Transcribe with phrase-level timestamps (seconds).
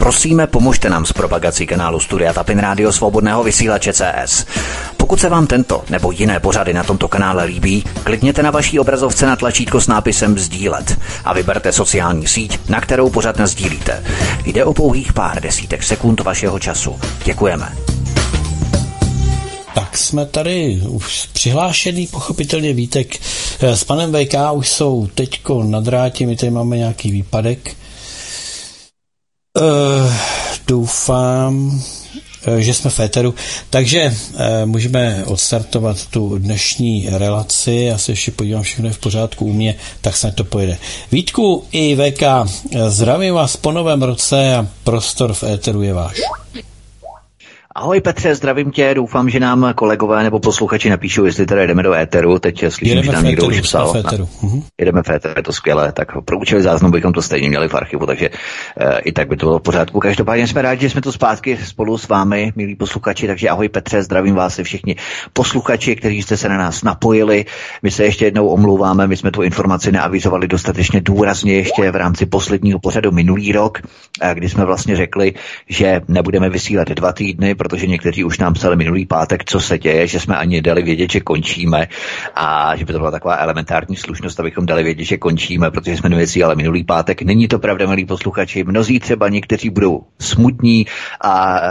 [0.00, 4.46] Prosíme, pomožte nám s propagací kanálu Studia Tapin Rádio Svobodného vysílače CS.
[4.96, 9.26] Pokud se vám tento nebo jiné pořady na tomto kanále líbí, klikněte na vaší obrazovce
[9.26, 14.04] na tlačítko s nápisem Sdílet a vyberte sociální síť, na kterou pořád sdílíte.
[14.44, 17.00] Jde o pouhých pár desítek sekund vašeho času.
[17.24, 17.72] Děkujeme.
[19.74, 23.16] Tak jsme tady už přihlášený, pochopitelně Vítek
[23.60, 27.76] eh, s panem VK už jsou teďko na drátě, my tady máme nějaký výpadek.
[29.58, 30.12] Uh,
[30.66, 31.82] doufám,
[32.46, 33.34] eh, že jsme v éteru.
[33.70, 37.72] Takže uh, můžeme odstartovat tu dnešní relaci.
[37.72, 40.78] Já se ještě podívám, všechno je v pořádku u mě, tak snad to pojede.
[41.12, 42.22] Vítku i VK,
[42.88, 46.20] zdravím vás po novém roce a prostor v éteru je váš.
[47.74, 51.94] Ahoj Petře, zdravím tě, doufám, že nám kolegové nebo posluchači napíšou, jestli tady jdeme do
[51.94, 53.96] éteru, teď slyším, jedeme že nám někdo už psal.
[53.96, 54.28] Éteru.
[54.42, 54.62] Na, mhm.
[54.78, 57.74] jedeme v éteru, je to skvělé, tak pro účely záznamu bychom to stejně měli v
[57.74, 58.30] archivu, takže
[58.76, 60.00] e, i tak by to bylo v pořádku.
[60.00, 64.02] Každopádně jsme rádi, že jsme tu zpátky spolu s vámi, milí posluchači, takže ahoj Petře,
[64.02, 64.96] zdravím vás i všichni
[65.32, 67.44] posluchači, kteří jste se na nás napojili.
[67.82, 72.26] My se ještě jednou omlouváme, my jsme tu informaci neavizovali dostatečně důrazně ještě v rámci
[72.26, 73.78] posledního pořadu minulý rok,
[74.22, 75.34] eh, kdy jsme vlastně řekli,
[75.68, 80.06] že nebudeme vysílat dva týdny, protože někteří už nám psali minulý pátek, co se děje,
[80.06, 81.88] že jsme ani dali vědět, že končíme
[82.34, 86.10] a že by to byla taková elementární slušnost, abychom dali vědět, že končíme, protože jsme
[86.44, 87.22] ale minulý pátek.
[87.22, 88.64] Není to pravda, milí posluchači.
[88.64, 90.86] Mnozí třeba někteří budou smutní
[91.20, 91.62] a e,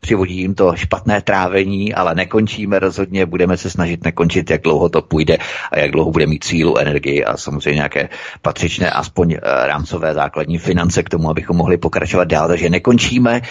[0.00, 5.02] přivodí jim to špatné trávení, ale nekončíme rozhodně, budeme se snažit nekončit, jak dlouho to
[5.02, 5.38] půjde
[5.72, 8.08] a jak dlouho bude mít sílu, energii a samozřejmě nějaké
[8.42, 12.48] patřičné, aspoň e, rámcové základní finance k tomu, abychom mohli pokračovat dál.
[12.48, 13.42] Takže nekončíme, e,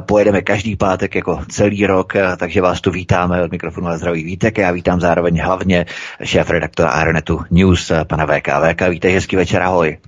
[0.00, 4.24] pojedeme každý pátek jako celý rok, eh, takže vás tu vítáme od mikrofonu a zdraví
[4.24, 4.58] Vítek.
[4.58, 5.86] Já vítám zároveň hlavně
[6.24, 8.48] šéf redaktora Aeronetu News, eh, pana VK.
[8.60, 9.98] VK, vítej, hezký večer, ahoj.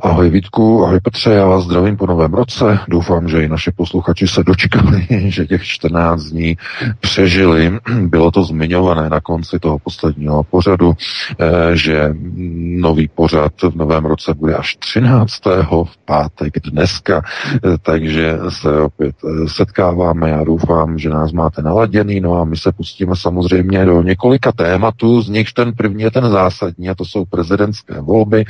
[0.00, 2.78] Ahoj Vítku, ahoj Petře, já vás zdravím po novém roce.
[2.88, 6.56] Doufám, že i naše posluchači se dočkali, že těch 14 dní
[7.00, 7.78] přežili.
[8.00, 10.92] Bylo to zmiňované na konci toho posledního pořadu,
[11.38, 12.14] eh, že
[12.80, 15.40] nový pořad v novém roce bude až 13.
[15.84, 17.22] v pátek dneska,
[17.54, 20.30] eh, takže se opět eh, setkáváme.
[20.30, 25.22] Já doufám, že nás máte naladěný, no a my se pustíme samozřejmě do několika tématů,
[25.22, 28.44] z nichž ten první je ten zásadní, a to jsou prezidentské volby.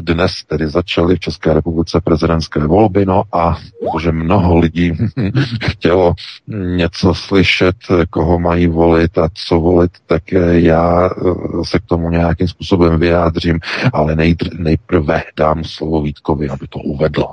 [0.00, 4.92] Dnes tedy začaly v České republice prezidentské volby, no a protože mnoho lidí
[5.62, 6.14] chtělo
[6.76, 7.76] něco slyšet,
[8.10, 13.60] koho mají volit a co volit, tak já eh, se k tomu nějakým způsobem vyjádřím,
[13.92, 14.16] ale
[14.58, 17.24] nejprve dám slovo Vítkovi, aby to uvedl.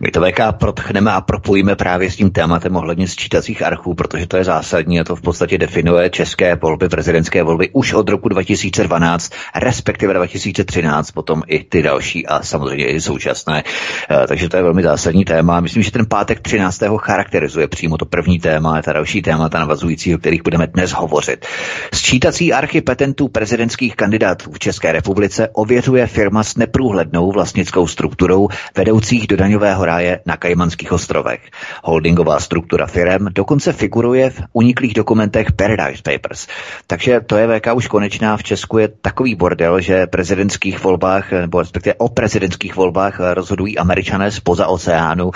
[0.00, 4.36] My to VK protchneme a propojíme právě s tím tématem ohledně sčítacích archů, protože to
[4.36, 9.32] je zásadní a to v podstatě definuje české volby, prezidentské volby už od roku 2012,
[9.56, 13.62] respektive 2013, potom i ty další a samozřejmě i současné.
[14.10, 15.60] Eh, takže to je velmi zásadní téma.
[15.60, 16.98] Myslím, že ten pátek 13.
[16.98, 21.46] charakterizuje přímo to první téma a ta další témata navazující, o kterých budeme dnes hovořit.
[21.94, 29.26] Sčítací archy petentů prezidentských kandidátů v České republice ověřuje firma s neprůhlednou vlastnickou strukturou vedoucích
[29.26, 31.40] do daňového ráje na Kajmanských ostrovech.
[31.84, 36.46] Holdingová struktura firem dokonce figuruje v uniklých dokumentech Paradise Papers.
[36.86, 38.36] Takže to je VK už konečná.
[38.36, 44.30] V Česku je takový bordel, že prezidentských volbách, nebo respektive o prezidentských volbách rozhodují američané
[44.30, 45.30] spoza oceánu.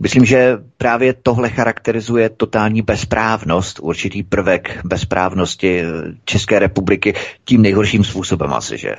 [0.00, 5.82] Myslím, že právě tohle charakterizuje totální bezprávnost, určitý prvek bezprávnosti
[6.24, 8.96] České republiky tím nejhorším způsobem asi, že?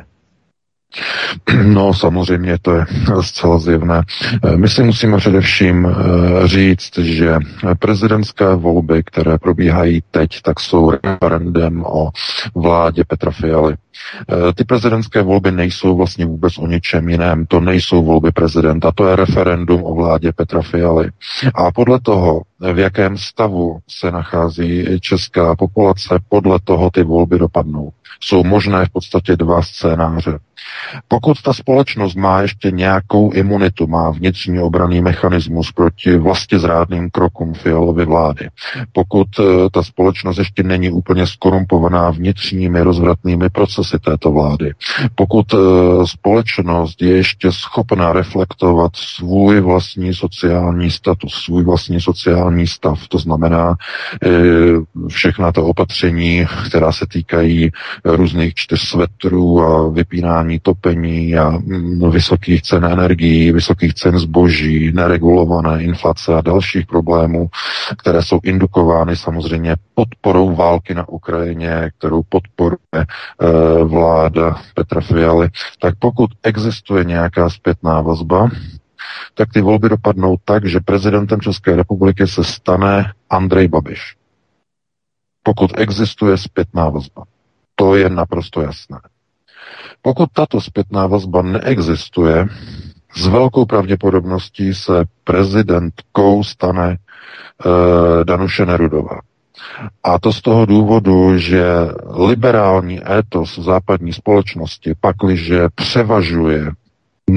[1.64, 2.86] No samozřejmě to je
[3.22, 4.02] zcela zjevné.
[4.56, 7.36] My si musíme především eh, říct, že
[7.80, 12.10] prezidentské volby, které probíhají teď, tak jsou referendem o
[12.56, 13.76] vládě Petra Fialy.
[14.30, 17.46] Eh, ty prezidentské volby nejsou vlastně vůbec o ničem jiném.
[17.46, 21.10] To nejsou volby prezidenta, to je referendum o vládě Petra Fialy.
[21.56, 22.42] A podle toho,
[22.74, 27.92] v jakém stavu se nachází česká populace, podle toho ty volby dopadnou.
[28.24, 30.40] Jsou možné v podstatě dva scénáře.
[31.08, 37.54] Pokud ta společnost má ještě nějakou imunitu, má vnitřní obraný mechanismus proti vlastně zrádným krokům
[37.54, 38.50] Fialovy vlády,
[38.92, 44.74] pokud eh, ta společnost ještě není úplně skorumpovaná vnitřními rozvratnými procesy této vlády,
[45.16, 45.58] pokud eh,
[46.06, 53.76] společnost je ještě schopná reflektovat svůj vlastní sociální status, svůj vlastní sociální stav, to znamená
[54.24, 54.30] eh,
[55.08, 57.72] všechna ta opatření, která se týkají
[58.06, 65.84] různých čtyř svetrů a vypínání topení a mm, vysokých cen energií, vysokých cen zboží, neregulované
[65.84, 67.50] inflace a dalších problémů,
[67.98, 73.06] které jsou indukovány samozřejmě podporou války na Ukrajině, kterou podporuje e,
[73.84, 75.50] vláda Petra Fialy,
[75.80, 78.50] tak pokud existuje nějaká zpětná vazba,
[79.34, 84.16] tak ty volby dopadnou tak, že prezidentem České republiky se stane Andrej Babiš.
[85.44, 87.24] Pokud existuje zpětná vazba.
[87.76, 89.00] To je naprosto jasné.
[90.02, 92.48] Pokud tato zpětná vazba neexistuje,
[93.16, 96.98] s velkou pravděpodobností se prezidentkou stane
[97.66, 99.20] uh, Danuše Nerudová.
[100.04, 101.66] A to z toho důvodu, že
[102.28, 106.72] liberální étos západní společnosti pakliže převažuje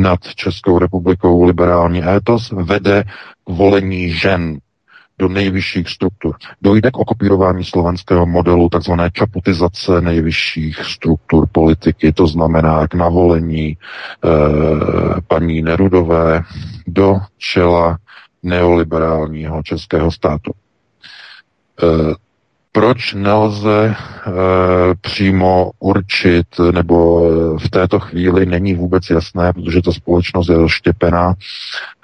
[0.03, 3.05] nad Českou republikou liberální étos, vede
[3.45, 4.59] k volení žen
[5.19, 6.37] do nejvyšších struktur.
[6.63, 13.77] Dojde k okopírování slovenského modelu takzvané čaputizace nejvyšších struktur politiky, to znamená k navolení e,
[15.29, 16.43] paní Nerudové
[16.87, 17.99] do čela
[18.43, 20.53] neoliberálního českého státu.
[21.83, 22.15] E,
[22.75, 23.95] proč nelze e,
[25.01, 27.21] přímo určit, nebo
[27.59, 31.35] v této chvíli není vůbec jasné, protože ta společnost je rozštěpená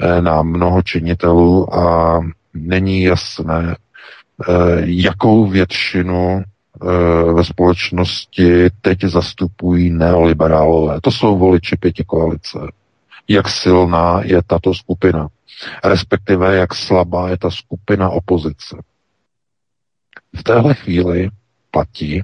[0.01, 2.21] e, na mnoho činitelů a
[2.55, 4.53] není jasné, eh,
[4.85, 11.01] jakou většinu eh, ve společnosti teď zastupují neoliberálové.
[11.01, 12.59] To jsou voliči pěti koalice.
[13.29, 15.29] Jak silná je tato skupina,
[15.85, 18.77] respektive jak slabá je ta skupina opozice.
[20.37, 21.31] V téhle chvíli
[21.71, 22.23] platí,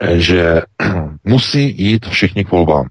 [0.00, 0.62] eh, že
[1.24, 2.86] musí jít všichni k volbám.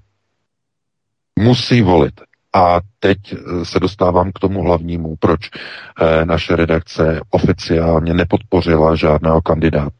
[1.38, 2.20] Musí volit.
[2.52, 9.42] A teď eh, se dostávám k tomu hlavnímu, proč eh, naše redakce oficiálně nepodpořila žádného
[9.42, 9.90] kandidáta.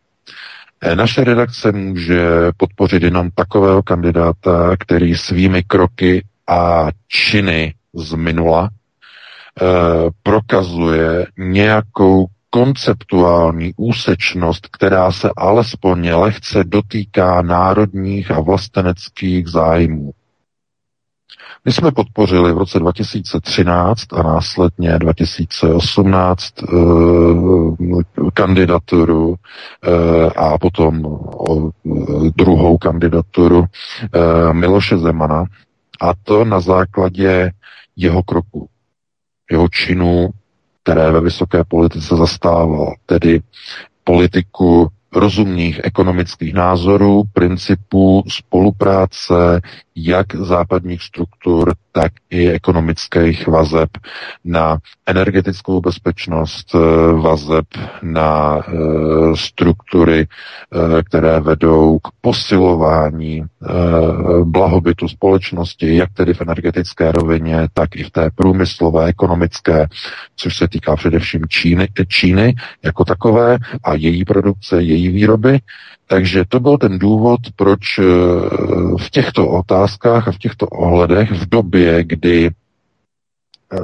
[0.95, 8.71] Naše redakce může podpořit jenom takového kandidáta, který svými kroky a činy z minula
[10.23, 20.13] prokazuje nějakou konceptuální úsečnost, která se alespoň lehce dotýká národních a vlasteneckých zájmů.
[21.65, 26.67] My jsme podpořili v roce 2013 a následně 2018 eh,
[28.35, 29.91] kandidaturu eh,
[30.37, 31.71] a potom o,
[32.37, 35.45] druhou kandidaturu eh, Miloše Zemana
[36.01, 37.51] a to na základě
[37.97, 38.69] jeho kroku,
[39.51, 40.29] jeho činů,
[40.89, 43.41] které ve vysoké politice zastával, tedy
[44.05, 49.61] politiku rozumných ekonomických názorů, principů spolupráce
[50.01, 53.89] jak západních struktur, tak i ekonomických vazeb
[54.45, 57.67] na energetickou bezpečnost, eh, vazeb
[58.03, 58.73] na eh,
[59.35, 63.45] struktury, eh, které vedou k posilování
[64.45, 69.87] blahobytu společnosti, jak tedy v energetické rovině, tak i v té průmyslové, ekonomické,
[70.37, 72.55] což se týká především Číny, Číny
[72.85, 75.59] jako takové a její produkce, její výroby.
[76.07, 77.99] Takže to byl ten důvod, proč
[79.01, 79.88] v těchto otázkách
[80.29, 82.51] a v těchto ohledech v době, kdy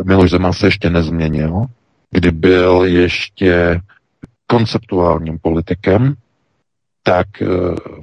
[0.05, 1.67] Miloš Zeman se ještě nezměnil,
[2.11, 3.81] kdy byl ještě
[4.47, 6.15] konceptuálním politikem,
[7.07, 7.47] tak eh,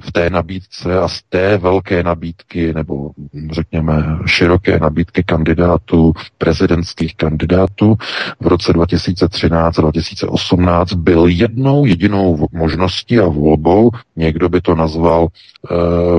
[0.00, 3.10] v té nabídce a z té velké nabídky, nebo
[3.52, 7.96] řekněme široké nabídky kandidátů, prezidentských kandidátů
[8.40, 15.22] v roce 2013 a 2018 byl jednou jedinou možností a volbou, někdo by to nazval
[15.22, 15.28] uh,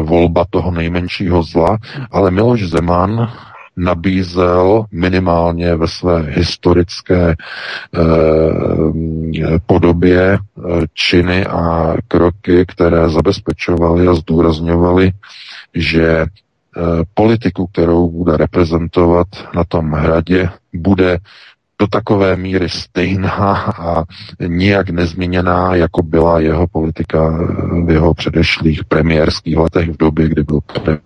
[0.03, 1.77] volba toho nejmenšího zla,
[2.11, 3.31] ale Miloš Zeman
[3.77, 7.99] nabízel minimálně ve své historické eh,
[9.65, 10.39] podobě eh,
[10.93, 15.11] činy a kroky, které zabezpečovaly a zdůrazňovaly,
[15.73, 16.27] že eh,
[17.13, 21.17] politiku, kterou bude reprezentovat na tom hradě, bude
[21.79, 24.03] do takové míry stejná a
[24.47, 27.47] nijak nezměněná, jako byla jeho politika
[27.85, 30.59] v jeho předešlých premiérských letech v době, kdy byl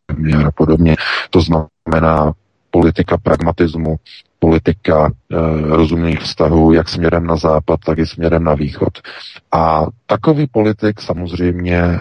[0.07, 0.95] premiér a podobně.
[1.29, 2.33] To znamená
[2.71, 3.95] politika pragmatismu,
[4.39, 5.35] politika e,
[5.75, 8.93] rozumných vztahů, jak směrem na západ, tak i směrem na východ.
[9.51, 11.99] A takový politik samozřejmě e,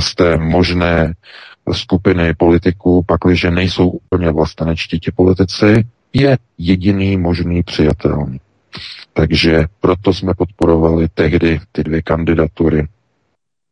[0.00, 1.14] z té možné
[1.72, 8.40] skupiny politiků, pakliže nejsou úplně vlastenečtí ti politici, je jediný možný přijatelný.
[9.12, 12.88] Takže proto jsme podporovali tehdy ty dvě kandidatury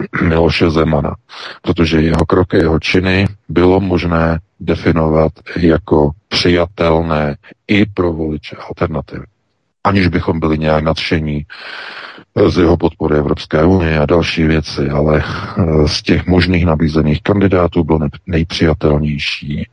[0.23, 1.15] Miloše Zemana,
[1.63, 9.25] protože jeho kroky, jeho činy bylo možné definovat jako přijatelné i pro voliče alternativy.
[9.85, 11.47] Aniž bychom byli nějak nadšení
[12.49, 17.85] z jeho podpory Evropské unie a další věci, ale eh, z těch možných nabízených kandidátů
[17.85, 19.67] byl nejpřijatelnější.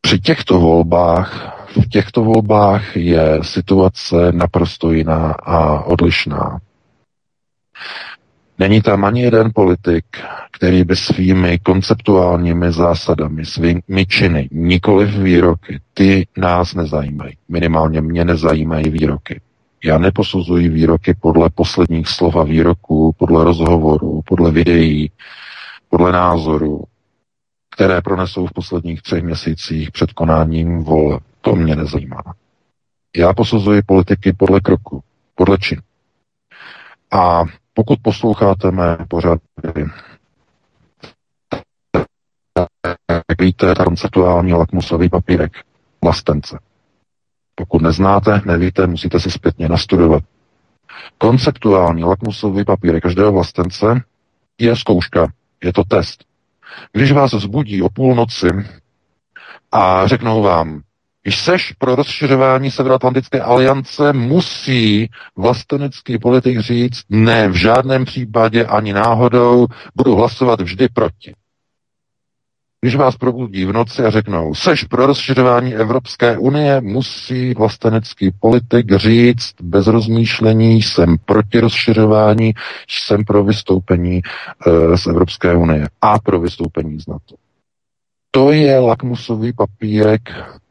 [0.00, 6.58] Při těchto volbách, v těchto volbách je situace naprosto jiná a odlišná.
[8.58, 10.04] Není tam ani jeden politik,
[10.52, 17.36] který by svými konceptuálními zásadami, svými činy, nikoli výroky, ty nás nezajímají.
[17.48, 19.40] Minimálně mě nezajímají výroky.
[19.84, 25.10] Já neposuzuji výroky podle posledních slova výroků, podle rozhovorů, podle videí,
[25.88, 26.84] podle názorů,
[27.70, 31.18] které pronesou v posledních třech měsících před konáním vol.
[31.40, 32.22] To mě nezajímá.
[33.16, 35.02] Já posuzuji politiky podle kroku,
[35.34, 35.82] podle čin.
[37.12, 37.44] A
[37.74, 39.40] pokud posloucháte mé pořady,
[43.08, 45.52] jak víte, konceptuální lakmusový papírek
[46.02, 46.58] vlastence.
[47.54, 50.22] Pokud neznáte, nevíte, musíte si zpětně nastudovat.
[51.18, 53.86] Konceptuální lakmusový papírek každého vlastence
[54.58, 55.26] je zkouška,
[55.64, 56.24] je to test.
[56.92, 58.48] Když vás vzbudí o půlnoci
[59.72, 60.82] a řeknou vám,
[61.26, 69.66] Jseš pro rozšiřování Severoatlantické aliance, musí vlastenecký politik říct, ne, v žádném případě ani náhodou
[69.94, 71.34] budu hlasovat vždy proti.
[72.80, 78.96] Když vás probudí v noci a řeknou, seš pro rozšiřování Evropské unie, musí vlastenecký politik
[78.96, 82.52] říct bez rozmýšlení, jsem proti rozšiřování,
[82.88, 84.20] jsem pro vystoupení
[84.66, 87.34] e, z Evropské unie a pro vystoupení z NATO.
[88.30, 90.22] To je lakmusový papírek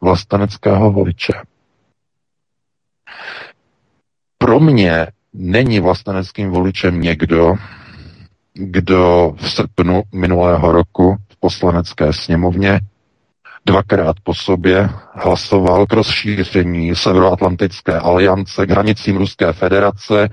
[0.04, 1.34] vlasteneckého voliče.
[4.38, 7.56] Pro mě není vlasteneckým voličem někdo,
[8.54, 12.80] kdo v srpnu minulého roku v poslanecké sněmovně
[13.66, 20.30] dvakrát po sobě hlasoval k rozšíření Severoatlantické aliance k hranicím Ruské federace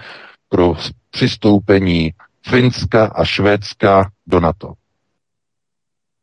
[0.49, 0.75] pro
[1.11, 2.11] přistoupení
[2.47, 4.73] Finska a Švédska do NATO.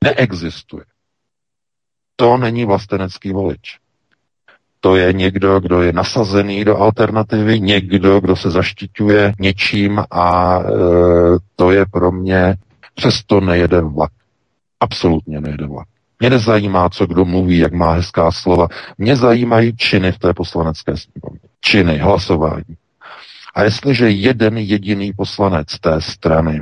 [0.03, 0.85] Neexistuje.
[2.19, 3.77] To není vlastenecký volič.
[4.79, 10.63] To je někdo, kdo je nasazený do alternativy, někdo, kdo se zaštiťuje něčím a e,
[11.55, 12.55] to je pro mě,
[12.95, 14.11] přesto nejede vlak.
[14.79, 15.87] Absolutně nejede vlak.
[16.19, 18.67] Mě nezajímá, co kdo mluví, jak má hezká slova.
[18.97, 21.49] Mě zajímají činy v té poslanecké sněmovně.
[21.61, 22.77] Činy, hlasování.
[23.55, 26.61] A jestliže jeden jediný poslanec té strany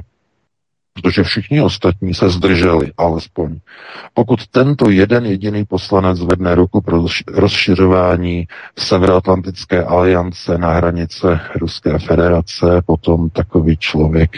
[1.02, 3.60] protože všichni ostatní se zdrželi, alespoň.
[4.14, 8.48] Pokud tento jeden jediný poslanec vedne ruku pro rozšiřování
[8.80, 14.32] Severoatlantické aliance na hranice Ruské federace, potom takový člověk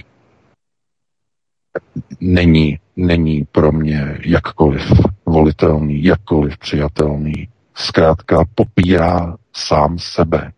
[2.22, 4.92] není, není pro mě jakkoliv
[5.26, 7.50] volitelný, jakkoliv přijatelný.
[7.76, 10.52] Zkrátka popírá sám sebe.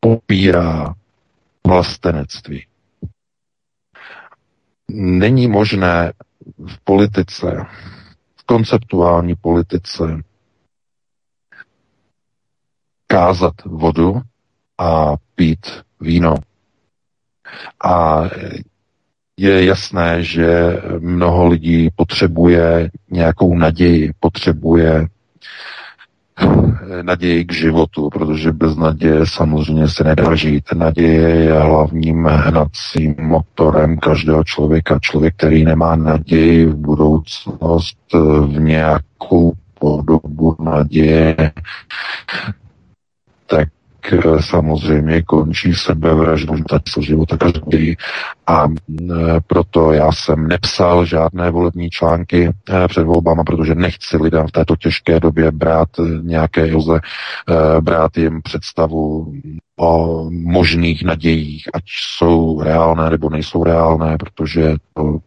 [0.00, 0.94] Popírá
[1.66, 2.66] vlastenectví.
[4.90, 6.12] Není možné
[6.66, 7.66] v politice,
[8.36, 10.22] v konceptuální politice
[13.06, 14.20] kázat vodu
[14.78, 15.66] a pít
[16.00, 16.34] víno.
[17.84, 18.22] A
[19.36, 25.06] je jasné, že mnoho lidí potřebuje nějakou naději, potřebuje
[27.02, 30.64] naději k životu, protože bez naděje samozřejmě se nedá žít.
[30.74, 34.98] Naděje je hlavním hnacím motorem každého člověka.
[35.02, 37.98] Člověk, který nemá naději v budoucnost,
[38.46, 41.36] v nějakou podobu naděje,
[43.46, 43.75] tak Eh,
[44.40, 46.54] samozřejmě končí sebevraždou
[46.92, 47.96] co života každý
[48.46, 49.14] a eh,
[49.46, 54.76] proto já jsem nepsal žádné volební články eh, před volbama, protože nechci lidem v této
[54.76, 55.88] těžké době brát
[56.22, 57.00] nějaké joze,
[57.80, 59.32] brát jim představu
[59.80, 65.18] o možných nadějích, ať jsou reálné nebo nejsou reálné, protože to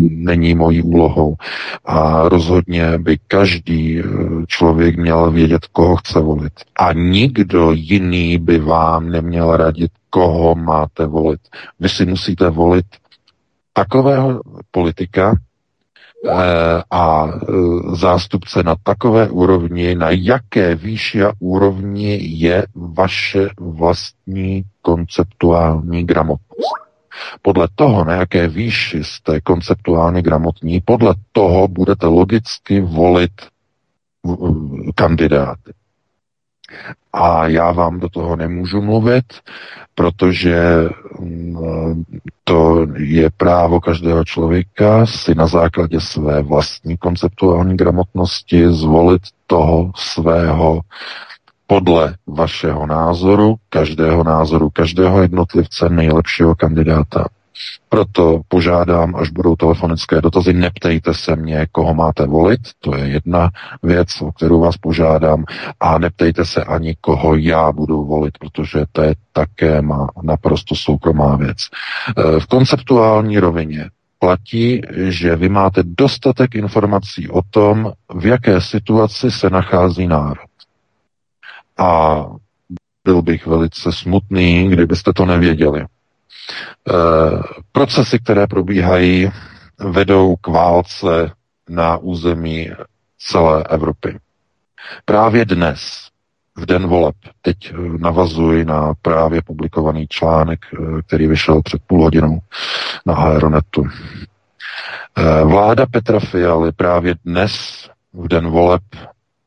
[0.00, 1.34] není mojí úlohou.
[1.84, 4.04] A rozhodně by každý eh,
[4.46, 6.52] člověk měl vědět, koho chce volit.
[6.76, 11.40] A nikdo jiný by vám neměl radit, koho máte volit.
[11.80, 12.86] Vy si musíte volit
[13.72, 15.34] takového politika,
[16.28, 17.46] eh, a eh,
[17.96, 26.83] zástupce na takové úrovni, na jaké výši a úrovni je vaše vlastní konceptuální gramotnost.
[27.42, 33.32] Podle toho, na jaké výši jste konceptuálně gramotní, podle toho budete logicky volit
[34.94, 35.72] kandidáty.
[37.12, 39.24] A já vám do toho nemůžu mluvit,
[39.94, 40.88] protože
[41.20, 42.04] mm,
[42.44, 50.80] to je právo každého člověka si na základě své vlastní konceptuální gramotnosti zvolit toho svého
[51.66, 57.26] podle vašeho názoru, každého názoru, každého jednotlivce nejlepšího kandidáta.
[57.88, 63.50] Proto požádám, až budou telefonické dotazy, neptejte se mě, koho máte volit, to je jedna
[63.82, 65.44] věc, o kterou vás požádám,
[65.80, 71.36] a neptejte se ani, koho já budu volit, protože to je také má naprosto soukromá
[71.36, 71.56] věc.
[71.56, 79.30] E, v konceptuální rovině platí, že vy máte dostatek informací o tom, v jaké situaci
[79.30, 80.53] se nachází národ.
[81.78, 82.24] A
[83.04, 85.80] byl bych velice smutný, kdybyste to nevěděli.
[85.80, 85.86] E,
[87.72, 89.30] procesy, které probíhají,
[89.78, 91.30] vedou k válce
[91.68, 92.70] na území
[93.18, 94.18] celé Evropy.
[95.04, 96.08] Právě dnes,
[96.56, 97.56] v den voleb, teď
[97.98, 102.38] navazuji na právě publikovaný článek, eh, který vyšel před půl hodinou
[103.06, 103.84] na Aeronetu.
[105.44, 108.82] Vláda Petra Fialy právě dnes, v den voleb,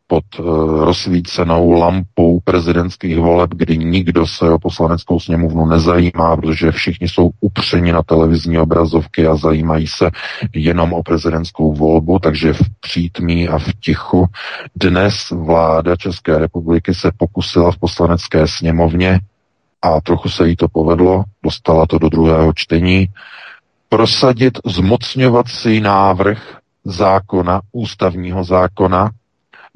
[0.07, 0.45] pod uh,
[0.83, 7.91] rozsvícenou lampou prezidentských voleb, kdy nikdo se o poslaneckou sněmovnu nezajímá, protože všichni jsou upřeni
[7.91, 10.11] na televizní obrazovky a zajímají se
[10.53, 14.25] jenom o prezidentskou volbu, takže v přítmí a v tichu
[14.75, 19.19] dnes vláda České republiky se pokusila v poslanecké sněmovně
[19.81, 23.07] a trochu se jí to povedlo, dostala to do druhého čtení,
[23.89, 29.11] prosadit zmocňovací návrh zákona, ústavního zákona,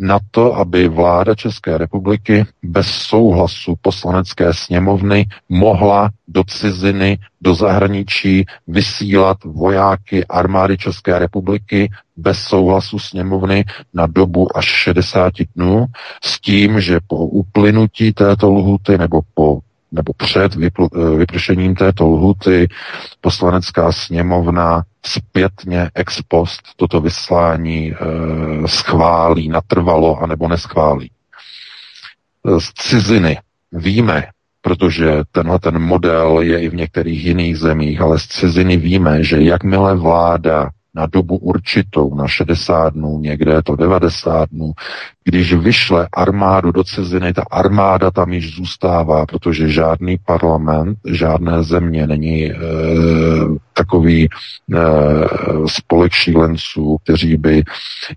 [0.01, 8.45] na to, aby vláda České republiky bez souhlasu poslanecké sněmovny mohla do ciziny, do zahraničí
[8.67, 15.85] vysílat vojáky armády České republiky bez souhlasu sněmovny na dobu až 60 dnů
[16.23, 19.59] s tím, že po uplynutí této lhuty nebo po
[19.91, 20.55] nebo před
[21.17, 22.67] vypršením této lhuty
[23.21, 27.95] poslanecká sněmovna zpětně ex post toto vyslání e,
[28.67, 31.11] schválí, natrvalo anebo neschválí.
[32.59, 33.39] Z ciziny
[33.71, 34.27] víme,
[34.61, 39.41] protože tenhle ten model je i v některých jiných zemích, ale z ciziny víme, že
[39.41, 44.71] jakmile vláda na dobu určitou, na 60 dnů, někde je to 90 dnů.
[45.23, 52.07] Když vyšle armádu do ciziny, ta armáda tam již zůstává, protože žádný parlament, žádné země
[52.07, 52.55] není e,
[53.73, 54.29] takový e,
[55.67, 57.63] spolek šílenců, kteří by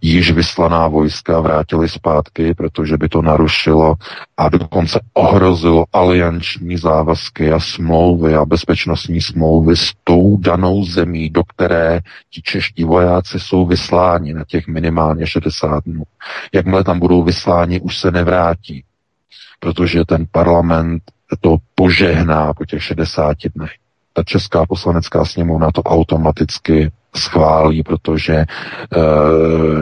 [0.02, 3.94] již vyslaná vojska vrátili zpátky, protože by to narušilo
[4.36, 11.44] a dokonce ohrozilo alianční závazky a smlouvy a bezpečnostní smlouvy s tou danou zemí, do
[11.44, 16.02] které ti čeští vojáci jsou vysláni na těch minimálně 60 dnů.
[16.52, 18.84] Jakmile tam budou vysláni, už se nevrátí,
[19.60, 21.02] protože ten parlament
[21.40, 23.70] to požehná po těch 60 dnech.
[24.12, 28.46] Ta Česká poslanecká sněmovna to automaticky schválí, protože e,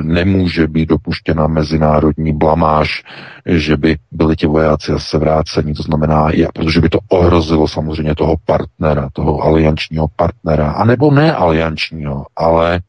[0.02, 3.02] nemůže být dopuštěna mezinárodní blamáž,
[3.46, 5.74] že by byli ti vojáci zase vráceni.
[5.74, 11.34] To znamená, je, protože by to ohrozilo samozřejmě toho partnera, toho aliančního partnera, anebo ne
[11.34, 12.80] aliančního, ale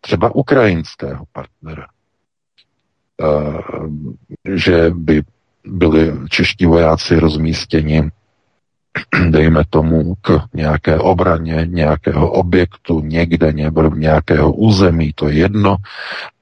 [0.00, 1.86] třeba ukrajinského partnera.
[3.20, 5.22] E, že by
[5.66, 8.10] byli čeští vojáci rozmístěni
[9.30, 13.52] dejme tomu, k nějaké obraně nějakého objektu někde,
[13.94, 15.76] nějakého území, to je jedno,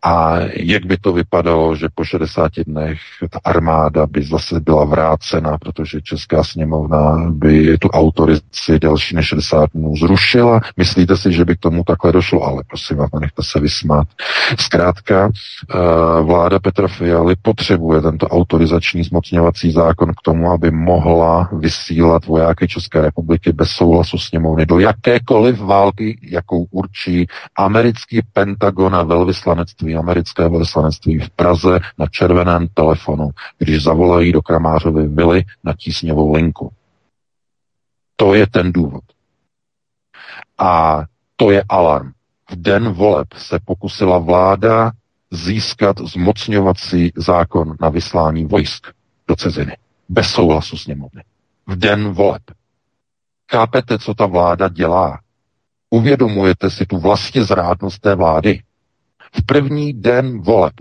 [0.02, 2.98] a jak by to vypadalo, že po 60 dnech
[3.30, 9.70] ta armáda by zase byla vrácena, protože Česká sněmovna by tu autorizaci delší než 60
[9.74, 10.60] dnů zrušila.
[10.76, 12.42] Myslíte si, že by k tomu takhle došlo?
[12.42, 14.08] Ale prosím vás, nechte se vysmát.
[14.58, 15.76] Zkrátka, eh,
[16.22, 23.00] vláda Petra Fialy potřebuje tento autorizační zmocňovací zákon k tomu, aby mohla vysílat vojáky České
[23.00, 31.18] republiky bez souhlasu sněmovny do jakékoliv války, jakou určí americký Pentagon a velvyslanectví americké velvyslanectví
[31.18, 36.72] v Praze na červeném telefonu, když zavolají do Kramářovy vily na tísňovou linku.
[38.16, 39.04] To je ten důvod.
[40.58, 41.02] A
[41.36, 42.12] to je alarm.
[42.50, 44.90] V den voleb se pokusila vláda
[45.30, 48.86] získat zmocňovací zákon na vyslání vojsk
[49.28, 49.76] do ciziny.
[50.08, 51.22] Bez souhlasu sněmovny.
[51.68, 52.42] V den voleb.
[53.50, 55.20] Chápete, co ta vláda dělá?
[55.90, 58.62] Uvědomujete si tu vlastně zrádnost té vlády?
[59.32, 60.74] v první den voleb,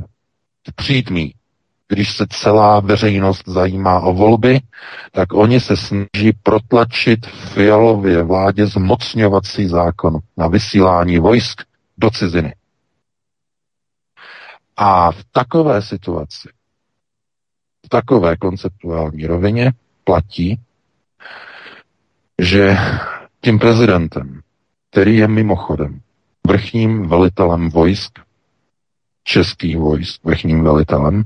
[0.68, 1.34] v přítmí,
[1.88, 4.60] když se celá veřejnost zajímá o volby,
[5.12, 11.62] tak oni se snaží protlačit fialově vládě zmocňovací zákon na vysílání vojsk
[11.98, 12.56] do ciziny.
[14.78, 16.50] A v takové situaci,
[17.86, 19.74] v takové konceptuální rovině
[20.04, 20.60] platí,
[22.42, 22.78] že
[23.42, 24.42] tím prezidentem,
[24.92, 26.02] který je mimochodem
[26.48, 28.20] vrchním velitelem vojsk,
[29.24, 31.24] českých vojsk vrchním velitelem,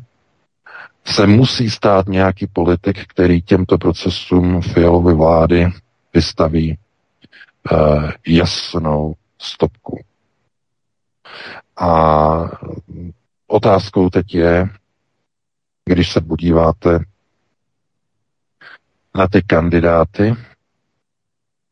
[1.05, 5.67] se musí stát nějaký politik, který těmto procesům Fialovy vlády
[6.13, 6.77] vystaví
[8.27, 9.99] jasnou stopku.
[11.77, 12.49] A
[13.47, 14.69] otázkou teď je,
[15.85, 16.99] když se podíváte
[19.15, 20.35] na ty kandidáty,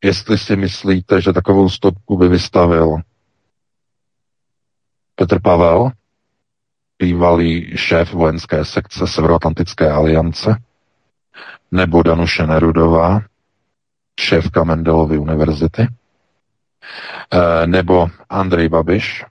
[0.03, 2.97] jestli si myslíte, že takovou stopku by vystavil
[5.15, 5.91] Petr Pavel,
[6.99, 10.61] bývalý šéf vojenské sekce Severoatlantické aliance,
[11.71, 13.21] nebo Danuše Nerudová,
[14.19, 15.87] šéfka Mendelovy univerzity,
[17.33, 19.25] eh, nebo Andrej Babiš,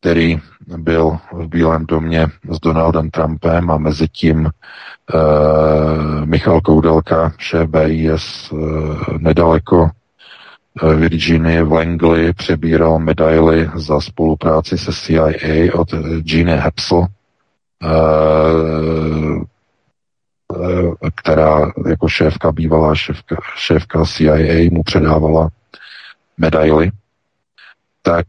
[0.00, 0.40] který
[0.76, 4.50] byl v Bílém domě s Donaldem Trumpem a mezi tím
[6.24, 8.56] Michal Koudelka, šéf BIS, e,
[9.18, 9.90] nedaleko
[10.82, 17.06] e, Virginie v Langley přebíral medaily za spolupráci se CIA od Gene Hepsel,
[21.14, 25.48] která jako šéfka, bývalá šéfka, šéfka CIA mu předávala
[26.38, 26.90] medaily,
[28.02, 28.26] tak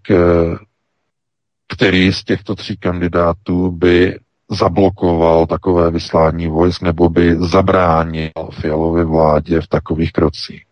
[1.73, 4.19] který z těchto tří kandidátů by
[4.51, 10.65] zablokoval takové vyslání vojsk nebo by zabránil Fialově vládě v takových krocích.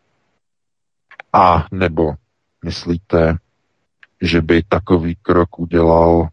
[1.34, 2.14] A nebo
[2.66, 3.38] myslíte,
[4.22, 6.28] že by takový krok udělal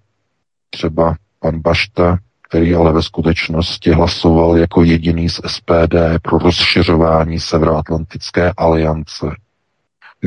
[0.70, 8.52] třeba pan Bašta, který ale ve skutečnosti hlasoval jako jediný z SPD pro rozšiřování Severoatlantické
[8.56, 9.26] aliance,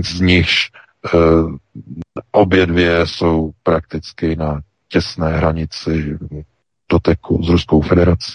[0.03, 0.71] z nichž
[1.06, 1.58] Eh,
[2.32, 6.17] obě dvě jsou prakticky na těsné hranici
[6.89, 8.34] doteku s Ruskou federací.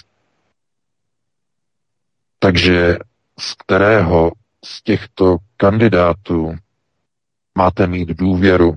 [2.39, 2.97] Takže
[3.39, 4.31] z kterého
[4.65, 6.55] z těchto kandidátů
[7.57, 8.75] máte mít důvěru,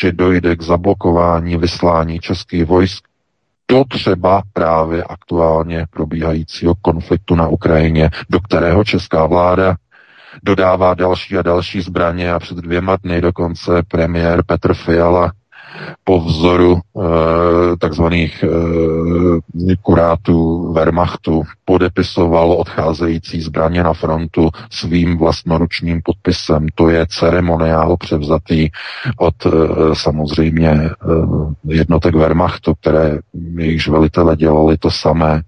[0.00, 3.08] že dojde k zablokování vyslání českých vojsk
[3.68, 9.76] do třeba právě aktuálně probíhajícího konfliktu na Ukrajině, do kterého česká vláda
[10.42, 15.32] dodává další a další zbraně a před dvěma dny dokonce premiér Petr Fiala
[16.04, 18.46] po vzoru e, takzvaných e,
[19.82, 26.66] kurátů Wehrmachtu podepisoval odcházející zbraně na frontu svým vlastnoručním podpisem.
[26.74, 28.68] To je ceremoniál převzatý
[29.16, 29.50] od e,
[29.92, 30.90] samozřejmě e,
[31.68, 33.18] jednotek Wehrmachtu, které
[33.56, 35.42] jejichž velitele dělali to samé.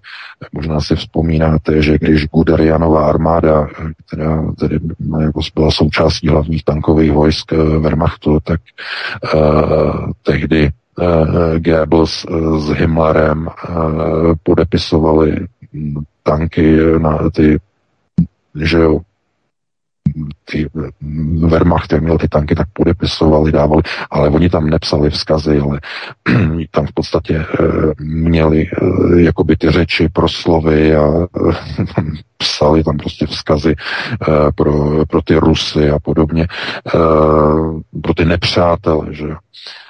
[0.53, 3.67] Možná si vzpomínáte, že když Guderianová armáda,
[4.07, 4.79] která tedy
[5.21, 8.61] jako byla součástí hlavních tankových vojsk Wehrmachtu, tak
[10.23, 15.47] tehdy uh, Goebbels uh, s Himmlerem uh, podepisovali
[16.23, 17.59] tanky na ty,
[18.55, 18.99] že jo,
[20.45, 20.69] ty
[21.39, 25.79] Wehrmacht, jak měl ty tanky, tak podepisovali, dávali, ale oni tam nepsali vzkazy, ale
[26.71, 27.45] tam v podstatě
[27.99, 28.67] měli
[29.17, 31.27] jakoby ty řeči, proslovy a
[32.37, 33.75] psali tam prostě vzkazy
[34.55, 36.47] pro, pro ty Rusy a podobně,
[38.01, 39.86] pro ty nepřátele, že Eh,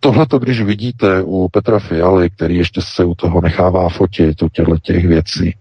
[0.00, 4.48] Tohle to, když vidíte u Petra Fialy, který ještě se u toho nechává fotit, u
[4.48, 5.56] těchto těch věcí,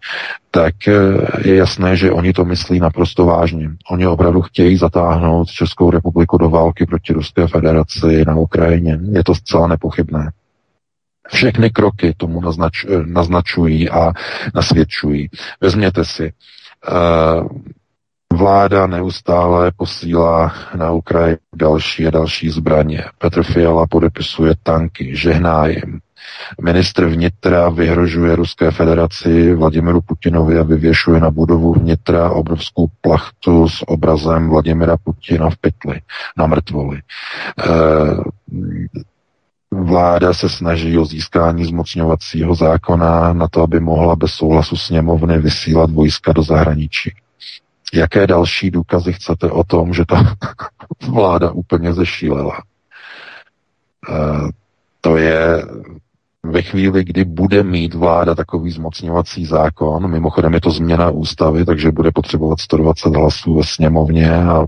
[0.52, 0.94] tak eh,
[1.50, 3.70] je jasné, že oni to myslí naprosto vážně.
[3.90, 9.00] Oni opravdu chtějí zatáhnout Českou republiku do války proti Ruské federaci na Ukrajině.
[9.12, 10.32] Je to zcela nepochybné.
[11.28, 14.14] Všechny kroky tomu naznač, eh, naznačují a
[14.56, 15.30] nasvědčují.
[15.62, 16.34] Vezměte si,
[18.36, 23.04] Vláda neustále posílá na Ukrajinu další a další zbraně.
[23.18, 26.00] Petr Fiala podepisuje tanky, žehná jim.
[26.62, 33.88] Ministr vnitra vyhrožuje Ruské federaci Vladimiru Putinovi a vyvěšuje na budovu vnitra obrovskou plachtu s
[33.88, 36.02] obrazem Vladimira Putina v pytli
[36.38, 36.98] na mrtvoli.
[36.98, 37.02] E,
[39.72, 45.92] vláda se snaží o získání zmocňovacího zákona na to, aby mohla bez souhlasu sněmovny vysílat
[45.92, 47.12] vojska do zahraničí.
[47.94, 50.36] Jaké další důkazy chcete o tom, že ta
[51.10, 52.64] vláda úplně zešílela?
[54.10, 54.14] E,
[55.02, 55.66] to je
[56.44, 61.92] ve chvíli, kdy bude mít vláda takový zmocňovací zákon, mimochodem je to změna ústavy, takže
[61.92, 64.66] bude potřebovat 120 hlasů ve sněmovně a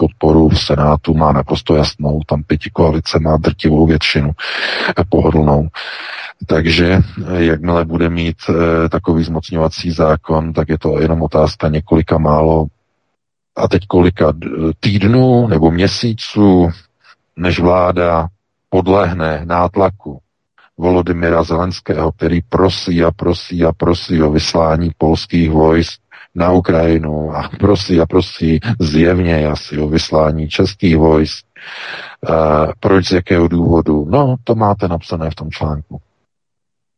[0.00, 4.30] podporu v Senátu má naprosto jasnou, tam pěti koalice má drtivou většinu
[5.08, 5.68] pohodlnou.
[6.46, 7.00] Takže
[7.36, 12.66] jakmile bude mít e, takový zmocňovací zákon, tak je to jenom otázka několika málo
[13.56, 14.32] a teď kolika
[14.80, 16.70] týdnů nebo měsíců,
[17.36, 18.28] než vláda
[18.70, 20.20] podlehne nátlaku
[20.78, 26.00] Volodymyra Zelenského, který prosí a prosí a prosí o vyslání polských vojsk
[26.34, 31.44] na Ukrajinu a prosí a prosí zjevně asi o vyslání českých vojsk.
[32.28, 34.06] Uh, proč, z jakého důvodu?
[34.08, 36.00] No, to máte napsané v tom článku.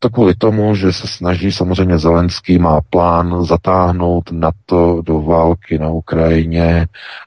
[0.02, 5.88] to kvůli tomu, že se snaží samozřejmě Zelenský má plán zatáhnout NATO do války na
[5.88, 6.86] Ukrajině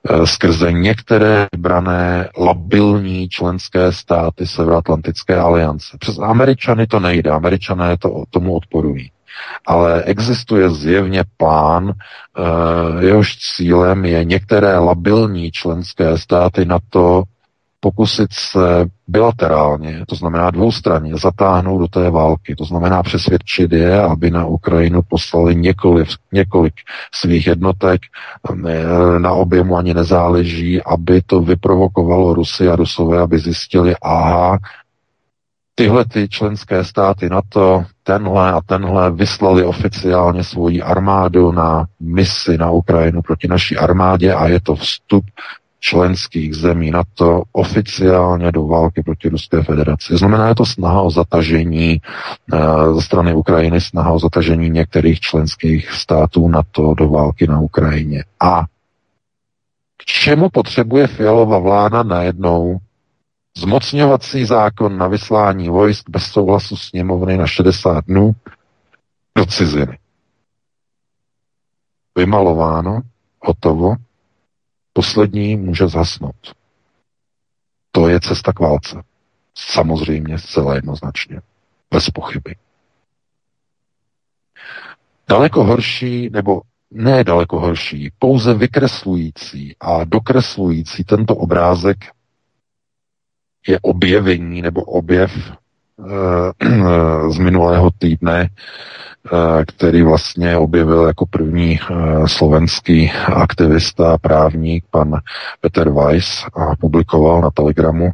[0.09, 5.97] e, skrze některé vybrané labilní členské státy Severoatlantické aliance.
[5.99, 9.11] Přes Američany to nejde, Američané to tomu odporují.
[9.65, 17.23] Ale existuje zjevně plán, e, jehož cílem je některé labilní členské státy NATO
[17.83, 22.55] pokusit se bilaterálně, to znamená dvoustranně, zatáhnout do té války.
[22.55, 26.73] To znamená přesvědčit je, aby na Ukrajinu poslali několik, několik
[27.11, 28.01] svých jednotek,
[29.17, 34.57] na objemu ani nezáleží, aby to vyprovokovalo Rusy a Rusové, aby zjistili, aha,
[35.75, 42.71] tyhle ty členské státy NATO, tenhle a tenhle vyslali oficiálně svoji armádu na misi na
[42.71, 45.25] Ukrajinu proti naší armádě a je to vstup
[45.79, 50.17] členských zemí na to oficiálně do války proti Ruské federaci.
[50.17, 52.01] Znamená je to snaha o zatažení
[52.53, 57.59] uh, ze strany Ukrajiny, snaha o zatažení některých členských států na to do války na
[57.59, 58.23] Ukrajině.
[58.39, 58.63] A
[59.97, 62.77] k čemu potřebuje Fialová vláda najednou
[63.57, 68.35] zmocňovací zákon na vyslání vojsk bez souhlasu sněmovny na 60 dnů
[69.37, 69.99] do ciziny.
[72.15, 73.01] Vymalováno,
[73.41, 73.95] hotovo,
[74.93, 76.55] poslední může zhasnout.
[77.91, 79.03] To je cesta k válce.
[79.55, 81.41] Samozřejmě, zcela jednoznačně.
[81.91, 82.55] Bez pochyby.
[85.27, 86.61] Daleko horší, nebo
[86.91, 91.97] ne daleko horší, pouze vykreslující a dokreslující tento obrázek
[93.67, 95.51] je objevení nebo objev e,
[97.29, 98.49] z minulého týdne
[99.31, 101.95] Eh, který vlastně objevil jako první eh,
[102.27, 105.19] slovenský aktivista, právník, pan
[105.61, 108.11] Peter Weiss, a publikoval na Telegramu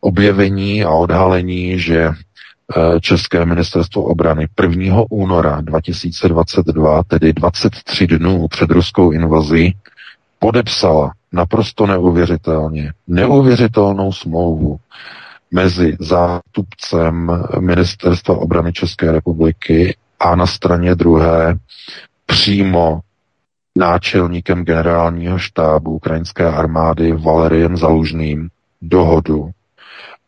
[0.00, 5.02] objevení a odhalení, že eh, České ministerstvo obrany 1.
[5.10, 9.76] února 2022, tedy 23 dnů před ruskou invazí,
[10.38, 14.76] podepsala naprosto neuvěřitelně, neuvěřitelnou smlouvu
[15.50, 21.58] mezi zástupcem Ministerstva obrany České republiky a na straně druhé
[22.26, 23.00] přímo
[23.78, 28.48] náčelníkem generálního štábu ukrajinské armády Valeriem Zalužným
[28.82, 29.50] dohodu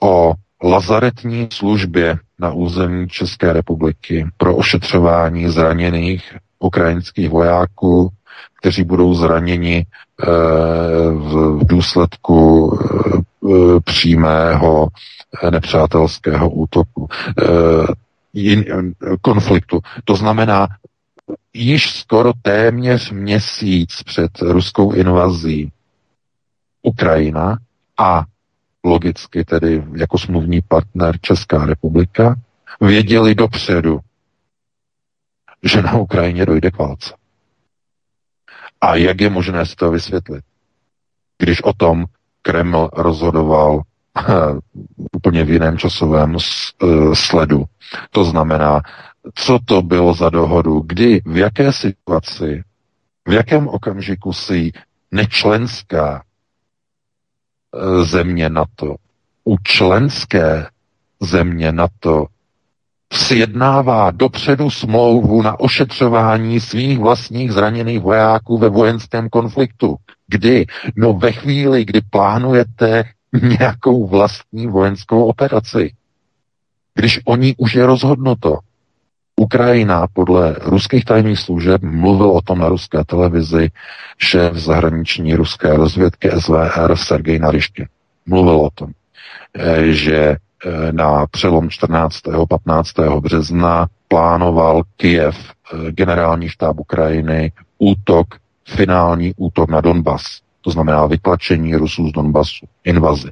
[0.03, 8.09] o lazaretní službě na území České republiky pro ošetřování zraněných ukrajinských vojáků,
[8.65, 9.85] kteří budou zraněni e,
[11.13, 14.89] v, důsledku e, přímého
[15.51, 17.09] nepřátelského útoku.
[19.21, 19.81] Konfliktu.
[20.05, 20.69] To znamená,
[21.55, 25.73] již skoro téměř měsíc před ruskou invazí
[26.83, 27.59] Ukrajina
[27.99, 28.25] a
[28.85, 32.35] logicky tedy jako smluvní partner Česká republika
[32.81, 34.01] věděli dopředu,
[35.63, 37.15] že na Ukrajině dojde k válce.
[38.85, 40.45] A jak je možné si to vysvětlit?
[41.39, 42.05] Když o tom
[42.43, 43.83] Kreml rozhodoval
[45.13, 47.65] úplně v jiném časovém eh, sledu.
[48.11, 48.83] To znamená,
[49.35, 52.63] co to bylo za dohodu, kdy, v jaké situaci,
[53.29, 54.73] v jakém okamžiku si
[55.11, 56.23] nečlenská
[57.75, 58.95] eh, země NATO
[59.45, 60.67] u členské
[61.21, 62.27] země NATO
[63.13, 69.97] sjednává dopředu smlouvu na ošetřování svých vlastních zraněných vojáků ve vojenském konfliktu.
[70.27, 70.67] Kdy?
[70.97, 73.05] No ve chvíli, kdy plánujete
[73.59, 75.93] nějakou vlastní vojenskou operaci.
[76.95, 78.59] Když oni už je rozhodnuto.
[79.37, 83.71] Ukrajina podle ruských tajných služeb mluvil o tom na ruské televizi
[84.19, 87.87] šéf zahraniční ruské rozvědky SVR Sergej Nariškin.
[88.27, 88.91] Mluvil o tom,
[89.59, 90.37] eh, že
[90.91, 92.21] na přelom 14.
[92.49, 92.93] 15.
[93.21, 98.27] března plánoval Kijev, eh, generální štáb Ukrajiny, útok,
[98.69, 100.23] finální útok na Donbas.
[100.61, 103.31] To znamená vytlačení Rusů z Donbasu, invazi.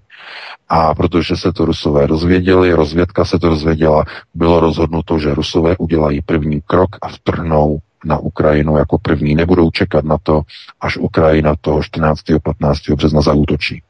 [0.68, 6.21] A protože se to Rusové dozvěděli, rozvědka se to dozvěděla, bylo rozhodnuto, že Rusové udělají
[6.23, 9.35] první krok a vtrhnou na Ukrajinu jako první.
[9.35, 10.42] Nebudou čekat na to,
[10.81, 12.21] až Ukrajina toho 14.
[12.42, 12.90] 15.
[12.90, 13.83] března zautočí.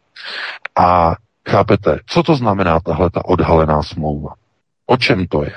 [0.78, 1.16] A
[1.48, 4.35] chápete, co to znamená tahle ta odhalená smlouva?
[4.87, 5.52] O čem to je?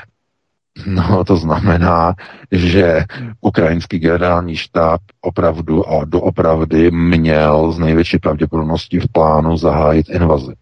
[0.86, 2.16] No, to znamená,
[2.52, 3.06] že
[3.42, 10.54] ukrajinský generální štáb opravdu a doopravdy měl z největší pravděpodobností v plánu zahájit invazi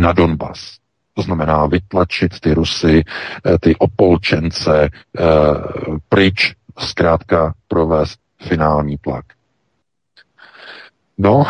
[0.00, 0.76] na Donbas.
[1.14, 3.02] To znamená vytlačit ty Rusy,
[3.46, 5.22] eh, ty opolčence eh,
[6.08, 9.24] pryč, zkrátka provést finální tlak.
[11.18, 11.44] No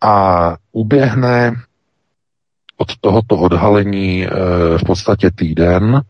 [0.00, 1.52] a uběhne
[2.80, 4.30] od tohoto odhalení eh,
[4.78, 6.02] v podstatě týden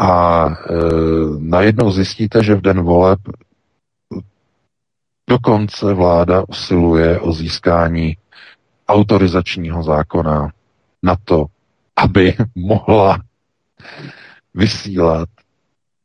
[0.00, 0.54] A e,
[1.38, 3.20] najednou zjistíte, že v den voleb
[5.28, 8.16] dokonce vláda usiluje o získání
[8.88, 10.52] autorizačního zákona
[11.02, 11.46] na to,
[11.96, 13.18] aby mohla
[14.54, 15.28] vysílat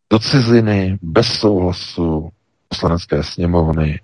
[0.09, 2.29] do ciziny bez souhlasu
[2.67, 3.99] poslanecké sněmovny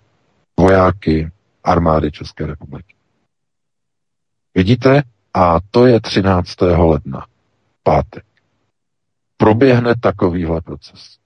[0.59, 1.31] vojáky
[1.63, 2.95] armády České republiky.
[4.55, 5.03] Vidíte?
[5.33, 6.61] A to je 13.
[6.61, 7.25] ledna,
[7.83, 8.23] pátek.
[9.37, 11.17] Proběhne takovýhle proces.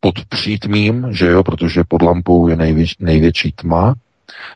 [0.00, 3.94] Pod přítmím, že jo, protože pod lampou je největší, největší tma,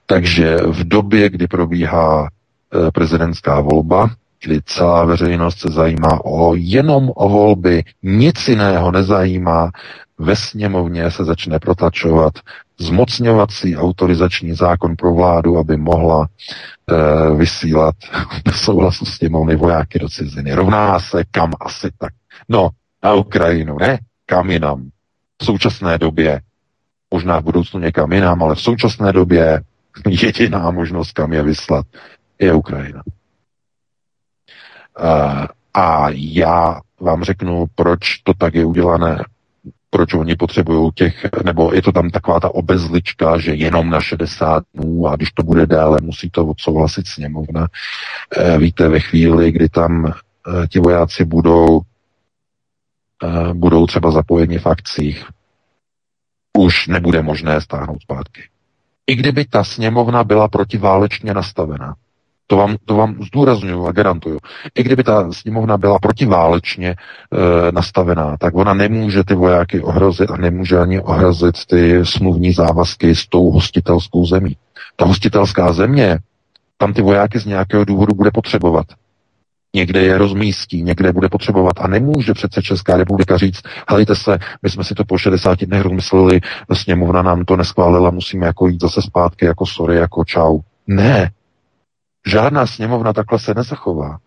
[0.07, 4.11] takže v době, kdy probíhá e, prezidentská volba,
[4.45, 9.71] kdy celá veřejnost se zajímá o jenom o volby, nic jiného nezajímá,
[10.19, 12.35] ve sněmovně se začne protlačovat
[12.81, 17.95] zmocňovací autorizační zákon pro vládu, aby mohla e, vysílat
[18.55, 20.55] souhlasu sněmovny vojáky do ciziny.
[20.55, 22.12] Rovná se kam asi tak.
[22.49, 22.69] No,
[23.03, 23.99] na Ukrajinu, ne?
[24.27, 24.91] Kam jinam.
[25.43, 26.41] V současné době,
[27.11, 29.62] možná v budoucnu někam jinam, ale v současné době
[30.09, 31.87] jediná možnost, kam je vyslat,
[32.39, 33.03] je Ukrajina.
[34.99, 39.25] E, a já vám řeknu, proč to tak je udělané
[39.90, 44.64] proč oni potřebují těch, nebo je to tam taková ta obezlička, že jenom na 60
[44.75, 47.66] dnů a když to bude déle, musí to odsouhlasit sněmovna.
[48.37, 50.12] E, víte, ve chvíli, kdy tam e,
[50.68, 51.81] ti vojáci budou,
[53.25, 55.25] e, budou třeba zapojeni v akcích,
[56.59, 58.42] už nebude možné stáhnout zpátky.
[59.07, 61.94] I kdyby ta sněmovna byla protiválečně nastavená,
[62.47, 64.39] to vám, to vám zdůraznuju a garantuju.
[64.75, 66.97] I kdyby ta sněmovna byla protiválečně e,
[67.73, 73.27] nastavená, tak ona nemůže ty vojáky ohrozit a nemůže ani ohrozit ty smluvní závazky s
[73.27, 74.57] tou hostitelskou zemí.
[74.97, 76.19] Ta hostitelská země,
[76.77, 78.87] tam ty vojáky z nějakého důvodu bude potřebovat.
[79.75, 84.71] Někde je rozmístí, někde bude potřebovat a nemůže přece Česká republika říct, helejte se, my
[84.71, 86.41] jsme si to po 60 dnech rozmysleli,
[86.73, 90.59] sněmovna nám to neschválila, musíme jako jít zase zpátky, jako sorry, jako čau.
[90.87, 91.31] Ne,
[92.27, 94.19] Žádná sněmovna takhle se nezachová.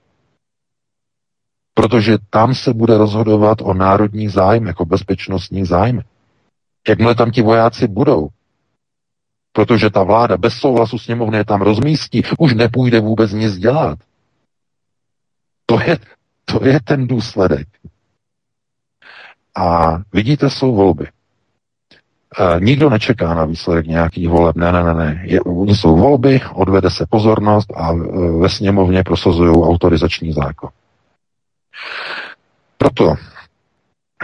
[1.73, 6.01] Protože tam se bude rozhodovat o národní zájmy, jako bezpečnostní zájmy.
[6.87, 8.27] Jakmile tam ti vojáci budou,
[9.51, 13.99] protože ta vláda bez souhlasu sněmovny je tam rozmístí, už nepůjde vůbec nic dělat.
[15.65, 15.97] To je,
[16.45, 17.67] to je ten důsledek.
[19.55, 21.07] A vidíte, jsou volby.
[22.37, 24.55] E, nikdo nečeká na výsledek nějakých voleb.
[24.55, 25.21] Ne, ne, ne, ne.
[25.25, 27.95] Je, jsou volby, odvede se pozornost a e,
[28.39, 30.69] ve sněmovně prosazují autorizační zákon.
[32.77, 33.15] Proto,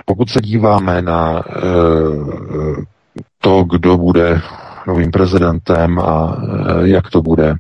[0.06, 1.62] pokud se díváme na e,
[3.40, 4.42] to, kdo bude
[4.88, 7.56] novým prezidentem a e, jak to bude,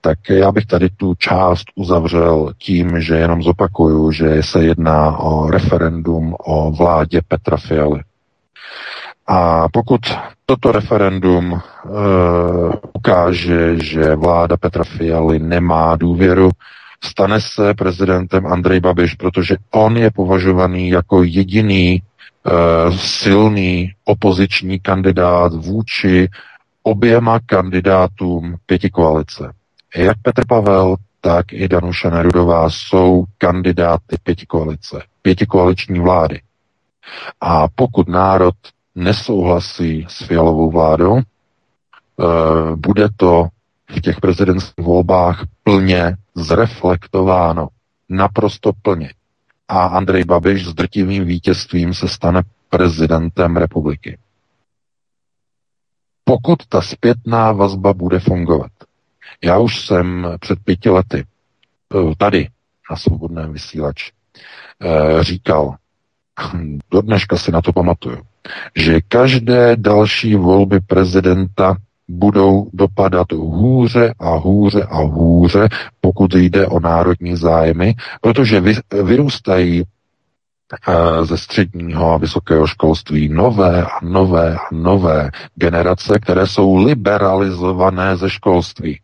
[0.00, 5.50] tak já bych tady tu část uzavřel tím, že jenom zopakuju, že se jedná o
[5.50, 8.00] referendum o vládě Petra Fialy.
[9.32, 10.00] A pokud
[10.46, 11.60] toto referendum e,
[12.94, 16.50] ukáže, že vláda Petra Fialy nemá důvěru,
[17.04, 22.02] stane se prezidentem Andrej Babiš, protože on je považovaný jako jediný e,
[22.96, 26.28] silný opoziční kandidát vůči
[26.82, 29.52] oběma kandidátům pěti koalice.
[29.96, 36.40] Jak Petr Pavel, tak i Danuša Nerudová jsou kandidáty pěti koalice, pěti koaliční vlády.
[37.40, 38.54] A pokud národ
[38.94, 41.22] nesouhlasí s fialovou vládou, e,
[42.76, 43.48] bude to
[43.96, 47.68] v těch prezidentských volbách plně zreflektováno.
[48.08, 49.14] Naprosto plně.
[49.68, 54.18] A Andrej Babiš s drtivým vítězstvím se stane prezidentem republiky.
[56.24, 58.70] Pokud ta zpětná vazba bude fungovat.
[59.44, 62.48] Já už jsem před pěti lety e, tady
[62.90, 64.12] na svobodném vysílači
[64.82, 65.74] e, říkal,
[66.90, 68.22] do dneška si na to pamatuju,
[68.76, 71.76] že každé další volby prezidenta
[72.08, 75.68] budou dopadat hůře a hůře a hůře,
[76.00, 79.82] pokud jde o národní zájmy, protože vy, vyrůstají
[80.88, 88.16] eh, ze středního a vysokého školství nové a nové a nové generace, které jsou liberalizované
[88.16, 89.00] ze školství.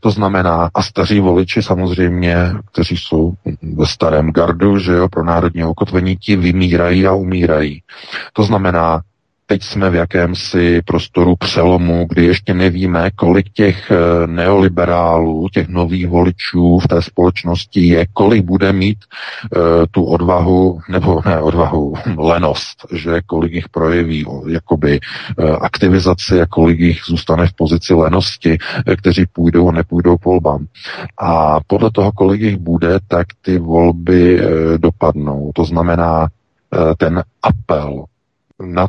[0.00, 2.36] To znamená, a staří voliči samozřejmě,
[2.72, 3.32] kteří jsou
[3.74, 7.82] ve starém gardu, že jo, pro národní ukotvení, ti vymírají a umírají.
[8.32, 9.00] To znamená,
[9.46, 16.06] teď jsme v jakémsi prostoru přelomu, kdy ještě nevíme, kolik těch eh, neoliberálů, těch nových
[16.08, 18.98] voličů v té společnosti je, kolik bude mít
[19.56, 19.60] uh,
[19.90, 25.00] tu odvahu, nebo ne odvahu, lenost, že kolik jich projeví jakoby
[25.38, 28.58] uh, aktivizaci a kolik jich zůstane v pozici lenosti,
[28.98, 30.66] kteří půjdou a nepůjdou k volbám.
[31.18, 34.48] A podle toho, kolik jich bude, tak ty volby uh,
[34.78, 35.50] dopadnou.
[35.54, 36.28] To znamená,
[36.98, 38.04] ten apel
[38.62, 38.88] na,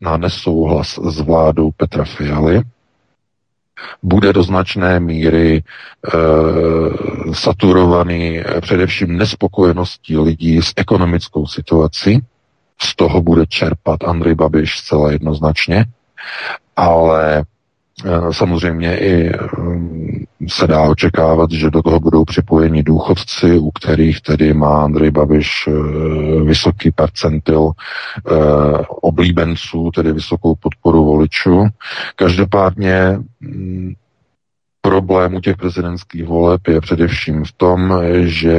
[0.00, 2.62] na nesouhlas s vládou Petra Fialy
[4.02, 5.62] bude do značné míry e,
[7.34, 12.20] saturovaný především nespokojeností lidí s ekonomickou situací.
[12.82, 15.84] Z toho bude čerpat Andrej Babiš zcela jednoznačně,
[16.76, 17.44] ale
[18.30, 24.54] samozřejmě i mm, se dá očekávat, že do toho budou připojeni důchodci, u kterých tedy
[24.54, 25.72] má Andrej Babiš eh,
[26.44, 28.32] vysoký percentil eh,
[28.88, 31.66] oblíbenců, tedy vysokou podporu voličů.
[32.16, 33.92] Každopádně mm,
[34.80, 38.58] problém u těch prezidentských voleb je především v tom, že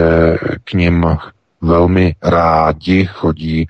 [0.63, 1.05] k ním
[1.63, 3.67] velmi rádi chodí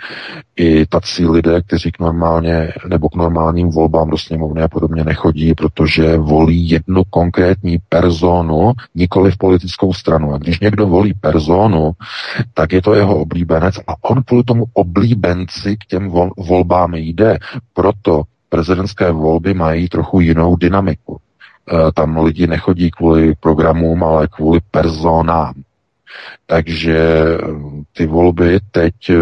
[0.56, 5.54] i tací lidé, kteří k normálně nebo k normálním volbám do sněmovny a podobně nechodí,
[5.54, 10.34] protože volí jednu konkrétní personu, nikoli v politickou stranu.
[10.34, 11.91] A když někdo volí personu,
[12.54, 17.38] tak je to jeho oblíbenec a on kvůli tomu oblíbenci k těm volbám jde.
[17.74, 21.18] Proto prezidentské volby mají trochu jinou dynamiku.
[21.18, 25.54] E, tam lidi nechodí kvůli programům, ale kvůli personám.
[26.45, 27.38] Takže eh,
[27.93, 29.16] ty volby teď eh,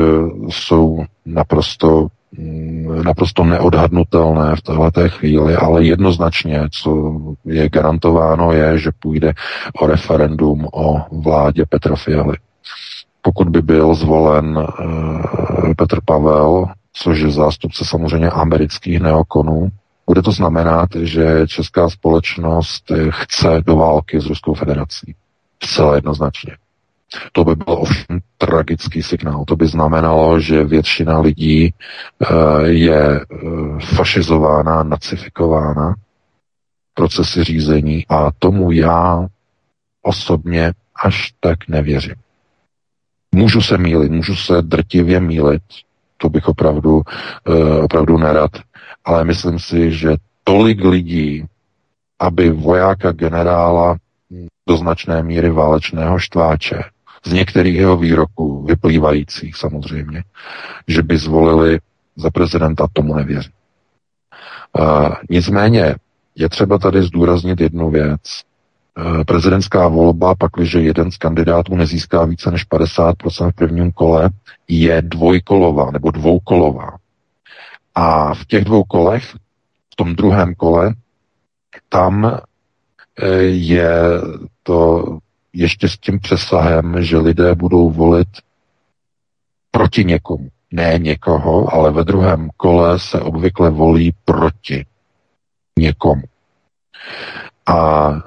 [0.50, 7.14] jsou naprosto mm, naprosto neodhadnutelné v této chvíli, ale jednoznačně, co
[7.46, 9.34] je garantováno, je, že půjde
[9.80, 12.38] o referendum o vládě Petra Fialy.
[13.22, 19.70] Pokud by byl zvolen uh, Petr Pavel, což je zástupce samozřejmě amerických neokonů,
[20.08, 25.16] bude to znamenat, že česká společnost chce do války s Ruskou federací.
[25.64, 26.58] Zcela jednoznačně.
[27.32, 29.46] To by byl ovšem tragický signál.
[29.46, 32.28] To by znamenalo, že většina lidí eh,
[32.68, 33.26] je eh,
[33.96, 35.96] fašizována, nacifikována
[36.94, 39.28] procesy řízení a tomu já
[40.02, 42.16] osobně až tak nevěřím.
[43.36, 45.64] Můžu se mílit, můžu se drtivě mílit,
[46.18, 47.02] to bych opravdu,
[47.48, 48.52] eh, opravdu nerad,
[49.06, 51.46] ale myslím si, že tolik lidí,
[52.20, 53.98] aby vojáka generála
[54.68, 56.84] do značné míry válečného štváče
[57.26, 60.24] z některých jeho výroků, vyplývajících samozřejmě,
[60.88, 61.80] že by zvolili
[62.16, 63.52] za prezidenta, tomu nevěří.
[64.80, 65.96] Uh, nicméně
[66.36, 68.22] je třeba tady zdůraznit jednu věc.
[69.28, 74.30] Prezidentská volba, pakliže jeden z kandidátů nezíská více než 50% v prvním kole,
[74.68, 76.98] je dvojkolová nebo dvoukolová.
[77.96, 79.24] A v těch dvou kolech,
[79.94, 80.94] v tom druhém kole,
[81.90, 82.40] tam
[83.50, 83.92] je
[84.64, 85.06] to
[85.54, 88.28] ještě s tím přesahem, že lidé budou volit
[89.72, 90.48] proti někomu.
[90.72, 94.86] Ne někoho, ale ve druhém kole se obvykle volí proti
[95.80, 96.24] někomu.
[97.66, 98.20] A e,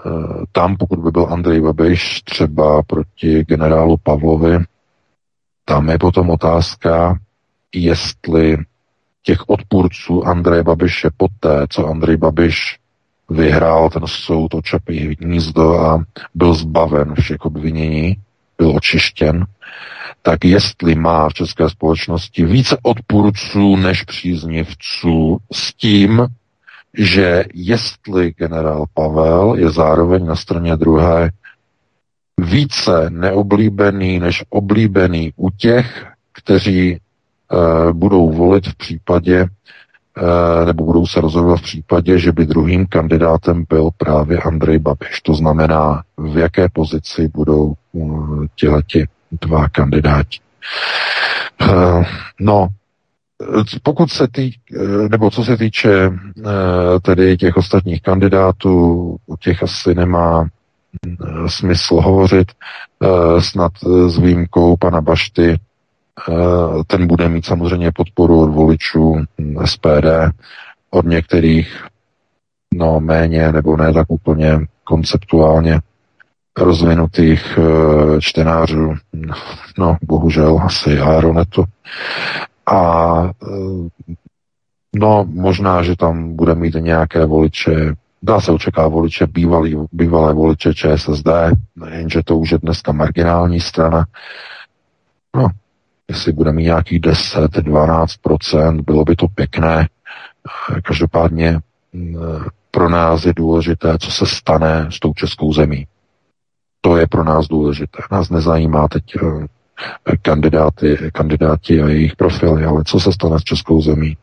[0.52, 4.58] tam, pokud by byl Andrej Babiš třeba proti generálu Pavlovi,
[5.64, 7.18] tam je potom otázka,
[7.74, 8.56] jestli
[9.22, 12.78] těch odpůrců Andreje Babiše poté, co Andrej Babiš
[13.30, 16.04] vyhrál ten soud o Čapí hnízdo a
[16.34, 18.16] byl zbaven všech obvinění,
[18.58, 19.46] byl očištěn,
[20.22, 26.26] tak jestli má v české společnosti více odpůrců než příznivců s tím,
[26.98, 31.30] že jestli generál Pavel je zároveň na straně druhé
[32.40, 36.98] více neoblíbený než oblíbený u těch, kteří e,
[37.92, 39.46] budou volit v případě,
[40.64, 45.20] nebo budou se rozhodovat v případě, že by druhým kandidátem byl právě Andrej Babiš.
[45.22, 48.00] To znamená, v jaké pozici budou eh,
[48.56, 49.08] těleti
[49.42, 50.38] dva kandidáti.
[51.62, 52.04] Eh,
[52.40, 52.68] no,
[53.82, 54.50] pokud se tý,
[55.10, 56.10] nebo co se týče
[57.02, 60.48] tedy těch ostatních kandidátů, o těch asi nemá
[61.46, 62.52] smysl hovořit,
[63.38, 63.72] snad
[64.06, 65.73] s výjimkou pana Bašty, Eh,
[66.86, 69.16] ten bude mít samozřejmě podporu od voličů
[69.64, 70.06] SPD,
[70.90, 71.84] od některých
[72.74, 75.80] no méně nebo ne tak úplně konceptuálně
[76.58, 78.94] rozvinutých uh, čtenářů,
[79.78, 81.64] no bohužel asi Aeronetu.
[82.66, 83.88] A uh,
[84.94, 90.74] no možná, že tam bude mít nějaké voliče, dá se očekávat voliče bývalý, bývalé voliče
[90.74, 91.28] ČSSD,
[91.90, 94.06] jenže to už je dneska marginální strana.
[95.36, 95.48] No,
[96.09, 99.88] jestli bude mít nějakých 10-12%, bylo by to pěkné.
[100.84, 101.61] Každopádně
[101.92, 102.16] mm,
[102.70, 105.86] pro nás je důležité, co se stane s tou českou zemí.
[106.80, 108.02] To je pro nás důležité.
[108.12, 113.82] Nás nezajímá teď eh, kandidáty, kandidáti a jejich profily, ale co se stane s českou
[113.82, 114.16] zemí.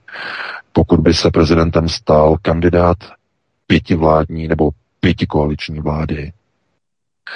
[0.73, 2.97] Pokud by se prezidentem stal kandidát
[3.67, 6.33] pětivládní nebo pětikoaliční vlády,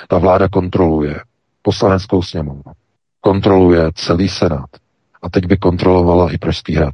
[0.07, 1.19] ta vláda kontroluje
[1.61, 2.71] poslaneckou sněmovnu,
[3.25, 4.69] kontroluje celý Senát
[5.21, 6.93] a teď by kontrolovala i Pražský hrad.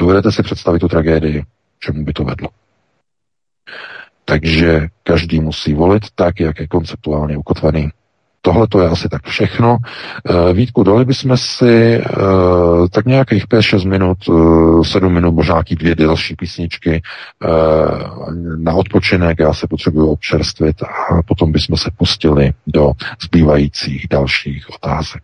[0.00, 1.44] Dovedete si představit tu tragédii,
[1.78, 2.48] čemu by to vedlo.
[4.24, 7.90] Takže každý musí volit tak, jak je konceptuálně ukotvený.
[8.46, 9.76] Tohle to je asi tak všechno.
[10.30, 12.04] Eh, Vítku, dali bychom si eh,
[12.90, 14.18] tak nějakých 5-6 minut,
[14.86, 17.02] 7 minut, možná nějaký dvě další písničky
[18.56, 19.38] na odpočinek.
[19.38, 22.92] Já se potřebuji občerstvit a potom bychom se pustili do
[23.22, 25.22] zbývajících dalších otázek.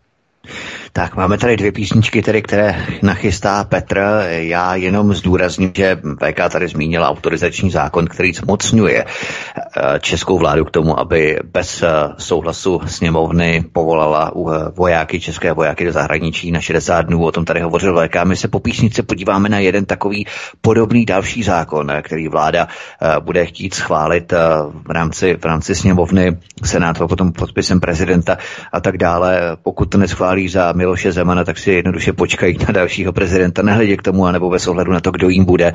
[0.95, 4.25] Tak máme tady dvě písničky, tedy, které nachystá Petr.
[4.29, 10.71] Já jenom zdůrazním, že VK tady zmínila autorizační zákon, který zmocňuje eh, českou vládu k
[10.71, 11.89] tomu, aby bez eh,
[12.19, 17.25] souhlasu sněmovny povolala eh, vojáky, české vojáky do zahraničí na 60 dnů.
[17.25, 18.25] O tom tady hovořil VK.
[18.25, 20.27] My se po písničce podíváme na jeden takový
[20.61, 22.69] podobný další zákon, který vláda
[23.21, 24.33] bude chtít schválit
[24.87, 28.39] v rámci, v rámci sněmovny, senát potom podpisem prezidenta
[28.73, 29.57] a tak dále.
[29.63, 34.03] Pokud to neschválí za Miloše Zemana, tak si jednoduše počkají na dalšího prezidenta, nehledě k
[34.03, 35.73] tomu, anebo bez ohledu na to, kdo jim bude.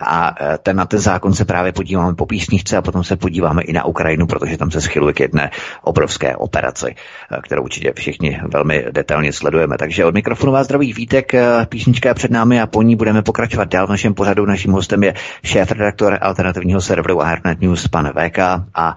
[0.00, 3.62] A e, ten, na ten zákon se právě podíváme po písničce a potom se podíváme
[3.62, 5.50] i na Ukrajinu, protože tam se schyluje k jedné
[5.82, 6.94] obrovské operaci, e,
[7.42, 9.76] kterou určitě všichni velmi detailně sledujeme.
[9.78, 13.22] Takže od mikrofonu vás zdraví Vítek, e, písnička je před námi a po ní budeme
[13.22, 14.46] pokračovat dál v našem pořadu.
[14.46, 18.38] Naším hostem je šéf-redaktor alternativního serveru Airnet News, pan VK
[18.74, 18.96] a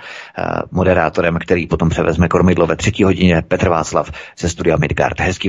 [0.72, 5.20] moderátorem, který potom převezme kormidlo ve třetí hodině, Petr Václav ze studia Midgard.
[5.20, 5.49] Hezký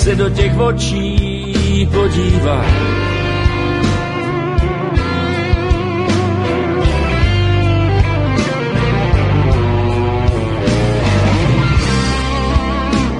[0.00, 2.64] Se do těch očí podíval.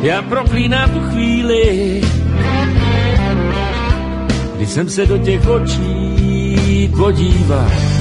[0.03, 2.01] Já proklínám tu chvíli,
[4.57, 8.00] kdy jsem se do těch očí podíval.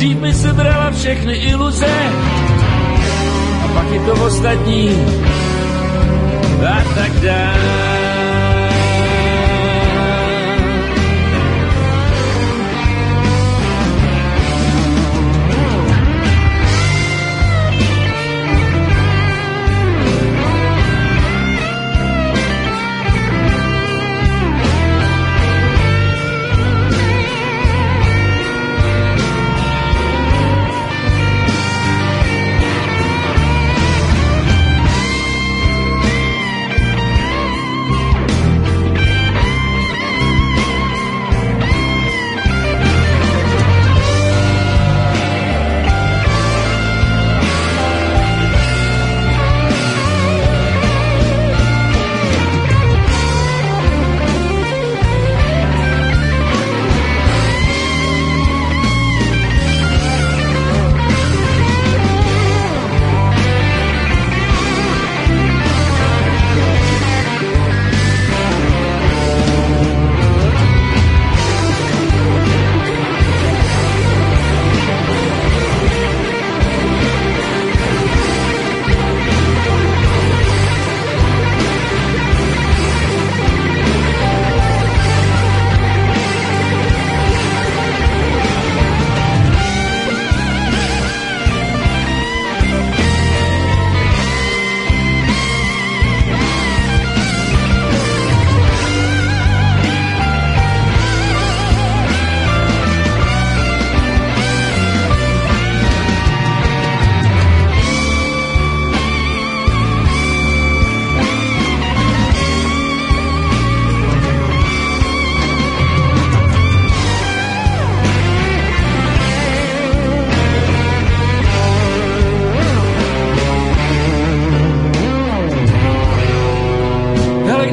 [0.00, 1.86] Nejdřív mi se brala všechny iluze
[3.64, 4.88] a pak je to ostatní
[6.68, 7.99] a tak dále.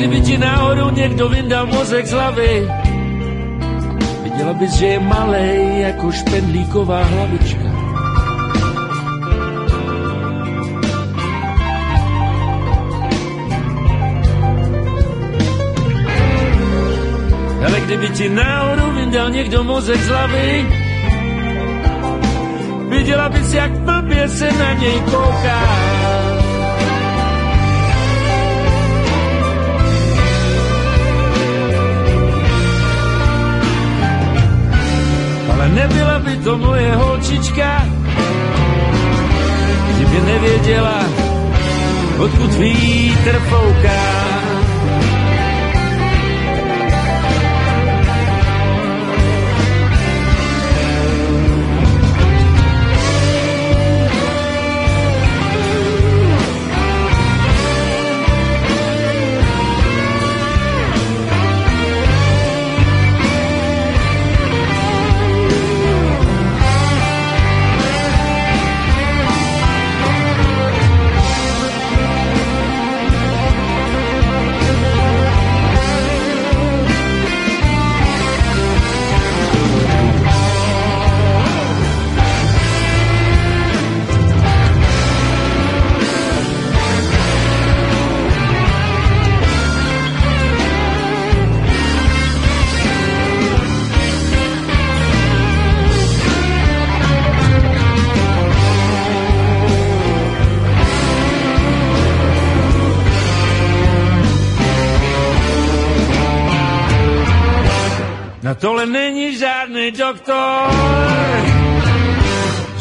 [0.08, 2.68] Kdyby ti náhodou někdo vyndal mozek z hlavy,
[4.24, 7.68] viděla bys, že je malej jako špendlíková hlavička.
[17.68, 20.66] Ale kdyby ti náhodou vyndal někdo mozek z hlavy,
[22.90, 26.07] viděla bys, jak blbě se na něj kouká.
[35.78, 37.86] Nebyla by to moje holčička,
[39.96, 41.00] kdyby nevěděla,
[42.18, 44.17] odkud vítr fouká.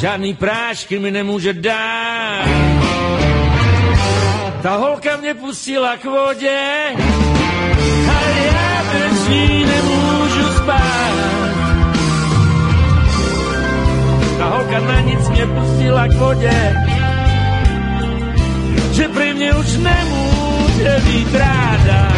[0.07, 2.47] Žádný prášky mi nemůže dát.
[4.63, 6.59] Ta holka mě pustila k vodě,
[8.09, 11.51] ale já bez ní nemůžu spát.
[14.39, 16.77] Ta holka na nic mě pustila k vodě,
[18.93, 22.16] že prý mě už nemůže být ráda.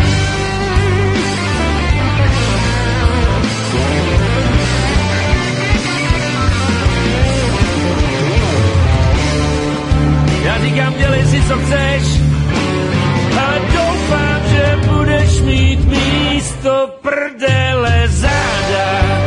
[10.68, 12.02] Říkám, dělej si, co chceš,
[13.40, 19.18] ale doufám, že budeš mít místo prdele záda.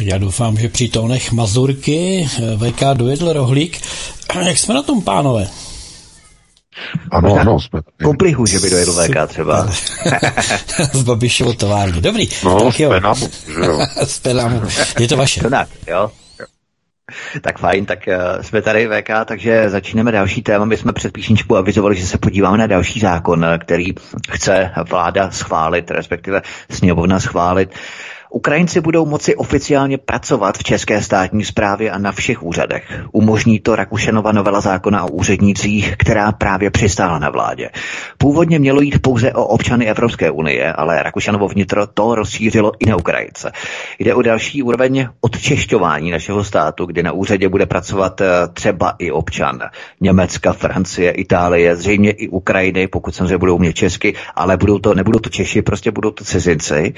[0.00, 3.80] Já doufám, že při tónech Mazurky eh, VK dojedl rohlík.
[4.42, 5.48] Jak jsme na tom, pánové?
[7.10, 8.04] Ano, ano, jsme tady.
[8.04, 9.66] Komplihu, že by dojedl VK třeba.
[10.92, 12.00] Z Babišovo továrny.
[12.00, 12.28] Dobrý.
[12.44, 12.90] No, tak jo.
[12.90, 13.78] z Penamu, že jo.
[14.04, 14.62] Z Penamu.
[15.00, 15.50] Je to vaše.
[15.50, 16.10] Tak, jo.
[17.40, 20.64] Tak fajn, tak uh, jsme tady VK, takže začínáme další téma.
[20.64, 23.94] My jsme před písničkou avizovali, že se podíváme na další zákon, eh, který
[24.30, 27.70] chce vláda schválit, respektive sněmovna schválit.
[28.30, 33.02] Ukrajinci budou moci oficiálně pracovat v české státní správě a na všech úřadech.
[33.12, 37.70] Umožní to Rakušenova novela zákona o úřednících, která právě přistála na vládě.
[38.18, 42.96] Původně mělo jít pouze o občany Evropské unie, ale Rakušanovo vnitro to rozšířilo i na
[42.96, 43.52] Ukrajince.
[43.98, 49.10] Jde o další úroveň odčešťování našeho státu, kdy na úřadě bude pracovat eh, třeba i
[49.10, 49.60] občan
[50.00, 55.18] Německa, Francie, Itálie, zřejmě i Ukrajiny, pokud samozřejmě budou umět česky, ale budou to, nebudou
[55.18, 56.94] to Češi, prostě budou to cizinci.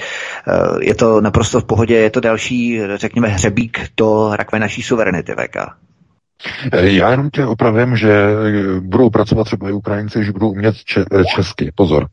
[0.47, 0.51] Eh,
[0.81, 5.55] Je to naprosto v pohodě, je to další, řekněme, hřebík do rakve naší suverenity, VK.
[6.73, 11.05] Já jenom tě opravím, že eh, budou pracovat třeba i Ukrajinci, že budou umět če-
[11.11, 11.71] eh, česky.
[11.75, 12.07] Pozor.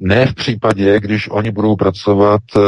[0.00, 2.60] Ne v případě, když oni budou pracovat eh,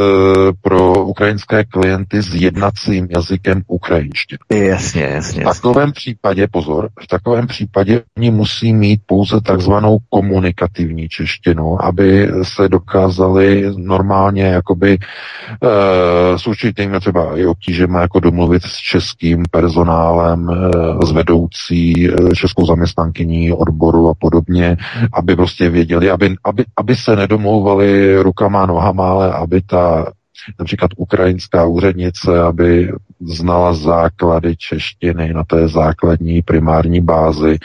[0.63, 4.39] pro ukrajinské klienty s jednacím jazykem ukrajinštiny.
[4.53, 5.41] Jasně, jasně.
[5.41, 12.31] V takovém případě, pozor, v takovém případě oni musí mít pouze takzvanou komunikativní češtinu, aby
[12.43, 20.51] se dokázali normálně jakoby e, s určitými třeba i obtížemi jako domluvit s českým personálem,
[20.51, 24.77] e, s vedoucí e, českou zaměstnankyní odboru a podobně,
[25.13, 30.13] aby prostě věděli, aby, aby, aby se nedomlouvali rukama, nohama, ale aby ta
[30.59, 37.59] například ukrajinská úřednice, aby znala základy češtiny na té základní primární bázi,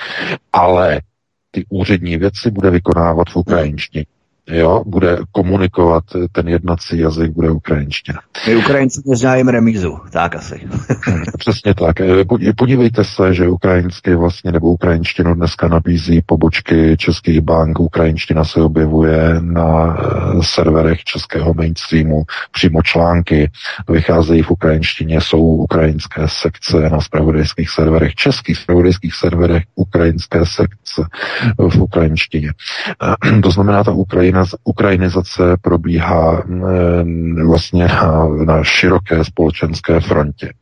[0.54, 1.02] ale
[1.52, 4.06] ty úřední věci bude vykonávat v ukrajinštině.
[4.50, 8.20] Jo, bude komunikovat, ten jednací jazyk bude ukrajinština.
[8.48, 10.68] My Ukrajinci neznáme remízu, tak asi.
[11.38, 12.02] Přesně tak.
[12.02, 17.80] Eh, podívejte se, že ukrajinsky vlastně nebo ukrajinštinu dneska nabízí pobočky českých bank.
[17.80, 22.24] Ukrajinština se objevuje na eh, serverech českého mainstreamu.
[22.52, 23.52] Přímo články
[23.90, 31.02] vycházejí v ukrajinštině, jsou ukrajinské sekce na spravodajských serverech, českých spravodajských serverech, ukrajinské sekce
[31.58, 32.50] v ukrajinštině.
[33.04, 36.44] Eh, to znamená, ta Ukrajina, ukrajinizace probíhá
[37.48, 40.54] vlastně na, na široké společenské frontě.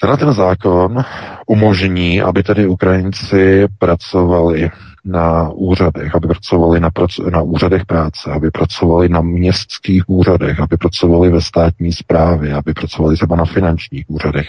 [0.00, 1.04] Tenhle ten zákon
[1.46, 4.70] umožní, aby tedy Ukrajinci pracovali
[5.04, 10.76] na úřadech, aby pracovali na, prac- na úřadech práce, aby pracovali na městských úřadech, aby
[10.76, 14.46] pracovali ve státní správě, aby pracovali třeba na finančních úřadech,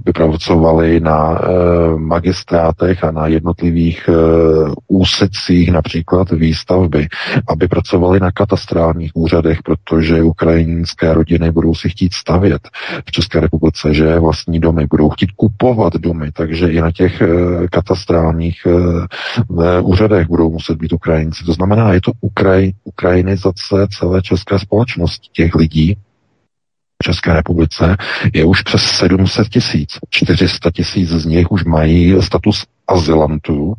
[0.00, 4.12] aby pracovali na e, magistrátech a na jednotlivých e,
[4.88, 7.08] úsecích například výstavby,
[7.48, 12.68] aby pracovali na katastrálních úřadech, protože ukrajinské rodiny budou si chtít stavět
[13.06, 17.26] v České republice, že vlastní domy, budou chtít kupovat domy, takže i na těch e,
[17.70, 18.70] katastrálních e,
[19.90, 21.44] úřadech budou muset být Ukrajinci.
[21.44, 25.28] To znamená, je to Ukraj, ukrajinizace celé české společnosti.
[25.32, 25.96] Těch lidí
[27.02, 27.96] v České republice
[28.34, 29.98] je už přes 700 tisíc.
[30.10, 33.74] 400 tisíc z nich už mají status azylantů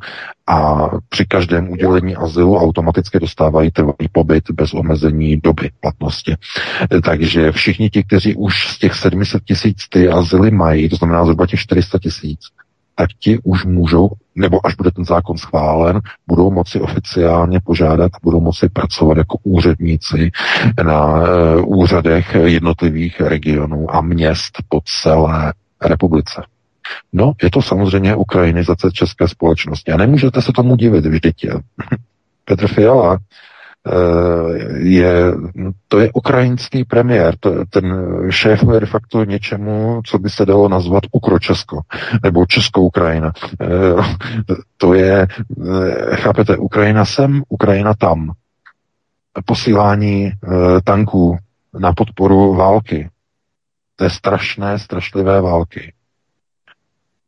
[0.47, 6.35] a při každém udělení azylu automaticky dostávají trvalý pobyt bez omezení doby platnosti.
[7.03, 11.47] Takže všichni ti, kteří už z těch 700 tisíc ty azyly mají, to znamená zhruba
[11.47, 12.39] těch 400 tisíc,
[12.95, 18.17] tak ti už můžou, nebo až bude ten zákon schválen, budou moci oficiálně požádat a
[18.23, 20.31] budou moci pracovat jako úředníci
[20.83, 26.43] na uh, úřadech jednotlivých regionů a měst po celé republice.
[27.13, 29.91] No, je to samozřejmě ukrajinizace české společnosti.
[29.91, 31.45] A nemůžete se tomu divit, vždyť
[32.45, 33.19] Petr Fiala Eh,
[34.77, 35.33] je,
[35.87, 37.93] to je ukrajinský premiér, to, ten
[38.29, 41.81] šéfuje de facto něčemu, co by se dalo nazvat Ukročesko,
[42.23, 43.33] nebo Česko-Ukrajina.
[43.61, 43.67] Eh,
[44.77, 48.31] to je, eh, chápete, Ukrajina sem, Ukrajina tam.
[49.45, 50.31] Posílání
[50.83, 51.37] tanků
[51.79, 53.09] na podporu války.
[53.95, 55.93] To je strašné, strašlivé války.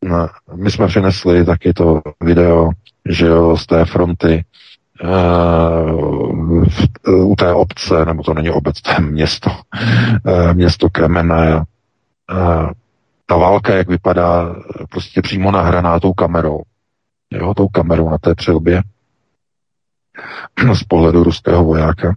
[0.03, 2.69] No, my jsme přinesli taky to video,
[3.09, 4.45] že jo, z té fronty,
[5.03, 6.65] uh,
[7.07, 11.55] u té obce, nebo to není obec, to je město, uh, město Kremene.
[11.57, 12.71] Uh,
[13.25, 14.55] ta válka, jak vypadá,
[14.89, 16.61] prostě přímo nahraná tou kamerou.
[17.31, 18.81] Jo, tou kamerou na té přilbě
[20.73, 22.15] z pohledu ruského vojáka.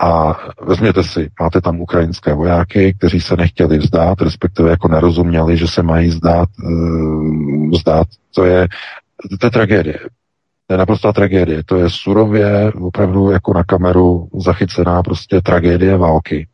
[0.00, 5.68] A vezměte si, máte tam ukrajinské vojáky, kteří se nechtěli vzdát, respektive jako nerozuměli, že
[5.68, 6.48] se mají vzdát,
[7.72, 8.06] vzdát.
[8.34, 8.68] To je,
[9.40, 9.98] to je tragédie.
[10.68, 11.64] To je naprostá tragédie.
[11.64, 16.48] To je surově, opravdu jako na kameru zachycená prostě tragédie války.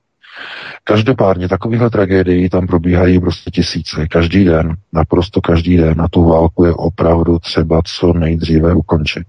[0.85, 4.07] Každopádně takovýchhle tragédií tam probíhají prostě tisíce.
[4.09, 5.97] Každý den, naprosto každý den.
[5.97, 9.27] Na tu válku je opravdu třeba co nejdříve ukončit.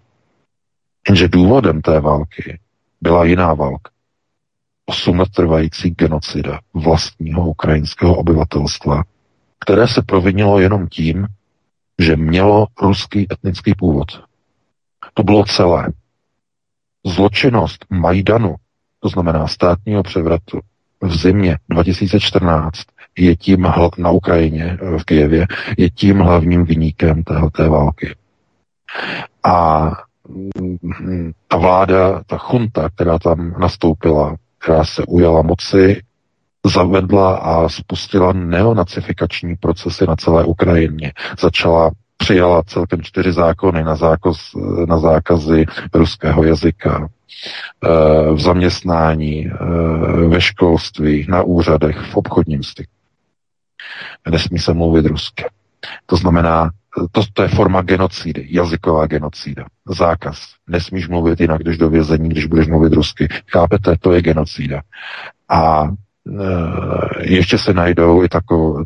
[1.07, 2.59] Jenže důvodem té války
[3.01, 3.91] byla jiná válka.
[4.85, 9.03] Osm let trvající genocida vlastního ukrajinského obyvatelstva,
[9.59, 11.27] které se provinilo jenom tím,
[11.99, 14.07] že mělo ruský etnický původ.
[15.17, 15.91] To bylo celé.
[17.05, 18.55] Zločinnost Majdanu,
[18.99, 20.59] to znamená státního převratu
[21.01, 22.81] v zimě 2014,
[23.17, 25.47] je tím na Ukrajině, v Kijevě,
[25.77, 28.15] je tím hlavním vyníkem téhleté války.
[29.43, 29.91] A
[30.29, 36.01] mm, ta vláda, ta chunta, která tam nastoupila, která se ujala moci,
[36.65, 41.13] zavedla a spustila neonacifikační procesy na celé Ukrajině.
[41.39, 44.37] Začala přijala celkem čtyři zákony na, zákaz,
[44.87, 47.07] na zákazy ruského jazyka,
[47.83, 52.91] eh, v zaměstnání, eh, ve školství, na úřadech, v obchodním styku.
[54.29, 55.45] Nesmí se mluvit rusky.
[56.05, 56.69] To znamená,
[57.11, 59.65] to, to je forma genocidy, jazyková genocída.
[59.89, 60.37] Zákaz.
[60.67, 63.27] Nesmíš mluvit jinak, když do vězení, když budeš mluvit rusky.
[63.51, 63.95] Chápete?
[63.99, 64.81] To je genocída.
[65.49, 65.91] A e,
[67.21, 68.83] ještě se najdou i tako,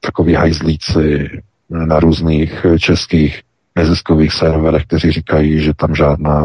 [0.00, 1.30] takoví hajzlíci,
[1.72, 3.42] na různých českých
[3.76, 6.44] neziskových serverech, kteří říkají, že tam žádná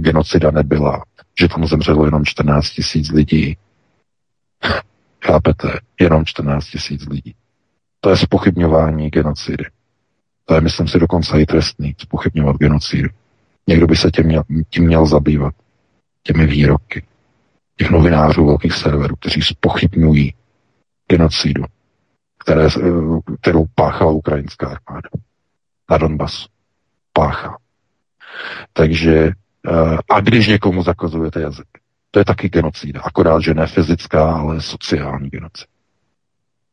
[0.00, 1.02] genocida nebyla,
[1.40, 3.56] že tam zemřelo jenom 14 tisíc lidí.
[5.24, 5.68] Chápete?
[6.00, 7.34] Jenom 14 tisíc lidí.
[8.00, 9.64] To je spochybňování genocidy.
[10.44, 13.08] To je, myslím si, dokonce i trestný, spochybňovat genocidu.
[13.66, 15.54] Někdo by se tím měl, tím měl zabývat.
[16.22, 17.02] Těmi výroky
[17.76, 20.34] těch novinářů velkých serverů, kteří spochybňují
[21.08, 21.64] genocidu
[22.48, 22.68] které,
[23.40, 25.08] kterou páchala ukrajinská armáda
[25.90, 26.48] na Donbasu.
[27.12, 27.56] Páchá.
[28.72, 29.30] Takže
[30.10, 31.66] a když někomu zakazujete jazyk.
[32.10, 35.70] To je taky genocída, akorát, že ne fyzická, ale sociální genocida.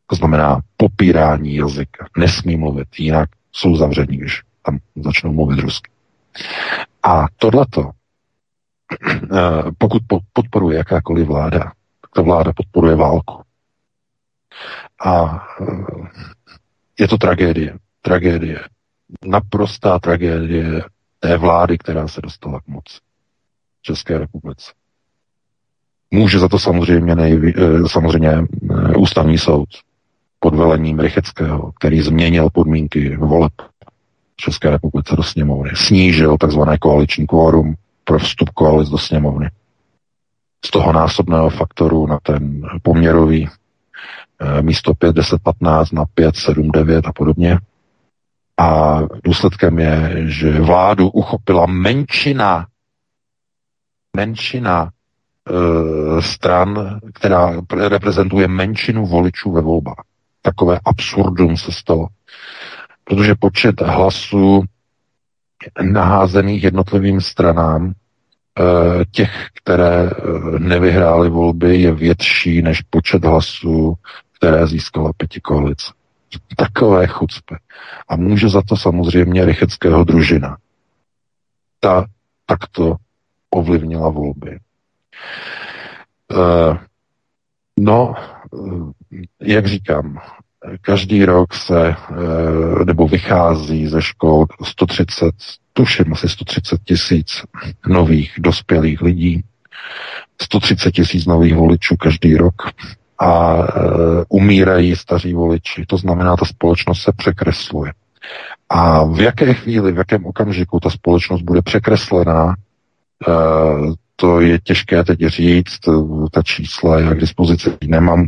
[0.07, 2.07] To znamená popírání jazyka.
[2.17, 5.91] Nesmí mluvit, jinak jsou zavření, když tam začnou mluvit rusky.
[7.03, 7.91] A tohleto,
[9.11, 10.01] eh, pokud
[10.33, 11.59] podporuje jakákoliv vláda,
[12.01, 13.45] tak ta vláda podporuje válku.
[15.01, 15.65] A eh,
[16.99, 17.77] je to tragédie.
[18.01, 18.59] Tragédie.
[19.25, 20.83] Naprostá tragédie
[21.19, 22.97] té vlády, která se dostala k moci
[23.79, 24.71] v České republice.
[26.11, 28.31] Může za to samozřejmě, nejví, eh, samozřejmě
[28.97, 29.69] ústavní soud
[30.39, 33.53] pod velením Rycheckého, který změnil podmínky voleb
[34.35, 35.71] České republice do sněmovny.
[35.75, 39.49] Snížil takzvané koaliční kvórum pro vstup koalic do sněmovny.
[40.65, 43.64] Z toho násobného faktoru na ten poměrový eh,
[44.61, 47.59] místo 5, 10, 15 na 5, 7, 9 a podobně.
[48.59, 52.67] A důsledkem je, že vládu uchopila menšina
[54.17, 60.03] menšina e, stran, která reprezentuje menšinu voličů ve volbách.
[60.41, 62.07] Takové absurdum se stalo
[63.05, 64.63] protože počet hlasů
[65.81, 73.93] naházených jednotlivým stranám eh, těch, které eh, nevyhrály volby, je větší než počet hlasů,
[74.37, 75.93] které získala pěti koalice.
[76.57, 77.55] Takové chucpe.
[78.07, 80.57] A může za to samozřejmě Rycheckého družina.
[81.79, 82.05] Ta
[82.45, 82.95] takto
[83.49, 84.59] ovlivnila volby.
[86.31, 86.77] Uh,
[87.79, 88.15] no,
[89.41, 90.19] jak říkám,
[90.81, 95.35] Každý rok se, eh, nebo vychází ze škol 130,
[95.73, 97.41] tuším asi 130 tisíc
[97.87, 99.43] nových dospělých lidí,
[100.41, 102.55] 130 tisíc nových voličů každý rok
[103.19, 103.63] a e,
[104.29, 105.85] umírají staří voliči.
[105.87, 107.93] To znamená, ta společnost se překresluje.
[108.69, 112.55] A v jaké chvíli, v jakém okamžiku ta společnost bude překreslená,
[113.27, 113.31] e,
[114.15, 115.79] to je těžké teď říct,
[116.31, 118.27] ta čísla já k dispozici nemám,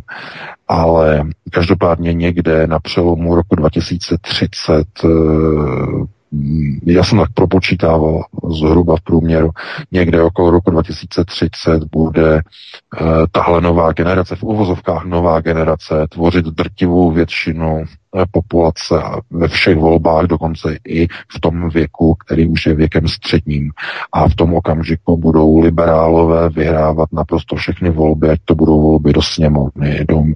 [0.67, 4.88] ale každopádně někde na přelomu roku 2030
[6.86, 8.23] já jsem tak propočítával
[8.59, 9.49] zhruba v průměru,
[9.91, 17.11] někde okolo roku 2030 bude uh, tahle nová generace, v uvozovkách nová generace, tvořit drtivou
[17.11, 17.84] většinu
[18.32, 18.95] populace
[19.32, 23.72] ve všech volbách, dokonce i v tom věku, který už je věkem středním.
[24.13, 29.22] A v tom okamžiku budou liberálové vyhrávat naprosto všechny volby, ať to budou volby do
[29.22, 30.34] sněmovny, do, uh,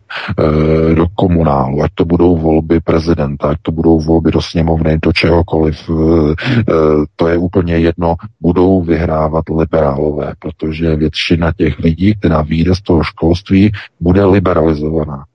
[0.95, 5.89] do komunálu, ať to budou volby prezidenta, ať to budou volby do sněmovny, do čehokoliv
[5.89, 12.75] Eh, eh, to je úplně jedno, budou vyhrávat liberálové, protože většina těch lidí, která vyjde
[12.75, 15.25] z toho školství, bude liberalizovaná.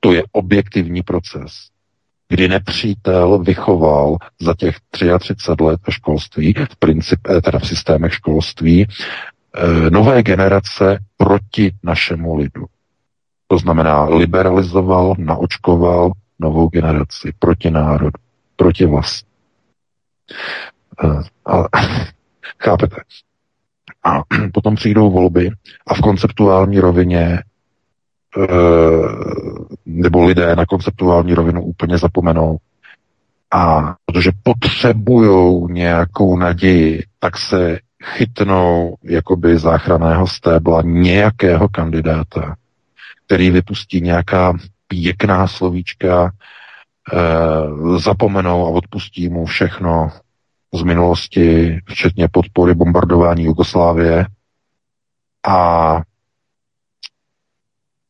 [0.00, 1.52] To je objektivní proces,
[2.28, 8.86] kdy nepřítel vychoval za těch 33 let školství, v princip, eh, teda v systémech školství,
[9.90, 12.66] nové generace proti našemu lidu.
[13.46, 18.18] To znamená, liberalizoval, naočkoval novou generaci proti národu,
[18.56, 19.26] proti vlast.
[21.04, 21.68] Uh, ale,
[22.62, 22.96] chápete?
[24.04, 24.22] A
[24.52, 25.50] potom přijdou volby
[25.86, 27.42] a v konceptuální rovině
[29.86, 32.56] nebo lidé na konceptuální rovinu úplně zapomenou.
[33.50, 42.56] A protože potřebují nějakou naději, tak se chytnou jakoby záchraného stébla nějakého kandidáta,
[43.26, 44.52] který vypustí nějaká
[44.88, 46.32] pěkná slovíčka,
[47.12, 50.10] Eh, zapomenou a odpustí mu všechno
[50.74, 54.26] z minulosti, včetně podpory bombardování Jugoslávie
[55.48, 56.00] a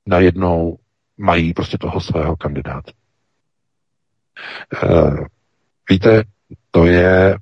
[0.07, 0.78] najednou
[1.18, 2.92] mají prostě toho svého kandidáta.
[4.84, 5.16] Eh,
[5.90, 6.22] víte,
[6.70, 7.38] to je,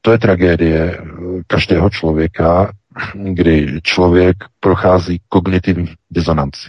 [0.00, 1.02] to je tragédie
[1.46, 2.72] každého člověka,
[3.14, 6.68] kdy člověk prochází kognitivní disonanci.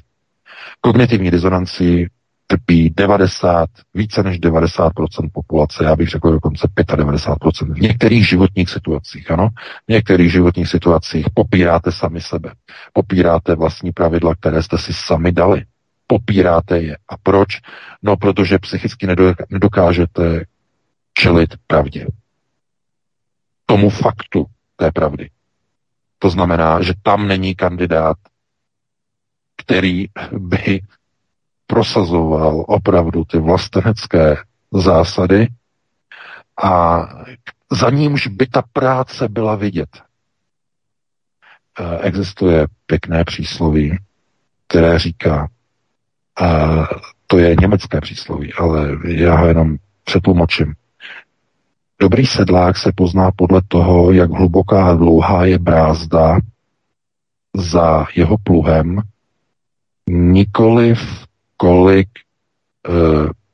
[0.82, 2.08] Kognitivní disonanci
[2.52, 4.92] trpí 90, více než 90%
[5.34, 7.74] populace, já bych řekl dokonce 95%.
[7.74, 9.50] V některých životních situacích, ano,
[9.88, 12.54] v některých životních situacích popíráte sami sebe,
[12.94, 15.66] popíráte vlastní pravidla, které jste si sami dali,
[16.08, 16.98] popíráte je.
[17.10, 17.60] A proč?
[18.04, 19.08] No, protože psychicky
[19.50, 20.46] nedokážete
[21.14, 22.08] čelit pravdě.
[23.66, 24.46] Tomu faktu
[24.76, 25.30] té pravdy.
[26.20, 28.18] To znamená, že tam není kandidát,
[29.58, 30.06] který
[30.38, 30.82] by
[31.72, 34.36] prosazoval opravdu ty vlastenecké
[34.74, 35.48] zásady
[36.64, 37.02] a
[37.72, 39.90] za nímž by ta práce byla vidět.
[41.80, 43.98] Eh, existuje pěkné přísloví,
[44.68, 45.48] které říká,
[46.42, 46.68] a
[47.28, 50.74] to je německé přísloví, ale já ho jenom přetlumočím.
[52.02, 56.40] Dobrý sedlák se pozná podle toho, jak hluboká a dlouhá je brázda
[57.56, 59.02] za jeho pluhem,
[60.10, 61.31] nikoliv
[61.62, 62.22] kolik e,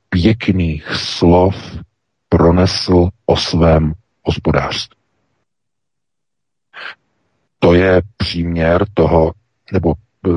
[0.10, 1.56] pěkných slov
[2.30, 3.94] pronesl o svém
[4.24, 4.98] hospodářství.
[7.60, 9.32] To je příměr toho,
[9.74, 10.30] nebo e,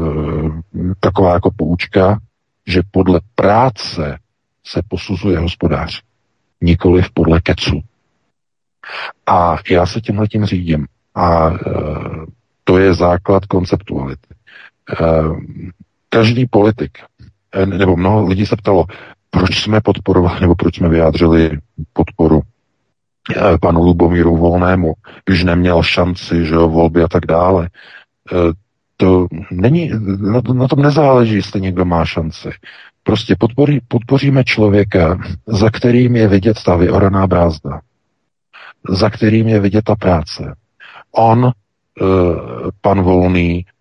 [1.00, 2.18] taková jako poučka,
[2.66, 4.18] že podle práce
[4.66, 6.02] se posuzuje hospodář,
[6.60, 7.80] nikoliv podle kecu.
[9.26, 10.86] A já se tímhle tím řídím.
[11.14, 11.54] A e,
[12.64, 14.34] to je základ konceptuality.
[14.34, 15.04] E,
[16.08, 16.98] každý politik,
[17.64, 18.84] nebo mnoho lidí se ptalo,
[19.30, 21.58] proč jsme podporovali, nebo proč jsme vyjádřili
[21.92, 22.40] podporu
[23.36, 24.92] e, panu Lubomíru Volnému,
[25.24, 27.68] když neměl šanci, že jo, volby a tak dále.
[28.32, 28.36] E,
[28.96, 29.90] to není,
[30.54, 32.50] na, tom nezáleží, jestli někdo má šanci.
[33.02, 37.80] Prostě podporí, podpoříme člověka, za kterým je vidět ta vyoraná brázda
[38.88, 40.54] za kterým je vidět ta práce.
[41.12, 42.04] On, eh,
[42.80, 43.72] pan Volný, eh,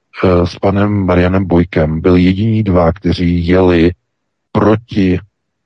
[0.44, 3.92] s panem Marianem Bojkem byl jediní dva, kteří jeli
[4.52, 5.20] proti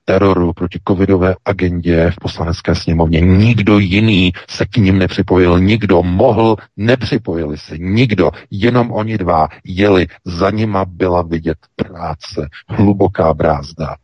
[0.05, 3.21] teroru, proti covidové agendě v poslanecké sněmovně.
[3.21, 10.07] Nikdo jiný se k ním nepřipojil, nikdo mohl, nepřipojili se, nikdo, jenom oni dva jeli,
[10.25, 13.95] za nima byla vidět práce, hluboká brázda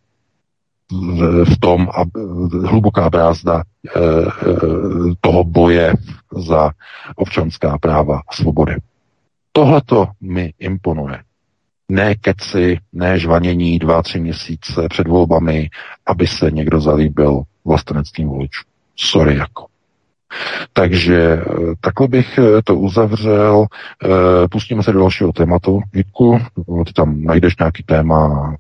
[1.46, 2.04] v tom a
[2.68, 4.00] hluboká brázda e,
[5.22, 5.94] toho boje
[6.38, 6.72] za
[7.16, 8.76] občanská práva a svobody.
[9.52, 11.24] Tohle to mi imponuje.
[11.92, 15.70] Ne keci, ne žvanění dva, tři měsíce před volbami,
[16.06, 18.70] aby se někdo zalíbil vlasteneckým voličům.
[18.96, 19.66] Sorry jako.
[20.74, 21.46] Takže e,
[21.82, 23.66] takhle bych to uzavřel.
[24.52, 25.82] Pustíme se do dalšího tématu.
[25.94, 26.40] Vítku,
[26.86, 28.56] ty tam najdeš nějaký téma,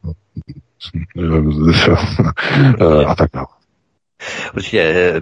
[3.07, 3.58] a tak dále.
[4.55, 5.13] Určitě.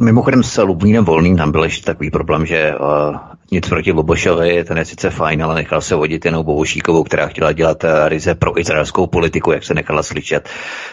[0.00, 3.16] Mimochodem s Lubnínem Volným tam byl ještě takový problém, že uh,
[3.50, 7.52] nic proti Lobošovi, ten je sice fajn, ale nechal se vodit jenom Bobošíkovou, která chtěla
[7.52, 10.48] dělat uh, ryze pro izraelskou politiku, jak se nechala slyšet.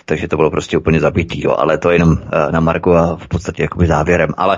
[0.05, 1.55] Takže to bylo prostě úplně zabitý, jo.
[1.57, 2.17] ale to jenom uh,
[2.51, 4.29] na Marku a v podstatě jakoby závěrem.
[4.37, 4.57] Ale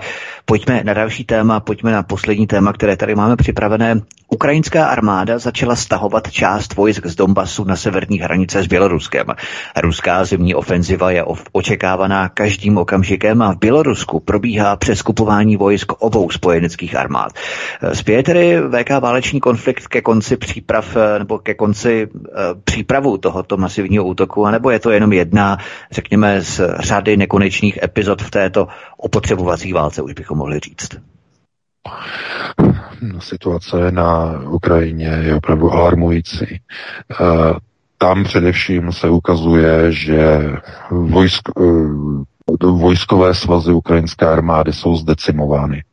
[0.49, 4.01] pojďme na další téma, pojďme na poslední téma, které tady máme připravené.
[4.29, 9.27] Ukrajinská armáda začala stahovat část vojsk z Donbasu na severní hranice s Běloruskem.
[9.81, 16.95] Ruská zimní ofenziva je očekávaná každým okamžikem a v Bělorusku probíhá přeskupování vojsk obou spojeneckých
[16.95, 17.31] armád.
[17.93, 22.29] Spěje tedy VK válečný konflikt ke konci příprav nebo ke konci eh,
[22.63, 25.57] přípravu tohoto masivního útoku, anebo je to jenom jedna,
[25.91, 30.89] řekněme, z řady nekonečných epizod v této opotřebovací válce, už bychom mohli říct.
[33.19, 36.45] Situace na Ukrajině je opravdu alarmující.
[36.45, 36.59] E,
[37.97, 40.39] tam především se ukazuje, že
[40.91, 45.83] vojsk, e, vojskové svazy ukrajinské armády jsou zdecimovány.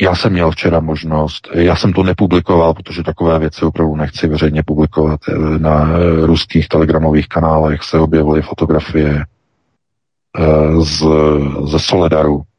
[0.00, 4.62] Já jsem měl včera možnost, já jsem to nepublikoval, protože takové věci opravdu nechci veřejně
[4.66, 5.20] publikovat.
[5.28, 9.24] E, na ruských telegramových kanálech se objevily fotografie
[10.82, 11.04] z,
[11.64, 12.55] ze Soledaru, Eh,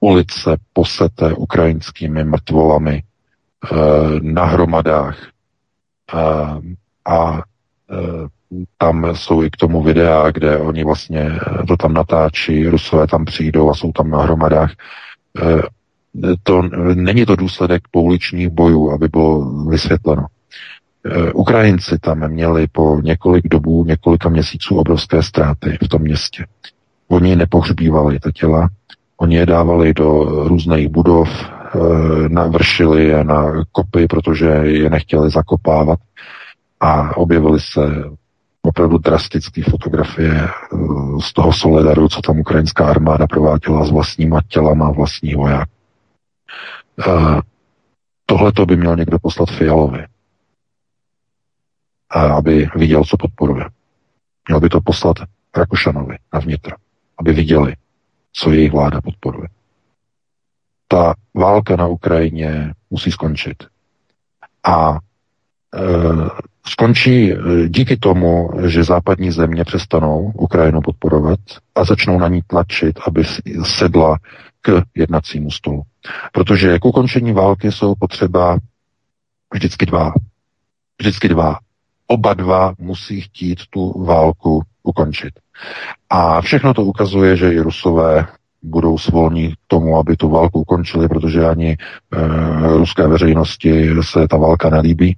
[0.00, 3.76] ulice poseté ukrajinskými mrtvolami eh,
[4.20, 5.18] na hromadách.
[6.14, 6.60] Eh,
[7.04, 7.42] a
[8.78, 11.30] tam jsou i k tomu videa, kde oni vlastně
[11.68, 14.72] to tam natáčí, Rusové tam přijdou a jsou tam na hromadách.
[16.42, 16.62] To,
[16.94, 20.26] není to důsledek pouličních bojů, aby bylo vysvětleno.
[21.34, 26.46] Ukrajinci tam měli po několik dobů, několika měsíců obrovské ztráty v tom městě.
[27.08, 28.68] Oni nepohřbívali ta těla,
[29.20, 31.78] Oni je dávali do různých budov, eh,
[32.28, 35.98] navršili je na kopy, protože je nechtěli zakopávat
[36.80, 38.04] a objevily se
[38.62, 40.76] opravdu drastické fotografie eh,
[41.20, 45.72] z toho Soledaru, co tam ukrajinská armáda prováděla s vlastníma tělama vlastních vojáků.
[47.06, 47.40] Eh,
[48.30, 50.06] Tohle to by měl někdo poslat Fialovi,
[52.10, 53.64] aby viděl, co podporuje.
[54.48, 55.16] Měl by to poslat
[55.56, 56.76] Rakušanovi na vnitro,
[57.18, 57.74] aby viděli,
[58.32, 59.48] co jejich vláda podporuje.
[60.88, 63.56] Ta válka na Ukrajině musí skončit.
[64.64, 64.98] A e,
[66.66, 67.36] skončí e,
[67.68, 71.38] díky tomu, že západní země přestanou Ukrajinu podporovat
[71.74, 73.24] a začnou na ní tlačit, aby
[73.64, 74.18] sedla
[74.60, 75.82] k jednacímu stolu.
[76.32, 78.58] Protože k ukončení války jsou potřeba
[79.54, 80.12] vždycky dva.
[81.00, 81.58] Vždycky dva.
[82.06, 85.30] Oba dva musí chtít tu válku ukončit.
[86.10, 88.26] A všechno to ukazuje, že i Rusové
[88.62, 91.76] budou svolní k tomu, aby tu válku ukončili, protože ani e,
[92.68, 95.16] ruské veřejnosti se ta válka nelíbí,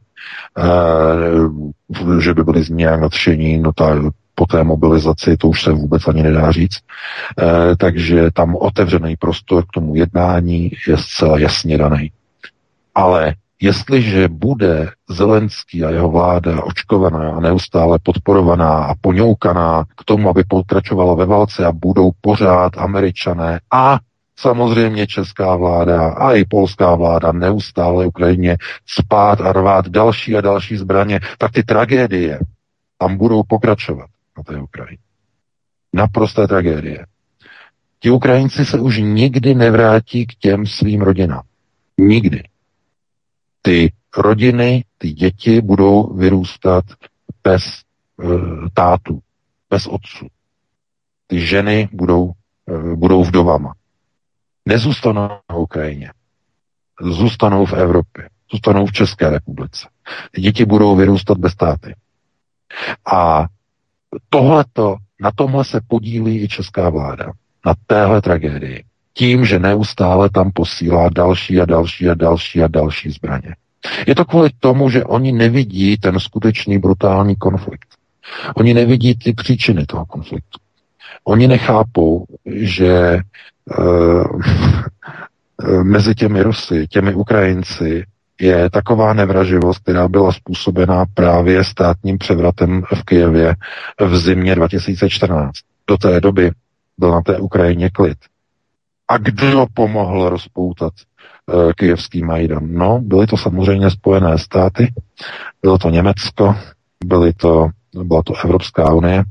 [0.58, 0.62] e,
[2.20, 3.96] že by byli nějak nadšení, no ta
[4.34, 6.78] po té mobilizaci, to už se vůbec ani nedá říct.
[6.78, 12.12] E, takže tam otevřený prostor k tomu jednání je zcela jasně daný.
[12.94, 20.28] Ale jestliže bude Zelenský a jeho vláda očkovaná a neustále podporovaná a poňoukaná k tomu,
[20.28, 23.98] aby pokračovala ve válce a budou pořád američané a
[24.36, 28.56] samozřejmě česká vláda a i polská vláda neustále Ukrajině
[28.86, 32.38] spát a rvát další a další zbraně, tak ty tragédie
[32.98, 34.06] tam budou pokračovat
[34.38, 35.02] na té Ukrajině.
[35.92, 37.06] Naprosté tragédie.
[38.00, 41.42] Ti Ukrajinci se už nikdy nevrátí k těm svým rodinám.
[41.98, 42.42] Nikdy.
[43.62, 46.84] Ty rodiny, ty děti budou vyrůstat
[47.44, 48.26] bez e,
[48.74, 49.20] tátu,
[49.70, 50.26] bez otců.
[51.26, 52.32] Ty ženy budou,
[52.68, 53.74] e, budou vdovama.
[54.66, 56.12] Nezůstanou na Ukrajině.
[57.00, 58.28] Zůstanou v Evropě.
[58.52, 59.88] Zůstanou v České republice.
[60.30, 61.94] Ty děti budou vyrůstat bez táty.
[63.12, 63.46] A
[64.28, 67.32] tohleto, na tomhle se podílí i česká vláda.
[67.66, 68.84] Na téhle tragédii.
[69.14, 73.54] Tím, že neustále tam posílá další a další a další a další zbraně.
[74.06, 77.88] Je to kvůli tomu, že oni nevidí ten skutečný brutální konflikt.
[78.54, 80.58] Oni nevidí ty příčiny toho konfliktu.
[81.24, 83.18] Oni nechápou, že
[83.78, 84.40] uh,
[85.82, 88.04] mezi těmi Rusy, těmi Ukrajinci
[88.40, 93.54] je taková nevraživost, která byla způsobená právě státním převratem v Kijevě
[94.00, 95.52] v zimě 2014.
[95.86, 96.50] Do té doby
[96.98, 98.18] byl na té Ukrajině klid.
[99.10, 100.92] A kdo pomohl rozpoutat
[101.46, 102.68] uh, kijevský Majdan?
[102.72, 104.92] No, byly to samozřejmě Spojené státy,
[105.62, 106.56] bylo to Německo,
[107.04, 107.68] byly to,
[108.02, 109.24] byla to Evropská unie,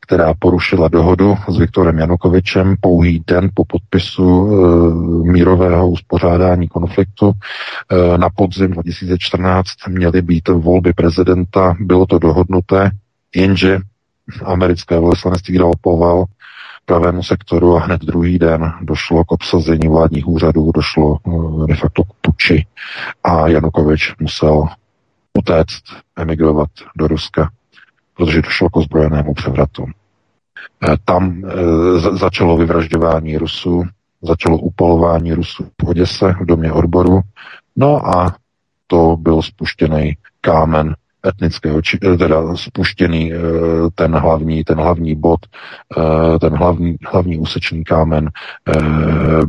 [0.00, 4.54] která porušila dohodu s Viktorem Janukovičem pouhý den po podpisu e,
[5.32, 7.32] mírového uspořádání konfliktu.
[7.32, 12.90] E, na podzim 2014 měly být volby prezidenta, bylo to dohodnuté,
[13.34, 13.78] jenže
[14.44, 16.24] americké velvyslanectví dalo poval
[16.90, 22.02] pravému sektoru a hned druhý den došlo k obsazení vládních úřadů, došlo e, de facto
[22.02, 22.66] k puči
[23.24, 24.68] a Janukovič musel
[25.38, 25.82] utéct,
[26.16, 27.50] emigrovat do Ruska
[28.20, 29.86] protože došlo k ozbrojenému převratu.
[30.88, 33.82] Eh, tam e, začalo vyvražďování Rusů,
[34.22, 37.20] začalo upalování Rusů v Oděse, v domě odboru,
[37.76, 38.36] no a
[38.86, 40.94] to byl spuštěný kámen
[41.26, 43.32] etnického, eh, teda spuštěný
[43.94, 45.40] ten hlavní, ten hlavní bod,
[46.40, 48.30] ten hlavní, hlavní úsečný kámen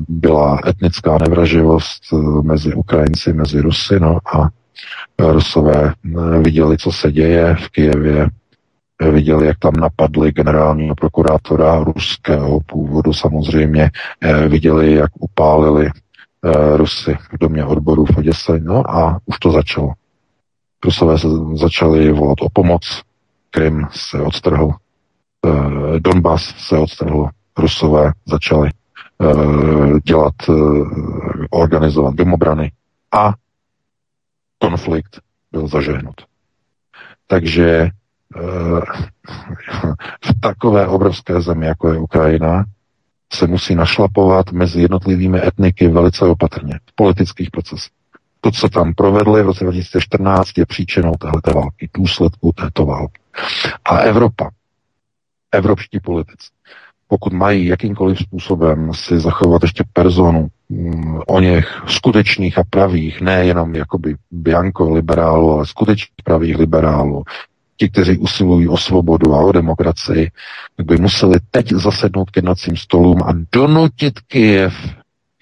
[0.08, 2.04] byla etnická nevraživost
[2.42, 4.50] mezi Ukrajinci, mezi Rusy, no a
[5.20, 5.94] Rusové
[6.42, 8.30] viděli, co se děje v Kijevě,
[9.10, 13.92] viděli, jak tam napadli generálního prokurátora ruského původu samozřejmě,
[14.22, 15.90] eh, viděli, jak upálili
[16.46, 19.94] eh, Rusy v domě odboru v Oděse, no a už to začalo.
[20.86, 23.02] Rusové se začali volat o pomoc,
[23.50, 24.72] Krym se odstrhl,
[25.46, 28.70] eh, Donbass se odstrhl, Rusové začali
[30.04, 30.34] dělat,
[31.50, 32.72] organizovat domobrany
[33.12, 33.34] a
[34.60, 35.20] konflikt
[35.52, 36.16] byl zažehnut.
[37.28, 37.90] Takže
[40.26, 42.66] v takové obrovské zemi, jako je Ukrajina,
[43.34, 47.92] se musí našlapovat mezi jednotlivými etniky velice opatrně v politických procesech.
[48.42, 53.22] To, co tam provedli v roce 2014, je příčinou této války, důsledku této války.
[53.86, 54.50] A Evropa,
[55.52, 56.48] evropští politici,
[57.08, 63.76] pokud mají jakýmkoliv způsobem si zachovat ještě personu mm, o něch skutečných a pravých, nejenom
[63.76, 67.24] jakoby bianco liberálů, ale skutečných pravých liberálů,
[67.78, 70.32] ti, kteří usilují o svobodu a o demokracii,
[70.84, 74.74] by museli teď zasednout k jednacím stolům a donutit Kyjev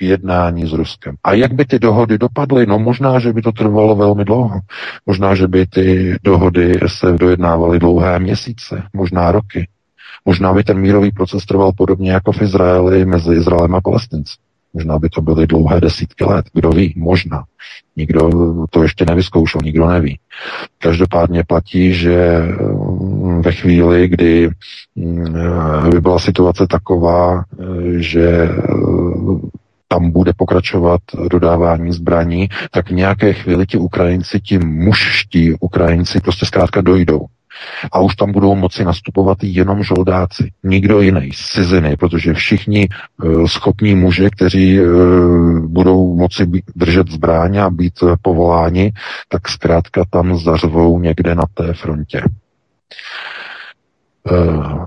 [0.01, 1.15] jednání s Ruskem.
[1.23, 2.65] A jak by ty dohody dopadly?
[2.65, 4.59] No možná, že by to trvalo velmi dlouho.
[5.05, 9.67] Možná, že by ty dohody se dojednávaly dlouhé měsíce, možná roky.
[10.26, 14.34] Možná by ten mírový proces trval podobně jako v Izraeli mezi Izraelem a Palestinci.
[14.73, 17.43] Možná by to byly dlouhé desítky let, kdo ví, možná.
[17.95, 18.30] Nikdo
[18.69, 20.19] to ještě nevyzkoušel, nikdo neví.
[20.77, 24.49] Každopádně platí, že mm, ve chvíli, kdy
[24.95, 27.43] mm, by byla situace taková,
[27.97, 29.49] že mm,
[29.91, 31.02] tam bude pokračovat
[31.32, 37.26] dodávání zbraní, tak v nějaké chvíli ti Ukrajinci, ti mužští Ukrajinci prostě zkrátka dojdou.
[37.91, 42.88] A už tam budou moci nastupovat jenom žoldáci, nikdo jiný, ciziny, protože všichni
[43.24, 48.91] uh, schopní muži, kteří uh, budou moci být, držet zbráně a být uh, povoláni,
[49.30, 52.22] tak zkrátka tam zařvou někde na té frontě.
[54.32, 54.86] Uh,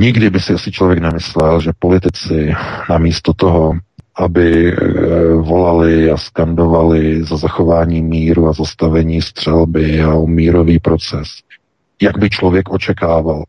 [0.00, 2.52] nikdy by si asi člověk nemyslel, že politici
[2.90, 3.72] namísto toho,
[4.16, 4.76] aby
[5.40, 11.28] volali a skandovali za zachování míru a zastavení střelby a mírový proces,
[12.02, 13.44] jak by člověk očekával,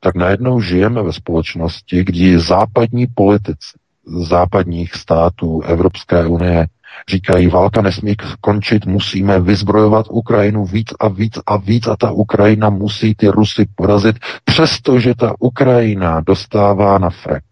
[0.00, 6.66] tak najednou žijeme ve společnosti, kdy západní politici západních států Evropské unie
[7.08, 12.70] říkají, válka nesmí končit, musíme vyzbrojovat Ukrajinu víc a víc a víc a ta Ukrajina
[12.70, 17.44] musí ty Rusy porazit, přestože ta Ukrajina dostává na frek.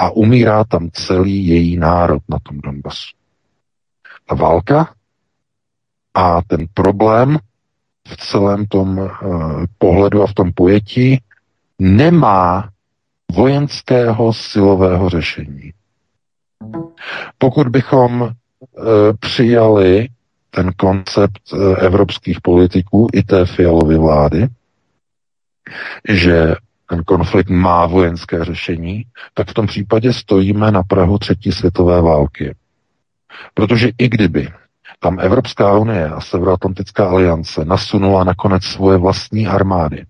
[0.00, 3.16] A umírá tam celý její národ na tom Donbasu.
[4.28, 4.94] Ta válka
[6.14, 7.38] a ten problém
[8.08, 9.08] v celém tom uh,
[9.78, 11.20] pohledu a v tom pojetí
[11.78, 12.68] nemá
[13.32, 15.72] vojenského silového řešení.
[17.38, 18.32] Pokud bychom e,
[19.20, 20.08] přijali
[20.50, 24.48] ten koncept e, evropských politiků i té fialové vlády,
[26.08, 26.54] že
[26.90, 29.04] ten konflikt má vojenské řešení,
[29.34, 32.54] tak v tom případě stojíme na Prahu třetí světové války.
[33.54, 34.48] Protože i kdyby
[34.98, 40.04] tam Evropská unie a Severoatlantická aliance nasunula nakonec svoje vlastní armády,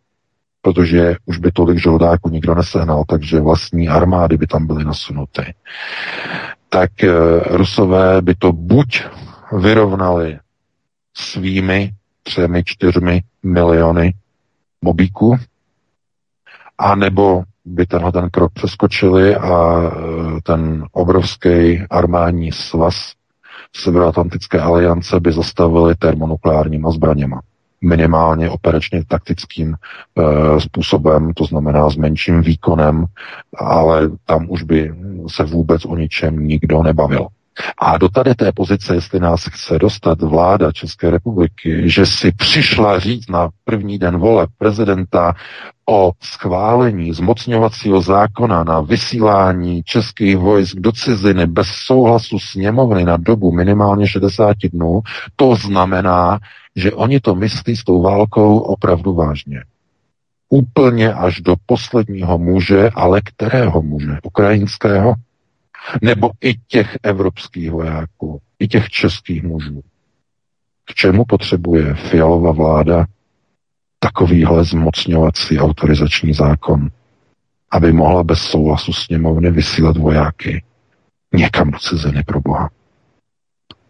[0.62, 5.54] protože už by tolik žoldáků nikdo nesehnal, takže vlastní armády by tam byly nasunuty.
[6.68, 7.08] Tak e,
[7.56, 9.04] Rusové by to buď
[9.52, 10.38] vyrovnali
[11.14, 11.92] svými
[12.22, 14.14] třemi, čtyřmi miliony
[14.82, 15.36] mobíků,
[16.80, 19.90] a nebo by tenhle ten krok přeskočili a e,
[20.42, 23.12] ten obrovský armádní svaz
[23.76, 27.40] Severoatlantické aliance by zastavili termonukleárníma zbraněma
[27.80, 33.04] minimálně operačně taktickým e, způsobem, to znamená s menším výkonem,
[33.56, 34.94] ale tam už by
[35.26, 37.26] se vůbec o ničem nikdo nebavil.
[37.78, 42.98] A do tady té pozice, jestli nás chce dostat vláda České republiky, že si přišla
[42.98, 45.34] říct na první den vole prezidenta
[45.88, 53.52] o schválení zmocňovacího zákona na vysílání českých vojsk do ciziny bez souhlasu sněmovny na dobu
[53.52, 55.00] minimálně 60 dnů,
[55.36, 56.38] to znamená,
[56.76, 59.64] že oni to myslí s tou válkou opravdu vážně.
[60.48, 64.18] Úplně až do posledního muže, ale kterého muže?
[64.22, 65.14] Ukrajinského?
[66.02, 69.80] Nebo i těch evropských vojáků, i těch českých mužů?
[70.84, 73.06] K čemu potřebuje fialová vláda
[73.98, 76.88] takovýhle zmocňovací autorizační zákon,
[77.70, 80.64] aby mohla bez souhlasu sněmovny vysílat vojáky
[81.34, 82.70] někam do ciziny pro Boha.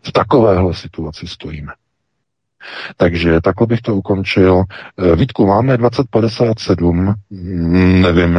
[0.03, 1.73] V takovéhle situaci stojíme.
[2.97, 4.62] Takže takhle bych to ukončil.
[4.99, 8.39] Eh, Vítku, máme 2057, mm, nevím,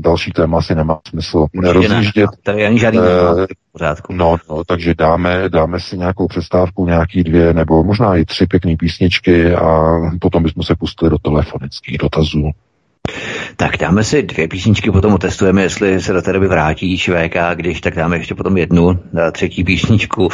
[0.00, 2.30] další téma asi nemá smysl rozjíždět.
[2.42, 4.12] Tady ani žádný uh, pořádku.
[4.12, 8.76] No, no, takže dáme, dáme si nějakou přestávku, nějaký dvě, nebo možná i tři pěkné
[8.76, 12.50] písničky a potom bychom se pustili do telefonických dotazů.
[13.56, 17.80] Tak dáme si dvě písničky, potom otestujeme, jestli se do té doby vrátí ČVK, když
[17.80, 20.28] tak dáme ještě potom jednu, eh, třetí písničku.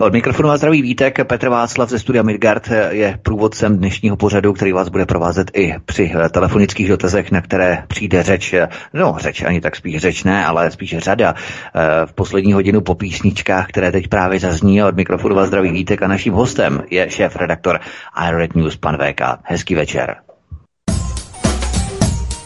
[0.00, 4.72] Od mikrofonu vás zdraví Vítek, Petr Václav ze studia Midgard je průvodcem dnešního pořadu, který
[4.72, 9.42] vás bude provázet i při eh, telefonických dotazech, na které přijde řeč, eh, no řeč
[9.42, 11.34] ani tak spíš řeč ne, ale spíš řada
[12.06, 14.82] v poslední hodinu po písničkách, které teď právě zazní.
[14.82, 17.80] Od mikrofonu vás zdraví Vítek a naším hostem je šéf redaktor
[18.28, 19.20] iRed News, pan VK.
[19.42, 20.25] Hezký večer.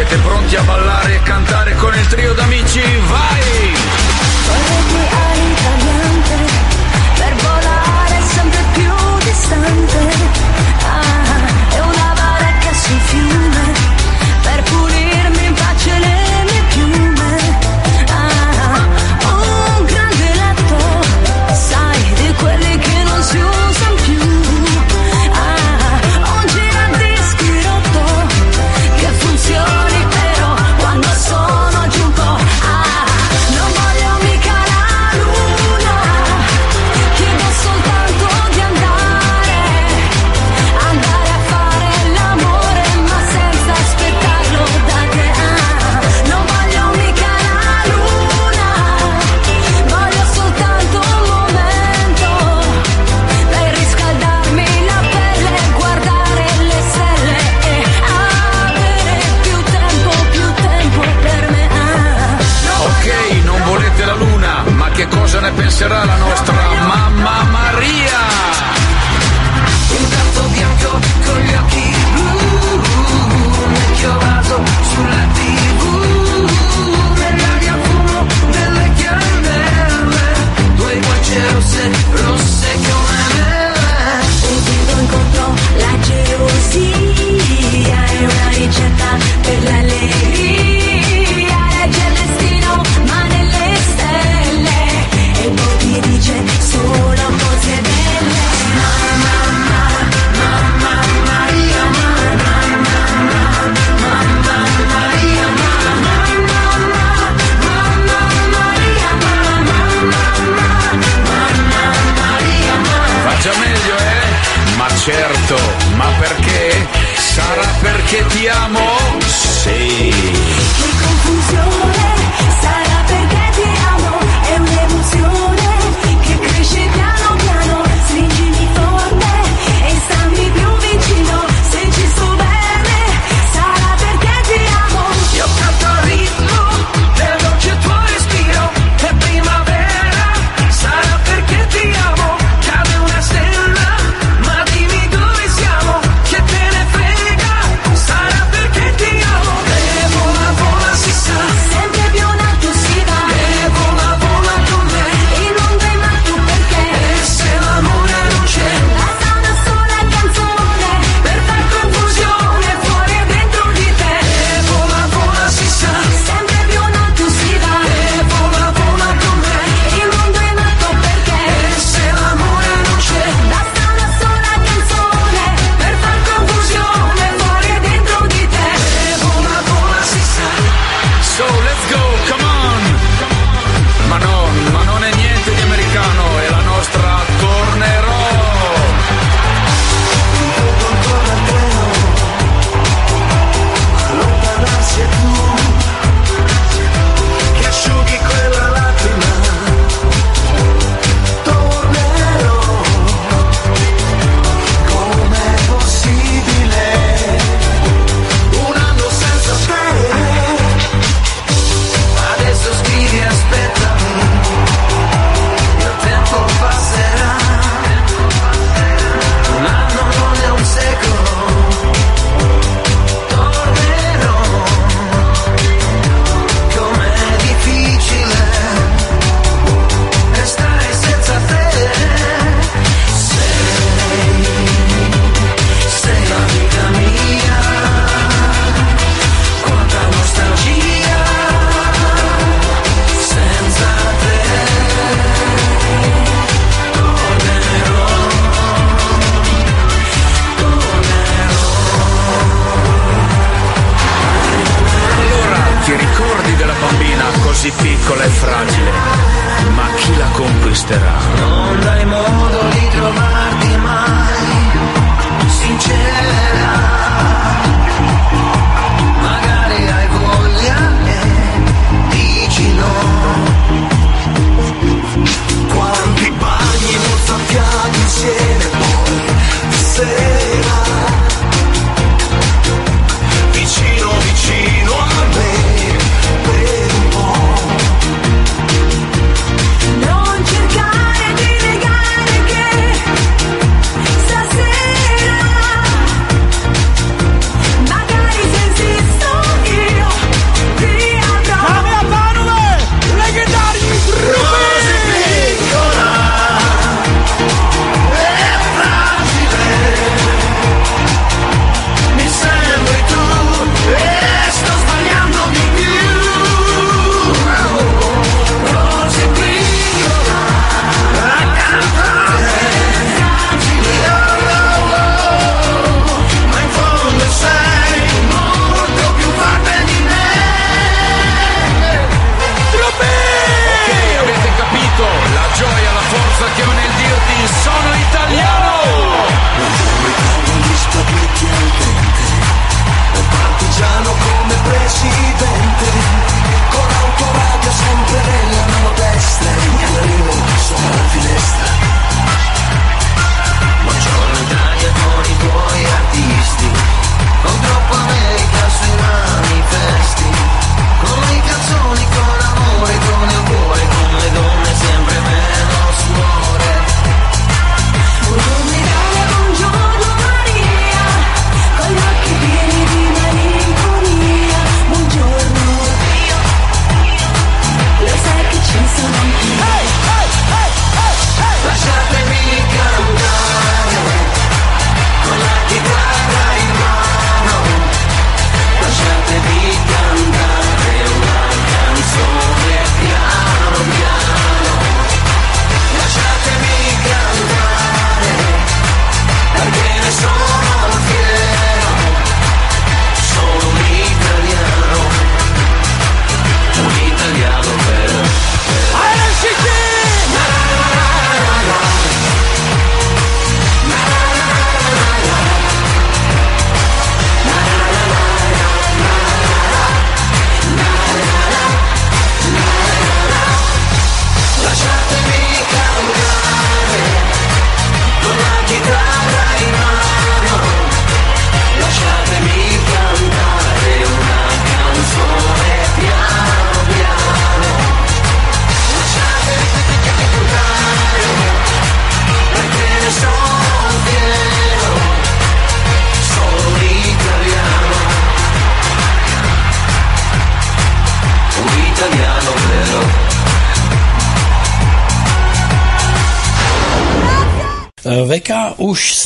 [0.00, 2.80] Siete pronti a ballare e cantare con il trio d'amici?
[2.80, 3.74] Vai!
[7.16, 10.29] Per volare sempre più distante.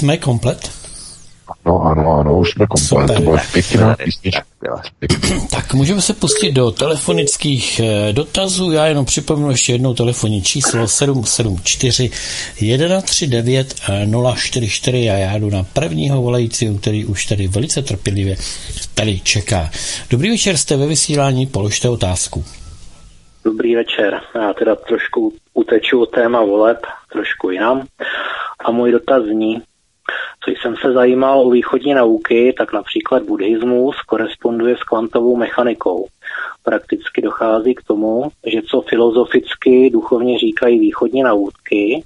[0.04, 0.70] Jsme komplet?
[1.66, 2.88] No ano, ano, už jsme komplet.
[2.88, 3.16] Super.
[3.16, 4.42] To byla pěkná Tak, písnička.
[5.50, 8.72] Tak můžeme se pustit do telefonických eh, dotazů.
[8.72, 12.10] Já jenom připomenu ještě jednou telefonní číslo 774
[13.00, 13.74] 139
[14.36, 18.36] 044 a já jdu na prvního volajícího, který už tady velice trpělivě
[18.94, 19.70] tady čeká.
[20.10, 22.44] Dobrý večer, jste ve vysílání, položte otázku.
[23.44, 24.20] Dobrý večer.
[24.34, 26.78] Já teda trošku uteču od téma voleb,
[27.12, 27.86] trošku jinam.
[28.64, 29.62] A můj dotaz zní,
[30.64, 36.06] jsem se zajímal o východní nauky, tak například buddhismus koresponduje s kvantovou mechanikou.
[36.62, 42.02] Prakticky dochází k tomu, že co filozoficky duchovně říkají východní nauky,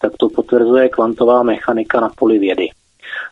[0.00, 2.68] tak to potvrzuje kvantová mechanika na poli vědy.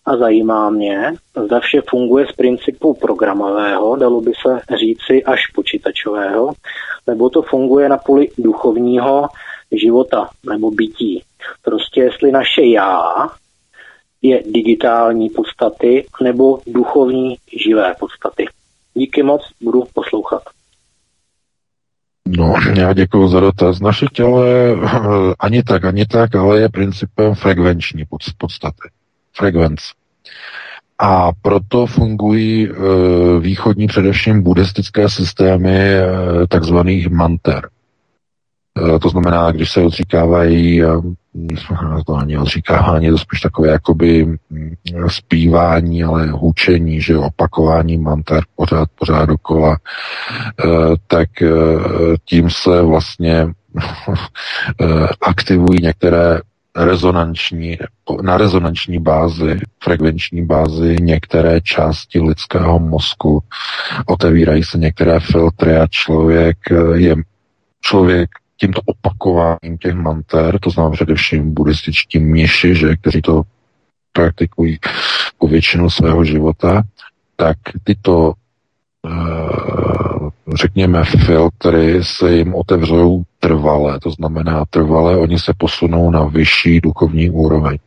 [0.07, 6.53] A zajímá mě, zda vše funguje z principu programového, dalo by se říci až počítačového,
[7.07, 9.29] nebo to funguje na poli duchovního
[9.73, 11.23] života nebo bytí.
[11.63, 13.29] Prostě jestli naše já
[14.29, 18.47] je digitální podstaty nebo duchovní živé podstaty.
[18.95, 20.43] Díky moc, budu poslouchat.
[22.29, 23.81] No, já děkuji za dotaz.
[23.81, 24.99] Naše tělo je eh,
[25.39, 28.89] ani tak, ani tak, ale je principem frekvenční pod- podstaty.
[29.37, 29.81] Frekvenc.
[30.99, 32.73] A proto fungují e,
[33.41, 36.07] východní, především buddhistické systémy e,
[36.49, 37.69] takzvaných manter.
[38.77, 40.87] E, to znamená, když se odříkávají, e,
[42.07, 44.75] to ani odříkávání, to spíš takové jakoby mm,
[45.09, 50.69] zpívání, ale hučení, že opakování manter pořád, pořád dokola, e,
[51.07, 51.29] tak
[52.25, 53.49] tím se vlastně
[55.21, 56.41] aktivují některé
[56.77, 57.79] rezonanční,
[58.23, 63.43] na rezonanční bázi, frekvenční bázi některé části lidského mozku.
[64.07, 67.17] Otevírají se některé filtry a člověk eh, je
[67.81, 73.43] člověk tímto opakováním těch manter, to znamená především buddhističtí mniši, že, kteří to
[74.13, 74.79] praktikují
[75.39, 76.83] po většinu svého života,
[77.37, 78.33] tak tyto
[80.55, 87.31] řekněme, filtry se jim otevřou trvale, to znamená trvale, oni se posunou na vyšší duchovní
[87.31, 87.79] úroveň.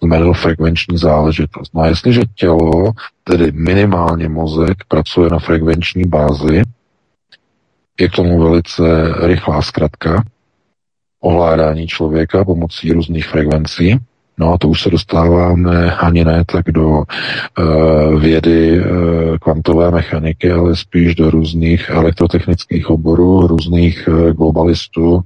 [0.00, 1.74] To znamená frekvenční záležitost.
[1.74, 2.92] No a jestliže tělo,
[3.24, 6.62] tedy minimálně mozek, pracuje na frekvenční bázi,
[8.00, 8.82] je k tomu velice
[9.26, 10.24] rychlá zkratka,
[11.20, 13.98] ovládání člověka pomocí různých frekvencí,
[14.38, 18.86] No a to už se dostáváme ani ne tak do uh, vědy uh,
[19.40, 25.22] kvantové mechaniky, ale spíš do různých elektrotechnických oborů, různých uh, globalistů, uh,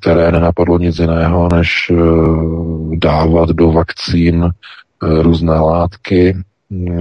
[0.00, 6.36] které nenapadlo nic jiného, než uh, dávat do vakcín uh, různé látky,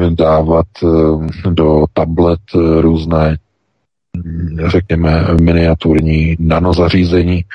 [0.10, 3.38] dávat uh, do tablet uh, různé
[4.68, 7.46] řekněme, miniaturní nanozařízení,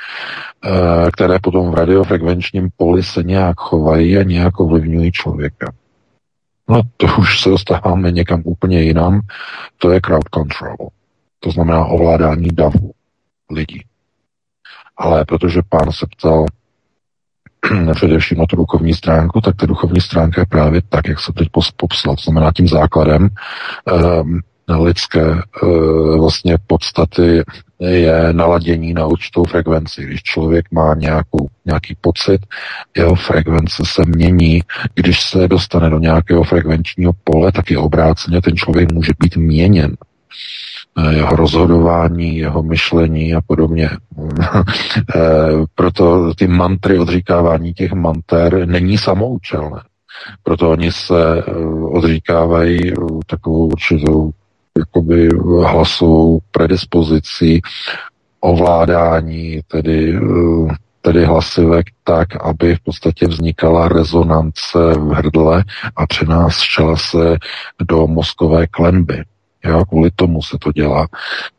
[1.13, 5.73] které potom v radiofrekvenčním poli se nějak chovají a nějak ovlivňují člověka.
[6.69, 9.21] No to už se dostáváme někam úplně jinam.
[9.79, 10.77] To je crowd control.
[11.41, 12.93] To znamená ovládání davu
[13.51, 13.85] lidí.
[14.97, 16.47] Ale protože pán se ptal
[17.95, 21.49] především na tu duchovní stránku, tak ta duchovní stránka je právě tak, jak se teď
[21.77, 22.17] popsal.
[22.17, 23.29] To znamená tím základem
[24.23, 25.25] um, lidské
[25.63, 27.43] uh, vlastně podstaty
[27.81, 30.05] je naladění na určitou frekvenci.
[30.05, 32.47] Když člověk má nějakou, nějaký pocit,
[32.97, 34.63] jeho frekvence se mění.
[34.95, 39.97] Když se dostane do nějakého frekvenčního pole, tak je obráceně ten člověk může být měněn
[41.11, 43.91] jeho rozhodování, jeho myšlení a podobně.
[45.75, 49.81] Proto ty mantry, odříkávání těch manter není samoučelné.
[50.43, 51.45] Proto oni se
[51.91, 52.93] odříkávají
[53.27, 54.31] takovou určitou
[54.79, 55.29] jakoby
[55.65, 57.61] hlasovou predispozicí
[58.41, 60.21] ovládání, tedy,
[61.01, 65.65] tedy hlasivek tak, aby v podstatě vznikala rezonance v hrdle
[65.97, 67.37] a přenášela se
[67.89, 69.23] do mozkové klenby.
[69.65, 71.07] Jo, kvůli tomu se to dělá.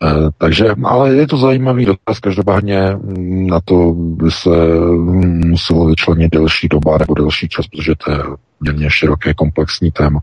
[0.03, 0.07] E,
[0.37, 4.49] takže, ale je to zajímavý dotaz, každopádně na to by se
[5.45, 8.17] muselo vyčlenit delší doba nebo delší čas, protože to je
[8.57, 10.19] poměrně široké komplexní téma.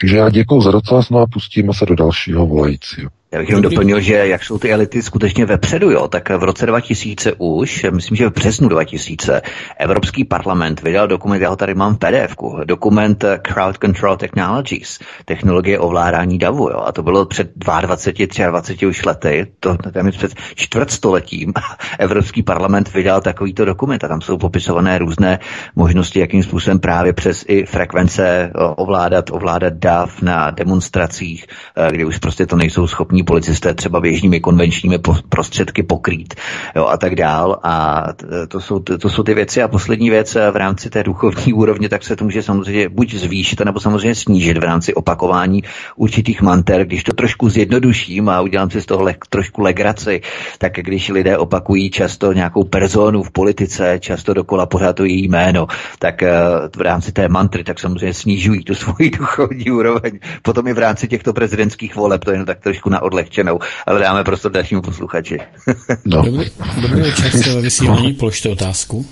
[0.00, 3.10] Takže já děkuji za dotaz, no a pustíme se do dalšího volajícího.
[3.36, 6.66] Já bych jenom doplnil, že jak jsou ty elity skutečně vepředu, jo, tak v roce
[6.66, 9.42] 2000 už, myslím, že v březnu 2000,
[9.78, 15.78] Evropský parlament vydal dokument, já ho tady mám v pdf dokument Crowd Control Technologies, technologie
[15.78, 20.34] ovládání davu, jo, a to bylo před 22, 23 už lety, to tam je před
[20.54, 21.52] čtvrtstoletím,
[21.98, 25.38] Evropský parlament vydal takovýto dokument a tam jsou popisované různé
[25.76, 31.46] možnosti, jakým způsobem právě přes i frekvence ovládat, ovládat dav na demonstracích,
[31.90, 34.98] kdy už prostě to nejsou schopní policisté třeba běžnými konvenčními
[35.28, 36.34] prostředky pokrýt
[36.76, 37.58] jo, a tak dál.
[37.62, 38.04] A
[38.48, 39.62] to jsou, to jsou ty věci.
[39.62, 43.14] A poslední věc eh, v rámci té duchovní úrovně, tak se to může samozřejmě buď
[43.14, 45.62] zvýšit, nebo samozřejmě snížit v rámci opakování
[45.96, 46.84] určitých manter.
[46.84, 50.20] Když to trošku zjednoduším a udělám si z toho le- trošku legraci,
[50.58, 55.66] tak když lidé opakují často nějakou personu v politice, často dokola pořád to její jméno,
[55.98, 56.32] tak eh,
[56.76, 60.18] v rámci té mantry, tak samozřejmě snižují tu svoji duchovní úroveň.
[60.42, 64.24] Potom i v rámci těchto prezidentských voleb, to je tak trošku na odlehčenou, ale dáme
[64.24, 65.38] prostor dalšímu posluchači.
[66.04, 66.22] No.
[66.22, 66.50] Dobrý,
[66.82, 69.06] dobrý večer, jste ve vysílání, položte otázku.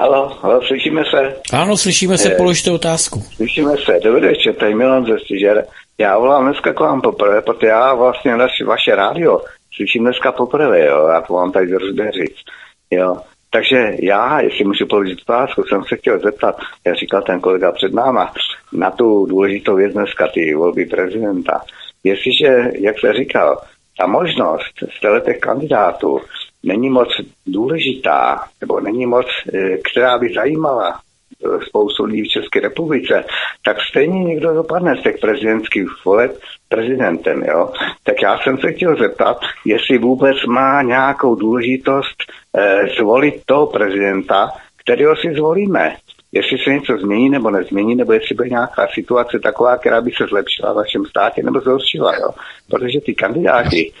[0.00, 1.36] Halo, halo, slyšíme se?
[1.52, 2.34] Ano, slyšíme se, Eh.
[2.36, 3.22] položte otázku.
[3.36, 4.00] Slyšíme se.
[4.04, 5.64] Dobrý večer, tady Milan ze Styžer.
[5.98, 9.40] Já volám dneska k vám poprvé, protože já vlastně naši, vaše rádio
[9.76, 11.66] slyším dneska poprvé, jo, já to vám tady
[12.12, 12.44] říct,
[12.90, 13.16] jo.
[13.50, 17.94] Takže já, jestli můžu položit otázku, jsem se chtěl zeptat, jak říkal ten kolega před
[17.94, 18.32] náma,
[18.72, 21.60] na tu důležitou věc dneska, ty volby prezidenta.
[22.04, 23.60] Jestliže, jak se říkal,
[23.98, 26.20] ta možnost z těch kandidátů
[26.62, 27.08] není moc
[27.46, 33.24] důležitá, nebo není moc, eh, která by zajímala eh, spoustu lidí v České republice,
[33.64, 37.72] tak stejně někdo dopadne z těch prezidentských voleb prezidentem, jo.
[38.04, 42.16] Tak já jsem se chtěl zeptat, jestli vůbec má nějakou důležitost
[42.56, 45.96] eh, zvolit toho prezidenta, kterého si zvolíme.
[46.32, 50.26] Jestli se něco změní nebo nezmění, nebo jestli bude nějaká situace taková, která by se
[50.26, 52.30] zlepšila v našem státě nebo zhoršila, jo.
[52.70, 53.92] Protože ty kandidáti,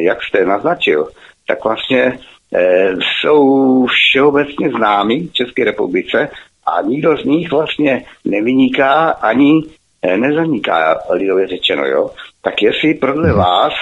[0.00, 1.08] jak jste naznačil,
[1.50, 2.18] tak vlastně
[2.54, 6.28] eh, jsou všeobecně známí v České republice
[6.66, 9.62] a nikdo z nich vlastně nevyniká ani
[10.02, 12.10] eh, nezaniká, lidově řečeno, jo.
[12.42, 13.72] Tak jestli podle vás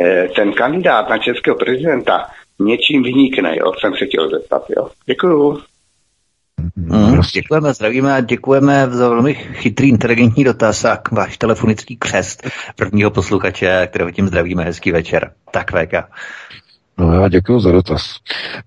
[0.00, 2.26] eh, ten kandidát na českého prezidenta
[2.60, 4.88] něčím vynikne, jo, jsem se chtěl zeptat, jo.
[5.06, 5.60] Děkuju.
[6.76, 13.10] Mm, děkujeme, zdravíme a děkujeme za velmi chytrý, inteligentní dotaz a váš telefonický křest prvního
[13.10, 14.64] posluchače, kterého tím zdravíme.
[14.64, 15.30] Hezký večer.
[15.50, 15.92] Tak VK.
[16.98, 18.02] No já děkuji za dotaz.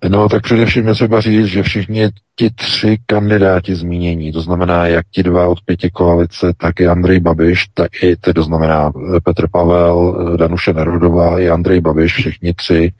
[0.09, 5.05] No tak především je třeba říct, že všichni ti tři kandidáti zmínění, to znamená jak
[5.11, 8.91] ti dva od pěti koalice, tak i Andrej Babiš, tak i to znamená
[9.23, 12.91] Petr Pavel, Danuše Nerudová i Andrej Babiš, všichni tři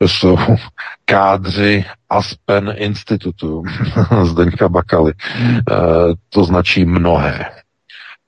[0.00, 0.36] jsou
[1.04, 3.62] kádři Aspen Institutu
[4.24, 5.12] Zdeňka Bakaly.
[5.12, 5.14] E,
[6.28, 7.50] to značí mnohé.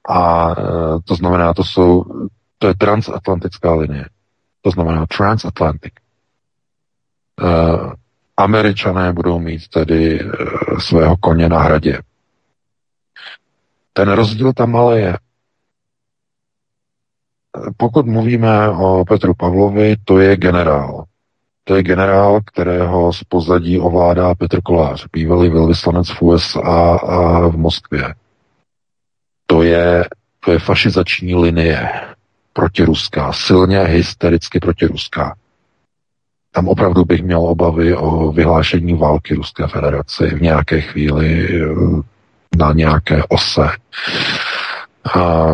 [0.09, 0.55] A e,
[1.05, 2.05] to znamená, to jsou,
[2.59, 4.05] to je transatlantická linie.
[4.63, 5.93] To znamená transatlantic.
[7.43, 7.93] Uh,
[8.37, 10.21] američané budou mít tedy
[10.79, 12.01] svého koně na hradě.
[13.93, 15.19] Ten rozdíl tam ale je.
[17.77, 21.05] Pokud mluvíme o Petru Pavlovi, to je generál.
[21.71, 27.57] To je generál, kterého z pozadí ovládá Petr Kolář, bývalý velvyslanec v USA a v
[27.57, 28.15] Moskvě.
[29.47, 30.05] To je,
[30.45, 31.89] to je fašizační linie
[32.53, 35.37] protiruská, silně hystericky protiruská.
[36.53, 41.49] Tam opravdu bych měl obavy o vyhlášení války Ruské federaci v nějaké chvíli
[42.57, 43.69] na nějaké ose.
[45.15, 45.47] A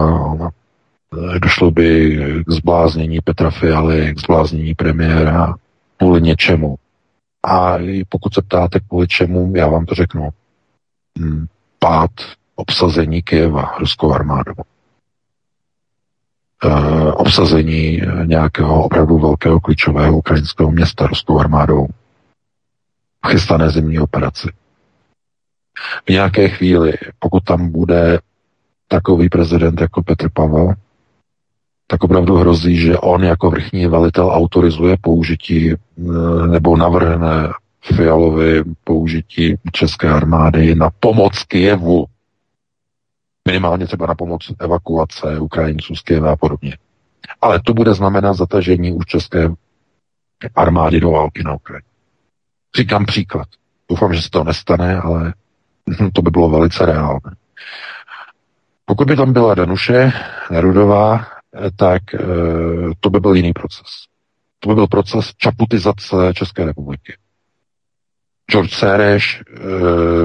[1.39, 2.17] došlo by
[2.47, 5.55] k zbláznění Petra Fialy, k zbláznění premiéra
[5.97, 6.77] kvůli něčemu.
[7.49, 7.79] A
[8.09, 10.29] pokud se ptáte kvůli čemu, já vám to řeknu.
[11.79, 12.11] Pád
[12.55, 14.55] obsazení Kyjeva ruskou armádou.
[16.65, 21.87] Uh, obsazení nějakého opravdu velkého klíčového ukrajinského města ruskou armádou
[23.29, 24.49] chystané zimní operaci.
[26.07, 28.19] V nějaké chvíli, pokud tam bude
[28.89, 30.75] takový prezident jako Petr Pavel,
[31.87, 35.75] tak opravdu hrozí, že on jako vrchní velitel autorizuje použití
[36.51, 37.49] nebo navrhne
[37.81, 42.07] Fialovi použití české armády na pomoc Kijevu
[43.47, 46.79] minimálně třeba na pomoc evakuace Ukrajinců z Kyjeva a podobně.
[47.41, 49.49] Ale to bude znamenat zatažení už české
[50.55, 51.89] armády do války na Ukrajině.
[52.77, 53.49] Říkám příklad.
[53.91, 55.35] Doufám, že se to nestane, ale
[56.13, 57.37] to by bylo velice reálné.
[58.85, 60.13] Pokud by tam byla Danuše
[60.51, 61.27] Nerudová,
[61.77, 62.03] tak
[63.01, 63.87] to by byl jiný proces.
[64.61, 67.17] To by byl proces čaputizace České republiky.
[68.51, 69.43] George Sereš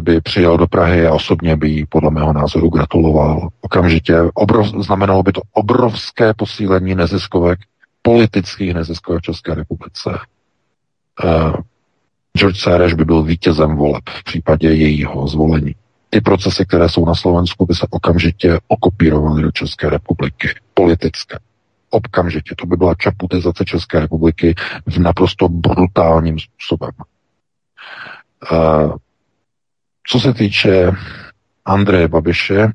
[0.01, 3.49] by přijel do Prahy a osobně by jí podle mého názoru gratuloval.
[3.61, 7.59] Okamžitě obrov, znamenalo by to obrovské posílení neziskovek,
[8.01, 10.19] politických neziskovek v České republice.
[12.37, 15.75] George Sereš by byl vítězem voleb v případě jejího zvolení.
[16.13, 20.49] Ty procesy, které jsou na Slovensku, by se okamžitě okopírovaly do České republiky.
[20.73, 21.39] Politické.
[21.89, 22.55] Okamžitě.
[22.57, 24.55] To by byla čaputizace České republiky
[24.85, 26.91] v naprosto brutálním způsobem.
[28.51, 28.95] Uh,
[30.07, 30.91] co se týče
[31.65, 32.71] Andreje Babiše,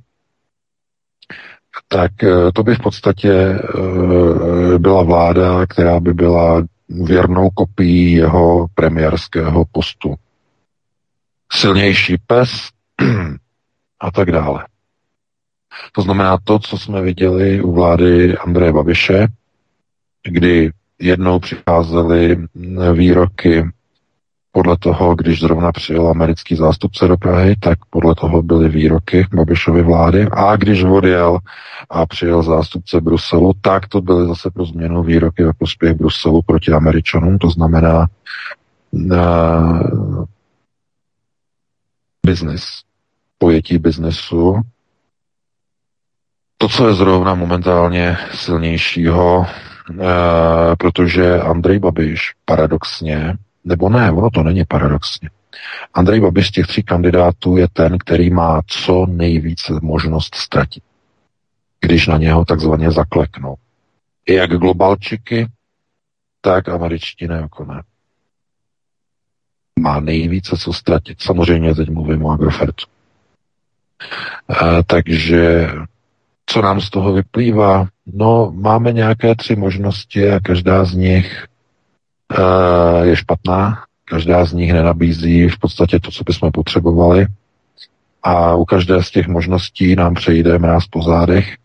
[1.88, 8.66] tak eh, to by v podstatě eh, byla vláda, která by byla věrnou kopií jeho
[8.74, 10.14] premiérského postu.
[11.52, 12.50] Silnější pes
[14.00, 14.66] a tak dále.
[15.92, 19.26] To znamená to, co jsme viděli u vlády Andreje Babiše,
[20.28, 22.46] kdy jednou přicházely
[22.92, 23.64] výroky
[24.52, 29.82] podle toho, když zrovna přijel americký zástupce do Prahy, tak podle toho byly výroky Babišovy
[29.82, 30.28] vlády.
[30.32, 31.38] A když odjel
[31.90, 36.72] a přijel zástupce Bruselu, tak to byly zase pro změnu výroky ve prospěch Bruselu proti
[36.72, 37.38] Američanům.
[37.38, 38.06] To znamená
[38.92, 40.24] uh,
[42.26, 42.64] biznis,
[43.38, 44.60] pojetí biznesu.
[46.58, 49.96] To, co je zrovna momentálně silnějšího, uh,
[50.78, 53.34] protože Andrej Babiš paradoxně
[53.64, 55.30] nebo ne, ono to není paradoxně.
[55.94, 60.84] Andrej Babiš z těch tří kandidátů je ten, který má co nejvíce možnost ztratit,
[61.80, 63.54] když na něho takzvaně zakleknou.
[64.26, 65.48] I jak globalčiky,
[66.40, 67.82] tak američtí neokoné.
[69.80, 71.22] Má nejvíce co ztratit.
[71.22, 72.86] Samozřejmě teď mluvím o Agrofertu.
[74.50, 75.68] E, takže
[76.46, 77.88] co nám z toho vyplývá?
[78.06, 81.46] No, máme nějaké tři možnosti a každá z nich
[82.32, 83.82] Eh, je špatná.
[84.04, 87.26] Každá z nich nenabízí v podstatě to, co bychom potřebovali.
[88.22, 91.56] A u každé z těch možností nám přejde mráz po zádech.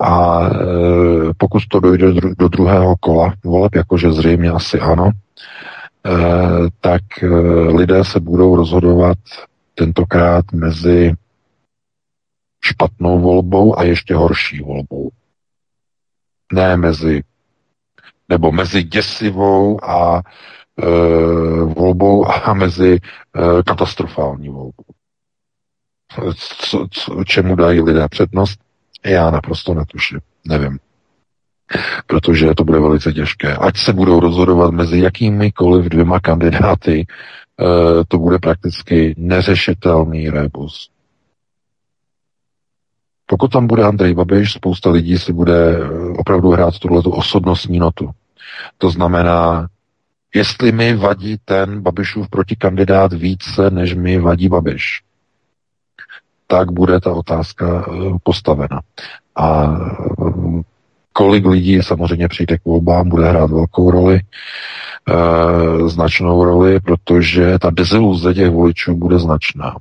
[0.00, 0.54] A e,
[1.36, 5.12] pokud to dojde do druhého kola voleb, jakože zřejmě asi ano, e,
[6.80, 7.26] tak e,
[7.76, 9.18] lidé se budou rozhodovat
[9.74, 11.14] tentokrát mezi
[12.64, 15.10] špatnou volbou a ještě horší volbou.
[16.52, 17.22] Ne mezi
[18.28, 20.22] nebo mezi děsivou a
[20.78, 20.86] e,
[21.64, 24.84] volbou a mezi e, katastrofální volbou.
[26.36, 28.60] Co, co, čemu dají lidé přednost?
[29.04, 30.78] Já naprosto netuším, nevím.
[32.06, 33.56] Protože to bude velice těžké.
[33.56, 37.06] Ať se budou rozhodovat mezi jakýmikoliv dvěma kandidáty, e,
[38.08, 40.92] to bude prakticky neřešitelný rebus.
[43.32, 45.88] Pokud tam bude Andrej Babiš, spousta lidí si bude eh,
[46.18, 48.10] opravdu hrát tuhle osobnostní notu.
[48.78, 49.68] To znamená,
[50.34, 55.02] jestli mi vadí ten Babišův protikandidát více, než mi vadí Babiš,
[56.46, 57.92] tak bude ta otázka eh,
[58.22, 58.80] postavena.
[59.36, 60.62] A eh,
[61.12, 67.70] kolik lidí samozřejmě přijde k volbám, bude hrát velkou roli, e, značnou roli, protože ta
[67.70, 69.76] deziluze těch voličů bude značná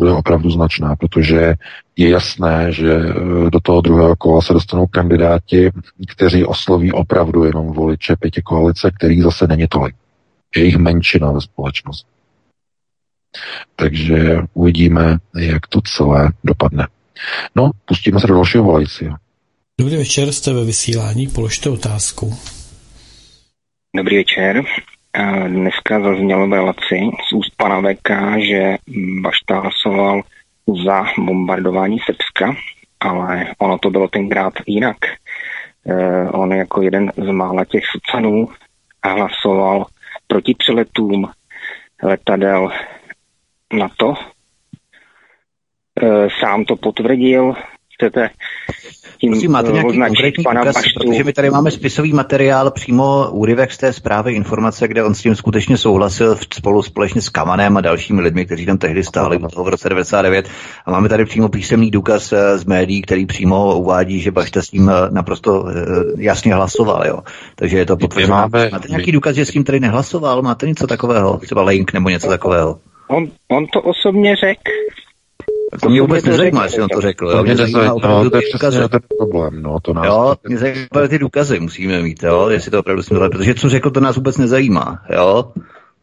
[0.00, 1.54] bude opravdu značná, protože
[1.96, 5.70] je jasné, že eh, do toho druhého kola se dostanou kandidáti,
[6.08, 9.96] kteří osloví opravdu jenom voliče pěti koalice, kterých zase není tolik.
[10.56, 12.10] Je jich menšina ve společnosti.
[13.76, 16.88] Takže uvidíme, jak to celé dopadne.
[17.54, 19.16] No, pustíme se do dalšího volajícího.
[19.80, 22.34] Dobrý večer, jste ve vysílání, položte otázku.
[23.96, 24.62] Dobrý večer.
[25.48, 28.10] Dneska zaznělo v relaci z úst pana VK,
[28.48, 28.76] že
[29.20, 30.22] Bašta hlasoval
[30.86, 32.56] za bombardování Srbska,
[33.00, 34.96] ale ono to bylo tenkrát jinak.
[35.86, 38.48] Eh, on jako jeden z mála těch socanů
[39.04, 39.86] hlasoval
[40.26, 41.30] proti přeletům
[42.02, 42.72] letadel
[43.72, 44.14] NATO.
[46.02, 47.54] Eh, sám to potvrdil.
[47.94, 48.30] Chcete
[49.18, 51.00] tím Prosím, máte nějaký konkrétní pana důkaz, Baštu.
[51.00, 55.22] protože my tady máme spisový materiál přímo úryvek z té zprávy informace, kde on s
[55.22, 59.68] tím skutečně souhlasil spolu společně s Kamanem a dalšími lidmi, kteří tam tehdy stáli v
[59.68, 60.48] roce 99
[60.86, 64.68] a máme tady přímo písemný důkaz eh, z médií, který přímo uvádí, že Bašta s
[64.68, 65.72] tím eh, naprosto eh,
[66.18, 67.18] jasně hlasoval, jo.
[67.54, 68.34] Takže je to potvrzené.
[68.34, 68.68] Máme...
[68.72, 70.42] Máte nějaký důkaz, že s tím tady nehlasoval?
[70.42, 71.38] Máte něco takového?
[71.38, 72.78] Třeba link nebo něco takového?
[73.08, 74.70] On, on to osobně řekl,
[75.82, 77.30] to mě vůbec nezajímá, jestli on to řekl.
[77.30, 80.06] To mě zajímá opravdu no, to je přesně ten problém, no, to nás...
[80.06, 83.90] Jo, mě zajímavé ty důkazy musíme mít, jo, jestli to opravdu jsme protože co řekl,
[83.90, 85.52] to nás vůbec nezajímá, jo.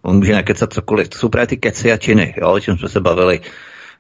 [0.02, 2.90] On může nakecat cokoliv, to jsou právě ty keci a činy, jo, o čem jsme
[2.90, 3.40] se bavili.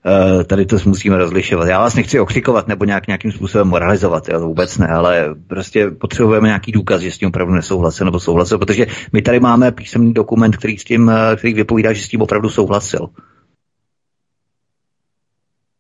[0.06, 1.68] Uh, tady to musíme rozlišovat.
[1.68, 5.92] Já vás nechci okřikovat nebo nějak, nějakým způsobem moralizovat, jo, to vůbec ne, ale prostě
[5.92, 10.14] potřebujeme nějaký důkaz, že s tím opravdu nesouhlasil nebo souhlasil, protože my tady máme písemný
[10.14, 13.10] dokument, který s tím, eh, který vypovídá, že s tím opravdu souhlasil.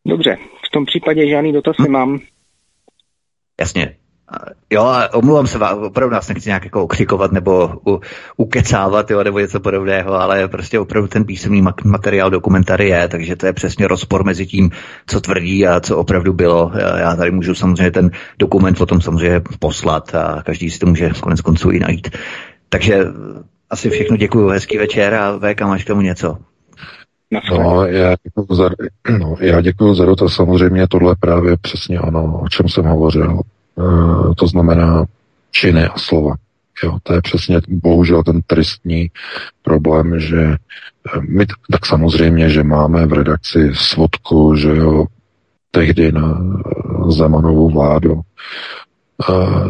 [0.07, 1.83] Dobře, v tom případě žádný dotaz hm?
[1.83, 2.19] nemám.
[3.59, 3.95] Jasně.
[4.69, 7.99] Jo, a omluvám se vám, opravdu nás nechci nějak jako okřikovat nebo u,
[8.37, 13.45] ukecávat, jo, nebo něco podobného, ale prostě opravdu ten písemný materiál dokumentary je, takže to
[13.45, 14.71] je přesně rozpor mezi tím,
[15.07, 16.71] co tvrdí a co opravdu bylo.
[16.97, 21.41] Já tady můžu samozřejmě ten dokument potom samozřejmě poslat a každý si to může konec
[21.41, 22.17] konců i najít.
[22.69, 23.05] Takže
[23.69, 26.37] asi všechno děkuji, hezký večer a VK máš k tomu něco.
[27.59, 28.69] No, já děkuji za,
[29.19, 30.33] no, já děkuji za dotaz.
[30.33, 33.39] Samozřejmě tohle právě přesně ano, o čem jsem hovořil.
[33.39, 35.05] E, to znamená
[35.51, 36.35] činy a slova.
[36.83, 39.07] Jo, to je přesně bohužel ten tristní
[39.61, 45.05] problém, že eh, my tak samozřejmě, že máme v redakci svodku, že jo,
[45.71, 46.41] tehdy na
[47.09, 48.82] Zemanovou vládu Eh,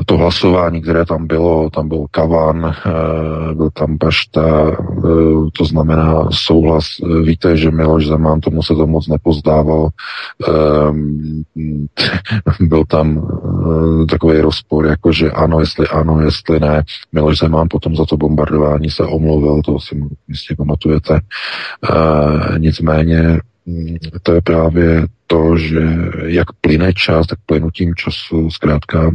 [0.05, 4.75] to hlasování, které tam bylo, tam byl Kavan, eh, byl tam Pašta, eh,
[5.57, 6.85] to znamená souhlas.
[7.23, 9.89] Víte, že Miloš Zeman tomu se to moc nepozdával.
[12.59, 13.27] Byl tam
[14.09, 16.83] takový rozpor, jako že ano, jestli ano, jestli ne.
[17.11, 21.19] Miloš Zeman potom za to bombardování se omluvil, to si jistě pamatujete.
[22.57, 25.81] Nicméně hm, to je právě to, že
[26.25, 29.11] jak plyne čas, tak plynutím času zkrátka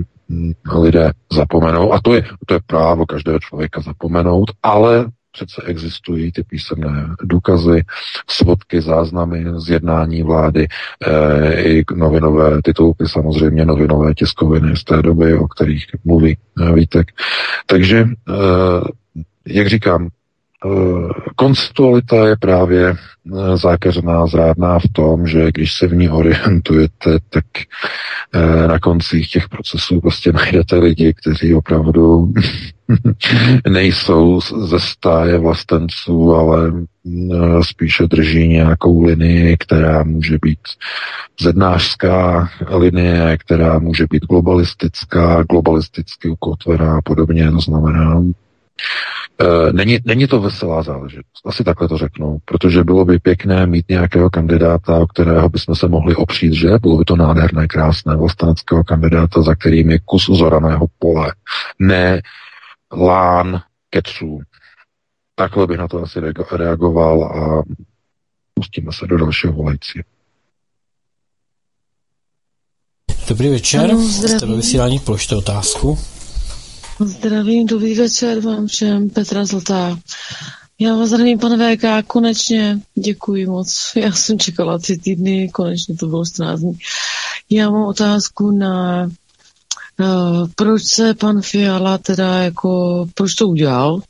[0.80, 6.42] lidé zapomenou, a to je, to je právo každého člověka zapomenout, ale přece existují ty
[6.42, 7.82] písemné důkazy,
[8.30, 10.68] svodky, záznamy z jednání vlády,
[11.06, 17.06] e, i novinové titulky, samozřejmě novinové tiskoviny z té doby, o kterých mluví e, Vítek.
[17.66, 18.08] Takže, e,
[19.46, 20.17] jak říkám, Eh,
[21.36, 27.44] konceptualita je právě eh, zákeřná, zrádná v tom, že když se v ní orientujete, tak
[28.32, 32.32] eh, na koncích těch procesů prostě najdete lidi, kteří opravdu
[33.68, 36.72] nejsou ze stáje vlastenců, ale
[37.62, 40.60] spíše drží nějakou linii, která může být
[41.40, 47.50] zednářská linie, která může být globalistická, globalisticky ukotvená a podobně.
[47.50, 48.22] To znamená,
[48.80, 49.17] Eh,
[49.72, 54.30] není, není to veselá záležitost, asi takhle to řeknu, protože bylo by pěkné mít nějakého
[54.30, 56.68] kandidáta, o kterého bychom se mohli opřít, že?
[56.82, 61.34] Bylo by to nádherné, krásné vlasteneckého kandidáta, za kterým je kus zoraného pole,
[61.78, 62.22] ne
[62.92, 64.40] lán keců.
[65.34, 66.20] Takhle bych na to asi
[66.52, 67.62] reagoval a
[68.54, 70.04] pustíme se do dalšího volejci.
[73.28, 75.98] Dobrý večer, ano, jste ve vysílání, položte otázku.
[77.00, 79.98] Zdravím, dobrý večer vám všem, Petra Zlatá.
[80.78, 83.92] Já vás zdravím, pane VK, konečně, děkuji moc.
[83.96, 86.78] Já jsem čekala tři týdny, konečně to bylo 14 dní.
[87.50, 89.04] Já mám otázku na,
[90.00, 94.00] uh, proč se pan Fiala teda jako, proč to udělal?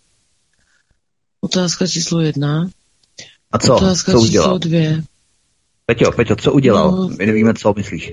[1.40, 2.68] Otázka číslo jedna.
[3.52, 3.76] A co?
[3.76, 4.58] Otázka co číslo udělal?
[4.58, 5.02] dvě.
[5.86, 6.92] Peťo, Peťo, co udělal?
[6.92, 7.08] No.
[7.08, 8.12] My nevíme, co myslíš.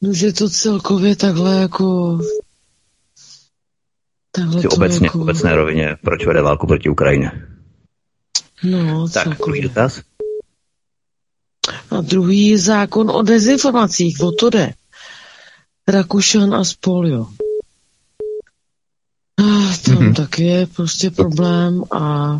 [0.00, 2.18] No, že to celkově takhle jako
[4.32, 5.20] Takhle Si to obecně, jako...
[5.20, 7.32] obecné rovině, proč vede válku proti Ukrajině.
[8.64, 9.62] No, Tak, druhý celkově.
[9.62, 10.00] dotaz.
[11.90, 14.72] A druhý zákon o dezinformacích, o to jde.
[15.88, 17.26] Rakušan a spol, jo.
[19.40, 20.04] Ah, tam Mhm.
[20.04, 20.14] mm-hmm.
[20.14, 22.32] taky je prostě problém a,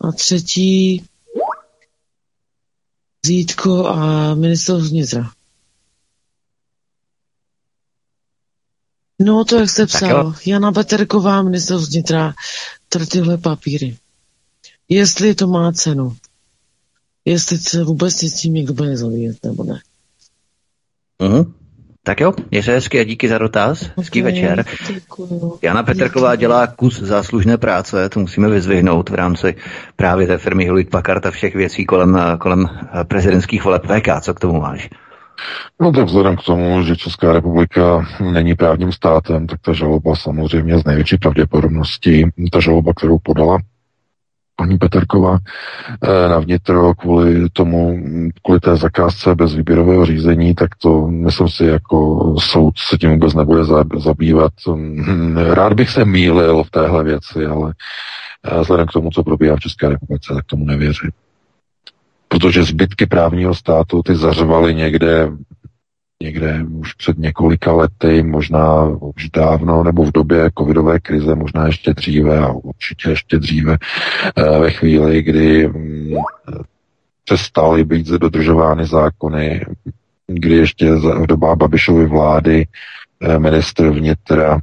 [0.00, 1.04] a třetí
[3.26, 5.30] Zítko a minister vnitra.
[9.18, 10.34] No to, jak jste Tak psal, jo.
[10.46, 12.34] Jana Peterková, minister vnitra,
[12.88, 13.96] tady tyhle papíry.
[14.88, 16.16] Jestli to má cenu.
[17.24, 19.80] Jestli se vůbec s tím někdo bude zabývat, nebo ne.
[21.22, 21.52] Mhm.
[22.02, 23.90] Tak jo, měj se hezky a díky za dotaz.
[23.96, 24.64] Hezký Ok, večer.
[24.94, 25.58] děkuju.
[25.62, 26.40] Jana Petrková Díky.
[26.40, 29.56] dělá kus záslužné práce, to musíme vyzvihnout v rámci
[29.96, 32.66] právě té firmy Hewlett Packard a všech věcí kolem, kolem
[33.08, 34.20] prezidentských voleb VK.
[34.20, 34.90] Co k tomu máš?
[35.80, 40.78] No tak vzhledem k tomu, že Česká republika není právním státem, tak ta žaloba samozřejmě
[40.78, 43.58] z největší pravděpodobností, ta žaloba, kterou podala
[44.56, 45.38] paní Peterková
[46.02, 47.98] eh, na vnitro kvůli tomu,
[48.44, 53.34] kvůli té zakázce bez výběrového řízení, tak to myslím si jako soud se tím vůbec
[53.34, 54.52] nebude za- zabývat.
[54.68, 57.74] Hm, Rád bych se mýlil v téhle věci, ale
[58.44, 61.10] eh, vzhledem k tomu, co probíhá v České republice, tak tomu nevěřím.
[62.28, 65.30] Protože zbytky právního státu ty zařvaly někde
[66.22, 71.94] někde už před několika lety, možná už dávno, nebo v době covidové krize, možná ještě
[71.94, 73.76] dříve a určitě ještě dříve,
[74.36, 76.14] eh, ve chvíli, kdy mm,
[77.24, 79.64] přestaly být dodržovány zákony,
[80.26, 82.66] kdy ještě v dobách Babišovy vlády
[83.20, 84.60] eh, ministr vnitra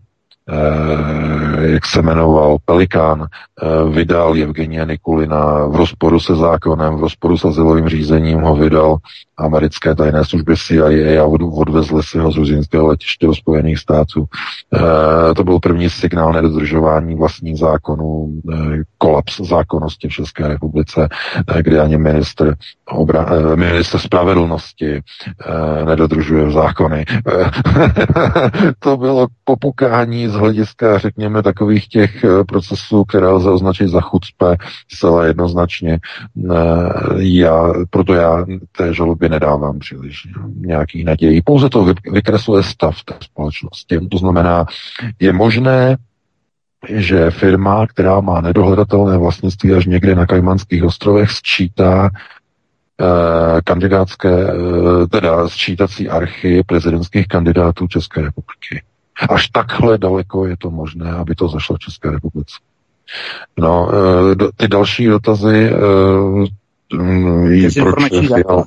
[0.49, 7.37] eh, jak se jmenoval, Pelikán, eh, vydal Evgenia Nikulina v rozporu se zákonem, v rozporu
[7.37, 8.97] s azylovým řízením ho vydal
[9.37, 14.25] americké tajné služby CIA a od- odvezli si ho z ruzinského letiště do Spojených států.
[14.73, 18.57] Eh, to byl první signál nedodržování vlastních zákonů, eh,
[18.97, 21.09] kolaps zákonnosti v České republice,
[21.47, 22.55] eh, kdy ani minister,
[22.89, 27.05] obra, eh, minister spravedlnosti eh, nedodržuje zákony.
[27.27, 27.51] Eh,
[28.79, 34.57] to bylo popukání z hlediska, řekněme, takových těch eh, procesů, které lze označit za chucpe,
[34.91, 35.99] zcela jednoznačně.
[35.99, 36.57] Eh,
[37.17, 38.45] Já, proto já
[38.77, 41.41] té žalobě nedávám příliš nějaký naději.
[41.41, 43.99] Pouze to vy- vykresluje stav té společnosti.
[44.11, 44.65] To znamená,
[45.19, 45.97] je možné,
[46.89, 54.47] že firma, která má nedohledatelné vlastnictví až někde na Kajmanských ostrovech, sčítá eh, kandidátské,
[55.11, 58.81] teda sčítací archy prezidentských kandidátů České republiky.
[59.29, 62.55] Až takhle daleko je to možné, aby to zašlo v České republice.
[63.57, 68.65] No, eh, ty další dotazy, eh, mm, Dezinformační Fiala-.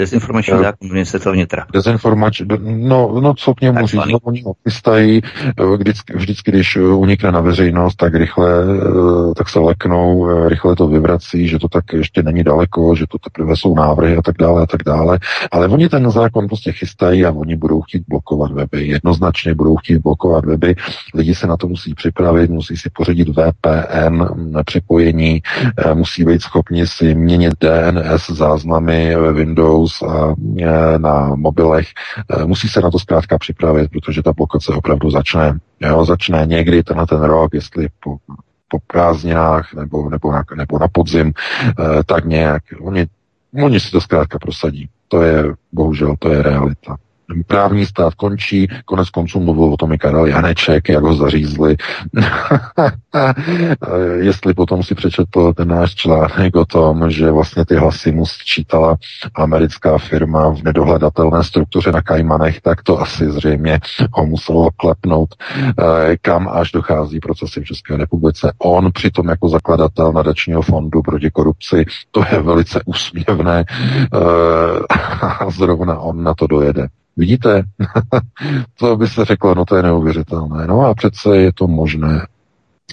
[0.00, 1.66] Dezinformační Eh, zákon ministerstva vnitra.
[1.72, 5.20] Dezinformač, no, no co k němu říct, no, oni ho chystají,
[5.60, 10.88] eh, vždycky, vždycky, když unikne na veřejnost, tak rychle, eh, tak se leknou, rychle to
[10.88, 14.62] vyvrací, že to tak ještě není daleko, že to teprve jsou návrhy a tak dále
[14.62, 15.18] a tak dále,
[15.52, 19.98] ale oni ten zákon prostě chystají a oni budou chtít blokovat weby, jednoznačně budou chtít
[19.98, 20.74] blokovat weby,
[21.14, 25.42] lidi se na to musí připravit, musí si pořídit VPN na připojení,
[25.78, 31.88] eh, musí být schopni si měnit DNS záznamy ve Windows a eh, na mobilech.
[32.30, 35.58] Eh, Musí se na to zkrátka připravit, protože ta blokace opravdu začne.
[35.80, 38.16] Jo, začne někdy tenhle ten rok, jestli po,
[38.68, 41.32] po prázdninách nebo, nebo, na, nebo na podzim,
[41.68, 42.62] eh, tak nějak.
[42.80, 43.06] Oni,
[43.64, 44.88] oni si to zkrátka prosadí.
[45.08, 46.96] To je, bohužel, to je realita.
[47.46, 51.76] Právní stát končí, konec konců mluvil o tom i Karel Janeček, jak ho zařízli.
[54.20, 58.96] Jestli potom si přečetl ten náš článek o tom, že vlastně ty hlasy mu sčítala
[59.34, 63.80] americká firma v nedohledatelné struktuře na Kajmanech, tak to asi zřejmě
[64.12, 68.52] ho muselo klepnout, eh, kam až dochází procesy v České republice.
[68.58, 74.16] On přitom jako zakladatel nadačního fondu proti korupci, to je velice úsměvné eh,
[75.40, 76.88] a zrovna on na to dojede.
[77.16, 77.62] Vidíte,
[78.78, 80.66] to by se řeklo, no to je neuvěřitelné.
[80.66, 82.26] No a přece je to možné.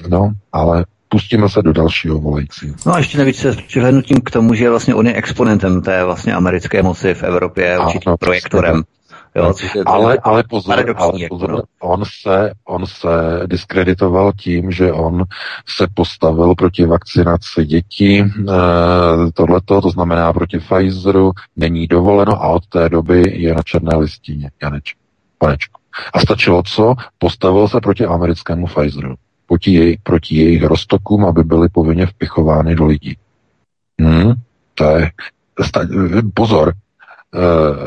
[0.10, 2.76] No, ale pustíme se do dalšího volajícího.
[2.85, 6.34] No a ještě navíc se přihlednutím k tomu, že vlastně on je exponentem té vlastně
[6.34, 8.84] americké moci v Evropě, Ano, určitým přesně projektorem.
[9.35, 15.23] Jo, je, Ale, ale pozor, ale pozor on, se, on se diskreditoval tím, že on
[15.67, 18.25] se postavil proti vakcinaci dětí, e,
[19.33, 24.51] tohleto, to znamená proti Pfizeru, není dovoleno a od té doby je na černé listině.
[24.61, 24.99] Janečku,
[25.37, 25.81] panečku.
[26.13, 26.95] A stačilo co?
[27.17, 29.15] Postavil se proti americkému Pfizeru.
[29.47, 33.17] Proti, jej, proti jejich roztokům, aby byly povinně vpichovány do lidí.
[34.01, 34.33] Hmm,
[34.75, 35.11] to je...
[35.61, 35.87] Sta,
[36.33, 36.73] pozor,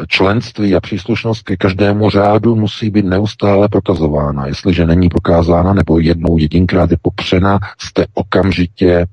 [0.09, 4.47] členství a příslušnost ke každému řádu musí být neustále prokazována.
[4.47, 9.07] Jestliže není prokázána nebo jednou jedinkrát je popřena, jste okamžitě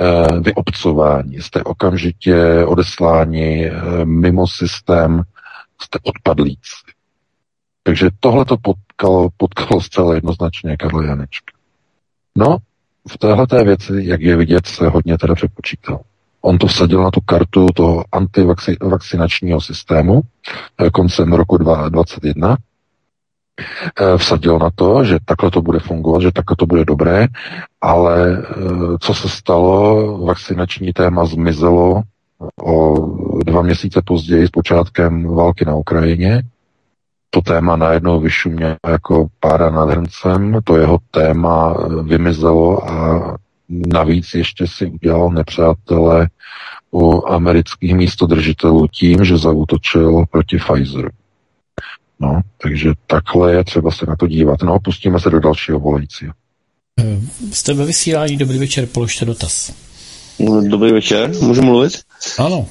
[0.00, 5.22] eh, vyobcování, jste okamžitě odesláni eh, mimo systém,
[5.82, 6.76] jste odpadlíci.
[7.82, 11.52] Takže tohle to potkalo, potkalo zcela jednoznačně Karla Janečka.
[12.36, 12.56] No,
[13.08, 16.00] v téhleté věci, jak je vidět, se hodně teda přepočítal.
[16.44, 20.20] On to vsadil na tu kartu toho antivakcinačního systému
[20.78, 22.56] eh, koncem roku 2021.
[24.00, 27.26] Eh, Vsadil na to, že takhle to bude fungovat, že takhle to bude dobré,
[27.80, 28.54] ale eh,
[29.00, 32.02] co se stalo, vakcinační téma zmizelo
[32.64, 32.94] o
[33.44, 36.42] dva měsíce později s počátkem války na Ukrajině.
[37.30, 43.36] To téma najednou vyšumělo jako pára nad hrncem, to jeho téma vymizelo a
[43.68, 46.28] navíc ještě si udělal nepřátele
[46.92, 51.08] u amerických místodržitelů tím, že zautočil proti Pfizeru.
[52.20, 54.62] No, takže takhle je třeba se na to dívat.
[54.62, 56.32] No, pustíme se do dalšího volajícího.
[57.00, 57.20] Eh,
[57.52, 59.74] Jste ve vysílání, dobrý večer, položte dotaz.
[60.68, 61.92] Dobrý večer, můžu mluvit?
[62.38, 62.66] Ano.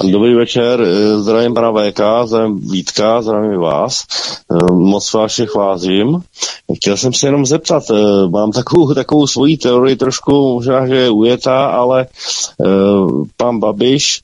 [0.00, 4.04] Dobrý večer, eh, zdravím pana VK, zdravím Vítka, zdravím vás.
[4.50, 6.22] Eh, Moc vás všech vážím.
[6.76, 11.10] Chtěl jsem se jenom zeptat, eh, mám takovou, takovou svoji teorii, trošku možná, že je
[11.10, 12.06] ujetá, ale
[13.36, 14.22] pan Babiš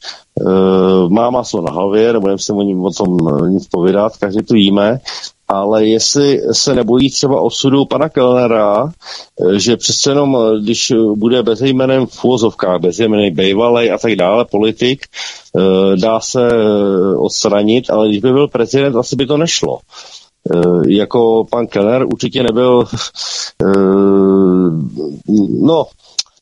[1.08, 3.16] má maso na hlavě, nebudeme se o, ním, o tom
[3.48, 5.00] nic povídat, každý to jíme,
[5.48, 11.42] ale jestli se nebojí třeba osudu pana Kellnera, eh, že přece jenom, eh, když bude
[11.42, 15.06] bezejmenem v úvozovkách, bezejmený bejvalej a tak dále, politik,
[15.56, 16.48] eh, dá se
[17.16, 19.78] odstranit, ale když by byl prezident, asi by to nešlo.
[20.88, 22.84] Jako pan Kellner určitě nebyl,
[25.60, 25.84] no,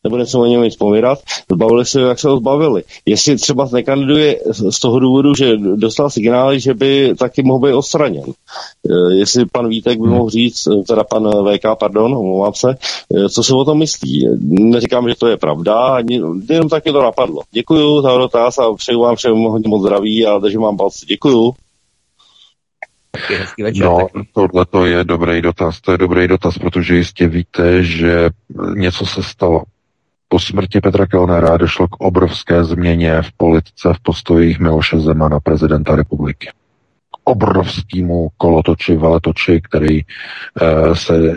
[0.07, 1.19] nebudeme se o něm nic povídat,
[1.53, 2.83] zbavili se, jak se ho zbavili.
[3.07, 8.25] Jestli třeba nekandiduje z toho důvodu, že dostal signály, že by taky mohl být odstraněn.
[8.91, 12.75] Eh, Jestli pan Vítek by mohl říct, eh, teda pan VK, pardon, omlouvám se,
[13.15, 14.29] eh, co si o tom myslí.
[14.49, 16.21] Neříkám, že to je pravda, ani,
[16.51, 17.43] jenom taky to napadlo.
[17.53, 21.07] Děkuju za dotaz a přeju vám všem hodně moc zdraví a držím vám palce.
[21.09, 21.55] Děkuju.
[23.39, 23.87] Hezký večer.
[23.87, 25.81] No, tohle to je dobrý dotaz.
[25.81, 28.31] To je dobrý dotaz, protože jistě víte, že
[28.75, 29.63] něco se stalo.
[30.29, 35.97] Po smrti Petra Kellnera došlo k obrovské změně v politice v postojích Miloše Zemana, prezidenta
[35.97, 36.49] republiky.
[37.11, 41.35] K obrovskému kolotoči, veletoči, který eh, se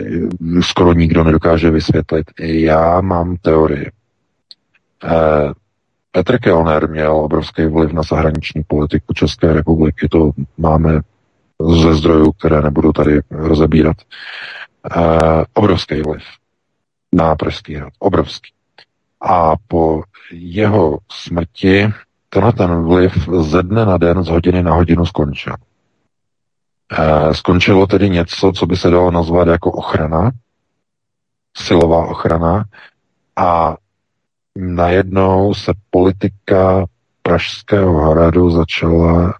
[0.60, 2.26] skoro nikdo nedokáže vysvětlit.
[2.38, 3.90] Já mám teorii.
[5.04, 5.52] Eh,
[6.12, 10.08] Petr Kellner měl obrovský vliv na zahraniční politiku České republiky.
[10.08, 11.00] To máme
[11.68, 13.96] ze zdrojů, které nebudu tady rozebírat.
[14.96, 15.02] Uh,
[15.54, 16.22] obrovský vliv
[17.12, 17.92] na Pražský hrad.
[17.98, 18.50] Obrovský.
[19.20, 20.02] A po
[20.32, 21.92] jeho smrti
[22.28, 25.54] tenhle ten vliv ze dne na den, z hodiny na hodinu skončil.
[26.98, 30.30] Uh, skončilo tedy něco, co by se dalo nazvat jako ochrana,
[31.56, 32.64] silová ochrana
[33.36, 33.76] a
[34.56, 36.86] najednou se politika
[37.22, 39.34] Pražského hradu začala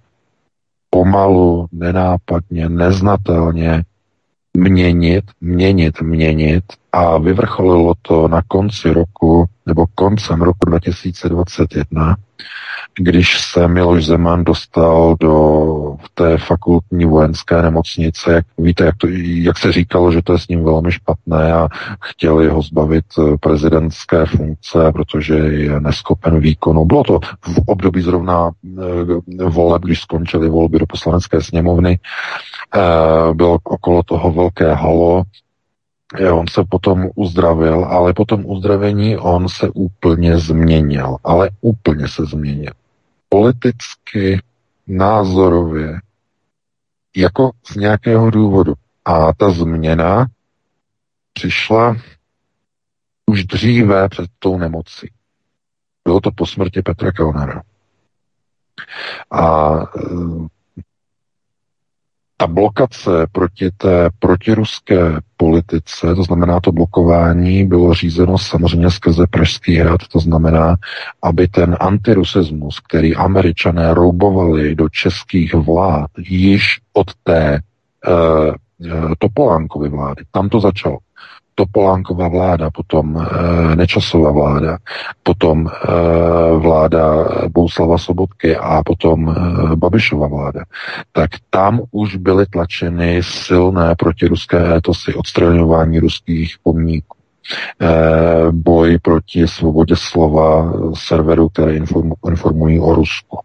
[0.91, 3.83] pomalu, nenápadně, neznatelně
[4.57, 12.17] měnit, měnit, měnit a vyvrcholilo to na konci roku nebo koncem roku 2021,
[12.99, 19.59] když se Miloš Zeman dostal do té fakultní vojenské nemocnice, jak víte, jak, to, jak
[19.59, 21.69] se říkalo, že to je s ním velmi špatné a
[22.03, 26.85] chtěli ho zbavit eh, prezidentské funkce, protože je neskopen výkonu.
[26.85, 28.51] Bylo to v období zrovna
[29.41, 31.99] e, voleb, když skončily volby do poslanecké sněmovny,
[32.75, 35.23] e, bylo okolo toho velké halo,
[36.33, 41.17] On se potom uzdravil, ale po tom uzdravení on se úplně změnil.
[41.25, 42.73] Ale úplně se změnil.
[43.29, 44.43] Politicky,
[44.87, 46.01] názorově,
[47.17, 48.75] jako z nějakého důvodu.
[49.05, 50.27] A ta změna
[51.33, 51.97] přišla
[53.27, 55.13] už dříve před tou nemocí.
[56.05, 57.63] Bylo to po smrti Petra Kellnera.
[59.31, 59.71] A
[62.41, 69.75] ta blokace proti té protiruské politice, to znamená to blokování, bylo řízeno samozřejmě skrze Pražský
[69.75, 70.77] hrad, to znamená,
[71.23, 77.61] aby ten antirusismus, který američané roubovali do českých vlád již od té
[78.09, 78.55] uh,
[79.19, 80.99] Topolánkovy vlády, tam to začalo.
[81.61, 83.21] Topolánková vláda, potom e,
[83.77, 84.79] Nečasová vláda,
[85.23, 85.71] potom e,
[86.57, 87.05] vláda
[87.53, 89.33] Bouslava Sobotky a potom e,
[89.77, 90.65] Babišova vláda,
[91.13, 97.20] tak tam už byly tlačeny silné protiruské etosy, odstraňování ruských pomníků
[98.51, 101.79] boj proti svobodě slova serverů, které
[102.29, 103.39] informují o Rusku,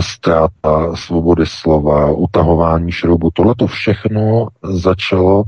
[0.00, 3.30] ztráta svobody slova, utahování šroubu.
[3.34, 5.44] Tohle to všechno začalo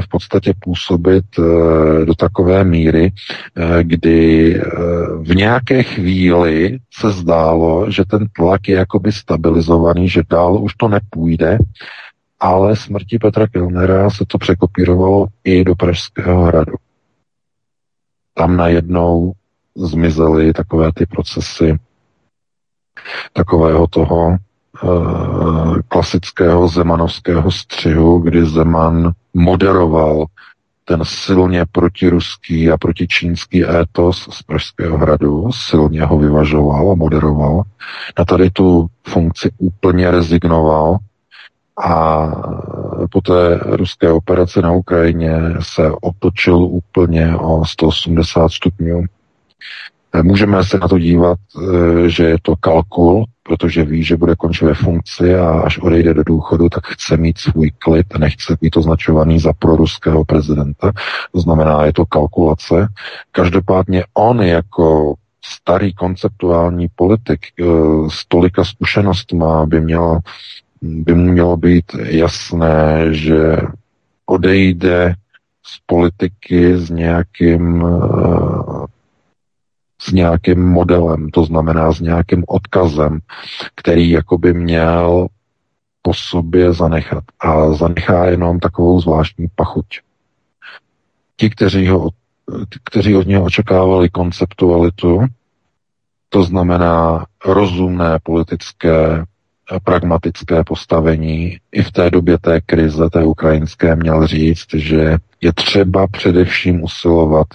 [0.00, 1.24] v podstatě působit
[2.04, 3.12] do takové míry,
[3.82, 4.60] kdy
[5.20, 10.88] v nějaké chvíli se zdálo, že ten tlak je jakoby stabilizovaný, že dál už to
[10.88, 11.58] nepůjde,
[12.44, 16.72] ale smrti Petra Kilnera se to překopírovalo i do Pražského hradu.
[18.34, 19.32] Tam najednou
[19.76, 21.78] zmizely takové ty procesy
[23.32, 24.38] takového toho e,
[25.88, 30.24] klasického zemanovského střihu, kdy Zeman moderoval
[30.84, 37.62] ten silně protiruský a protičínský étos z Pražského hradu, silně ho vyvažoval a moderoval.
[38.18, 40.98] Na tady tu funkci úplně rezignoval
[41.82, 42.26] a
[43.10, 49.04] po té ruské operaci na Ukrajině se otočil úplně o 180 stupňů.
[50.22, 54.64] Můžeme se na to dívat, eh, že je to kalkul, protože ví, že bude končit
[54.64, 59.40] ve funkci a až odejde do důchodu, tak chce mít svůj klid, nechce být označovaný
[59.40, 60.92] za proruského prezidenta.
[61.32, 62.88] To znamená, je to kalkulace.
[63.32, 65.14] Každopádně on jako
[65.44, 67.64] starý konceptuální politik eh,
[68.08, 70.18] s tolika zkušenostma by měl
[70.84, 73.56] by mu mělo být jasné, že
[74.26, 75.14] odejde
[75.62, 78.86] z politiky s nějakým eh,
[80.00, 83.18] s nějakým modelem, to znamená s nějakým odkazem,
[83.74, 85.26] který jakoby měl
[86.02, 87.24] po sobě zanechat.
[87.40, 89.86] A zanechá jenom takovou zvláštní pachuť.
[91.36, 92.10] Ti, kteří, ho,
[92.84, 95.20] kteří od něho očekávali konceptualitu,
[96.28, 99.24] to znamená rozumné politické
[99.84, 101.58] pragmatické postavení.
[101.72, 107.46] I v té době té krize, té ukrajinské, měl říct, že je třeba především usilovat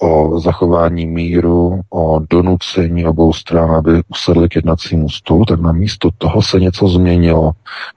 [0.00, 6.08] o zachování míru, o donucení obou stran, aby usedli k jednacímu stolu, tak na místo
[6.18, 7.52] toho se něco změnilo.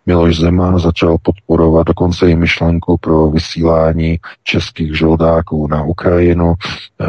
[0.06, 6.54] Miloš Zeman začal podporovat dokonce i myšlenku pro vysílání českých žoldáků na Ukrajinu.
[6.54, 7.06] E,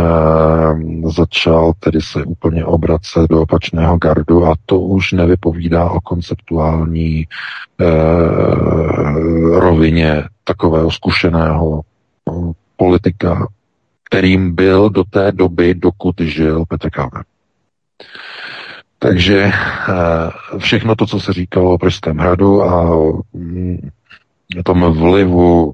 [1.10, 7.26] začal tedy se úplně obracet do opačného gardu a to už nevypovídá o konceptuální e,
[9.60, 11.80] rovině takového zkušeného
[12.76, 13.46] politika,
[14.12, 17.24] kterým byl do té doby, dokud žil Petr Kalner.
[18.98, 22.96] Takže eh, všechno to, co se říkalo o Pražském hradu a
[23.32, 23.90] mm,
[24.64, 25.72] tom vlivu,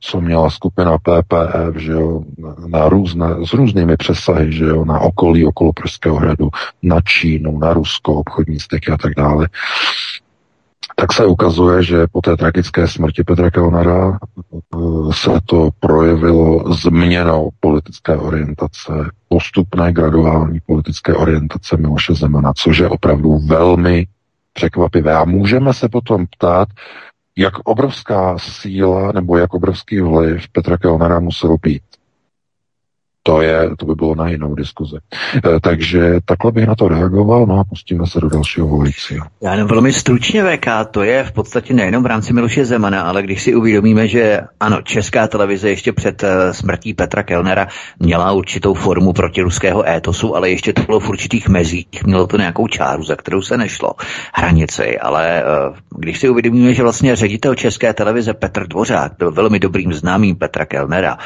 [0.00, 2.22] co měla skupina PPF, že jo,
[2.66, 6.48] na různé, s různými přesahy, že jo, na okolí okolo Pražského hradu,
[6.82, 9.48] na Čínu, na Rusko, obchodní styky a tak dále,
[11.02, 14.78] tak se ukazuje, že po té tragické smrti Petra Kellnera eh,
[15.12, 18.92] se to projevilo změnou politické orientace,
[19.28, 24.06] postupné graduální politické orientace Miloše Zemana, což je opravdu velmi
[24.52, 25.14] překvapivé.
[25.14, 26.68] A můžeme se potom ptát,
[27.36, 31.82] jak obrovská síla nebo jak obrovský vliv Petra Kellnera musel být
[33.22, 34.96] to, je, to by bylo na jinou diskuzi.
[35.36, 39.26] E, takže takhle bych na to reagoval, no a pustíme se do dalšího volajícího.
[39.42, 43.22] Já jenom velmi stručně VK, to je v podstatě nejenom v rámci Miloše Zemana, ale
[43.22, 47.68] když si uvědomíme, že ano, česká televize ještě před e, smrtí Petra Kellnera
[47.98, 52.66] měla určitou formu protiruského étosu, ale ještě to bylo v určitých mezích, mělo to nějakou
[52.66, 53.92] čáru, za kterou se nešlo,
[54.34, 55.44] hranici, ale e,
[55.98, 60.66] když si uvědomíme, že vlastně ředitel české televize Petr Dvořák byl velmi dobrým známým Petra
[60.66, 61.18] Kellnera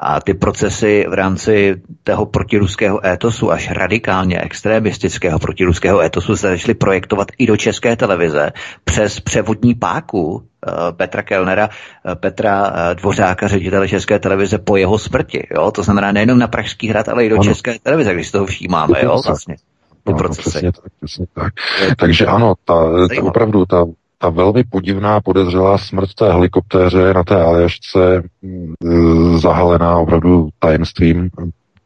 [0.00, 6.48] a ty procesy v rámci rámci toho protiruského étosu, až radikálně extremistického protiruského étosu se
[6.48, 8.52] začaly projektovat i do české televize
[8.84, 14.98] přes převodní páku eh, Petra Kellnera, eh, Petra eh, Dvořáka, ředitele České televize po jeho
[14.98, 15.46] smrti.
[15.54, 15.70] Jo?
[15.70, 17.44] To znamená nejenom na Pražský hrad, ale i do ano.
[17.44, 18.98] České televize, když toho všímáme.
[19.02, 19.20] Jo?
[19.26, 19.56] Vlastně.
[20.04, 20.50] Ty ano, procesy.
[20.50, 21.52] Přesně tak, přesně tak.
[21.98, 22.74] Takže ano, ta,
[23.08, 23.84] ta opravdu ta
[24.24, 31.30] ta velmi podivná podezřelá smrt té helikoptéře na té Aljašce mm, zahalená opravdu tajemstvím,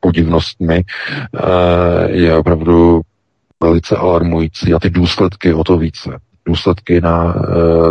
[0.01, 3.01] podivnostmi, eh, je opravdu
[3.63, 6.11] velice alarmující a ty důsledky o to více.
[6.47, 7.43] Důsledky na uh,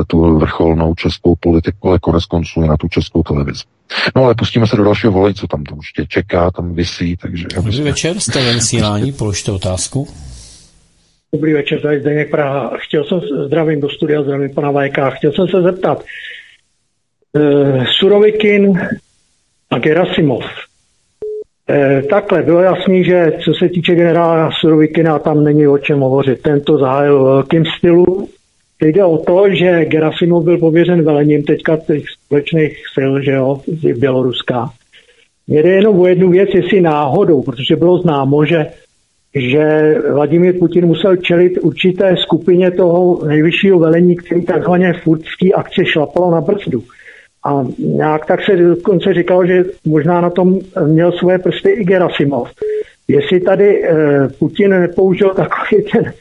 [0.08, 3.64] tu vrcholnou českou politiku, ale konec konců i na tu českou televizi.
[4.16, 7.48] No ale pustíme se do dalšího volej, co tam to určitě čeká, tam vysí, takže...
[7.56, 10.08] Dobrý večer, jste ve vysílání, položte otázku.
[11.34, 12.78] Dobrý večer, tady Zdeněk Praha.
[12.78, 15.10] Chtěl jsem, zdravím do studia, zdravím pana Vajka.
[15.10, 16.04] Chtěl jsem se zeptat,
[17.36, 18.80] e, Surovikin
[19.70, 20.46] a Gerasimov.
[21.70, 26.42] E, takhle, bylo jasný, že co se týče generála Surovikina, tam není o čem hovořit.
[26.42, 28.30] Tento zahájil velkým stylu.
[28.80, 33.62] Teď jde o to, že Gerasimov byl pověřen velením teďka těch společných sil, že jo,
[33.68, 34.70] z Běloruska.
[35.48, 38.66] Mě jde jenom o jednu věc, jestli náhodou, protože bylo známo, že
[39.36, 46.32] že Vladimír Putin musel čelit určité skupině toho nejvyššího velení, který takzvaně furtský akce šlapalo
[46.32, 46.84] na brzdu.
[47.46, 52.50] A nějak tak se dokonce říkalo, že možná na tom měl své prsty i Gerasimov.
[53.08, 53.94] Jestli tady e,
[54.40, 56.14] Putin nepoužil takový ten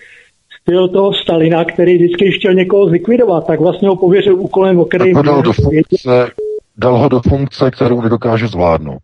[0.62, 5.12] styl toho Stalina, který vždycky chtěl někoho zlikvidovat, tak vlastně ho pověřil úkolem, o který...
[5.14, 6.30] Dal, do funkce,
[6.76, 9.02] dal ho do funkce, kterou nedokáže zvládnout.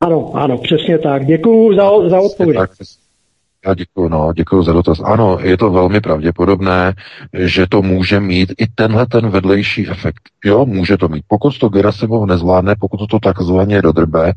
[0.00, 1.26] Ano, ano, přesně tak.
[1.26, 2.56] Děkuji za, za odpověď.
[2.56, 2.70] Tak,
[3.66, 5.00] já děkuji, no, děkuji za dotaz.
[5.04, 6.94] Ano, je to velmi pravděpodobné,
[7.32, 10.20] že to může mít i tenhle ten vedlejší efekt.
[10.44, 11.24] Jo, může to mít.
[11.28, 14.32] Pokud to Gerasimov nezvládne, pokud to takzvaně dodrbe,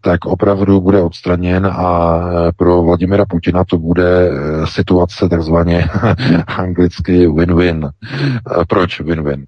[0.00, 2.20] tak opravdu bude odstraněn a
[2.56, 5.88] pro Vladimira Putina to bude eh, situace takzvaně
[6.46, 7.88] anglicky win-win.
[7.88, 9.44] Eh, proč win-win?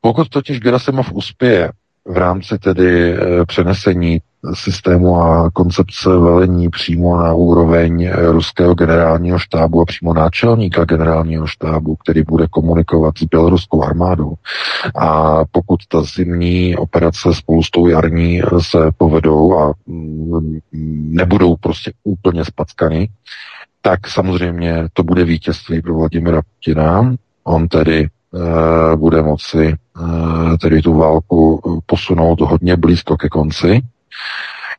[0.00, 1.72] Pokud totiž Gerasimov uspěje
[2.06, 4.20] v rámci tedy eh, přenesení
[4.52, 11.96] systému a koncepce velení přímo na úroveň ruského generálního štábu a přímo náčelníka generálního štábu,
[11.96, 14.34] který bude komunikovat s běloruskou armádou.
[14.96, 20.58] A pokud ta zimní operace spolu s tou jarní se povedou a mm,
[21.10, 23.08] nebudou prostě úplně spackany,
[23.82, 27.14] tak samozřejmě to bude vítězství pro Vladimira Putina.
[27.44, 29.76] On tedy e, bude moci
[30.60, 33.82] tedy tu válku posunout hodně blízko ke konci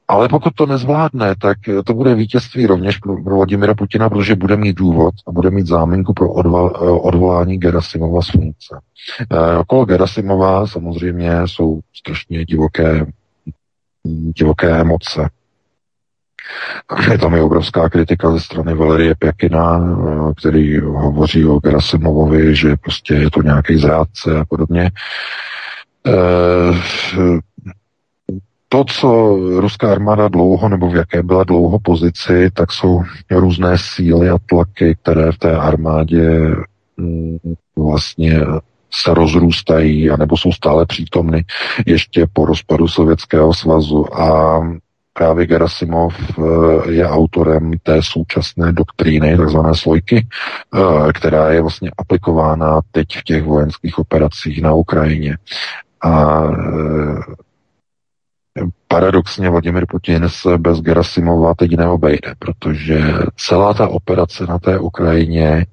[0.08, 4.78] ale pokud to nezvládne, tak to bude vítězství rovněž pro Vladimira Putina, protože bude mít
[4.78, 8.80] důvod a bude mít záminku pro odval, odvolání Gerasimova z funkce.
[9.32, 13.06] E, okolo Gerasimova samozřejmě jsou strašně divoké,
[14.36, 15.30] divoké emoce.
[17.12, 22.76] Je tam je obrovská kritika ze strany Valerie Pěkina, eh, který hovoří o Gerasimovovi, že
[22.76, 24.92] prostě je to nějaký zrádce a podobně.
[26.08, 26.12] E,
[28.76, 34.30] to, co ruská armáda dlouho, nebo v jaké byla dlouho pozici, tak jsou různé síly
[34.30, 36.56] a tlaky, které v té armádě
[36.98, 37.38] mm,
[37.78, 38.42] vlastně
[38.92, 41.46] se rozrůstají, anebo jsou stále přítomny
[41.86, 44.20] ještě po rozpadu Sovětského svazu.
[44.22, 44.60] A
[45.14, 52.82] právě Gerasimov eh, je autorem té současné doktríny, takzvané slojky, eh, která je vlastně aplikována
[52.92, 55.38] teď v těch vojenských operacích na Ukrajině.
[56.02, 57.45] A eh,
[58.88, 65.66] paradoxně Vladimir Putin se bez Gerasimova teď neobejde, protože celá ta operace na té Ukrajině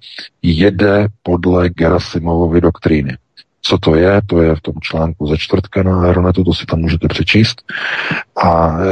[0.42, 3.16] jede podle Gerasimovovy doktríny.
[3.62, 4.20] Co to je?
[4.26, 7.62] To je v tom článku ze čtvrtka na Aeronetu, to si tam můžete přečíst.
[8.44, 8.84] A e,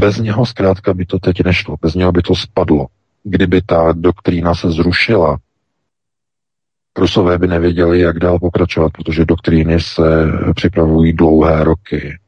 [0.00, 2.86] bez něho zkrátka by to teď nešlo, bez něho by to spadlo.
[3.24, 5.38] Kdyby ta doktrína se zrušila,
[6.98, 10.02] Rusové by nevěděli, jak dál pokračovat, protože doktríny se
[10.54, 12.18] připravují dlouhé roky.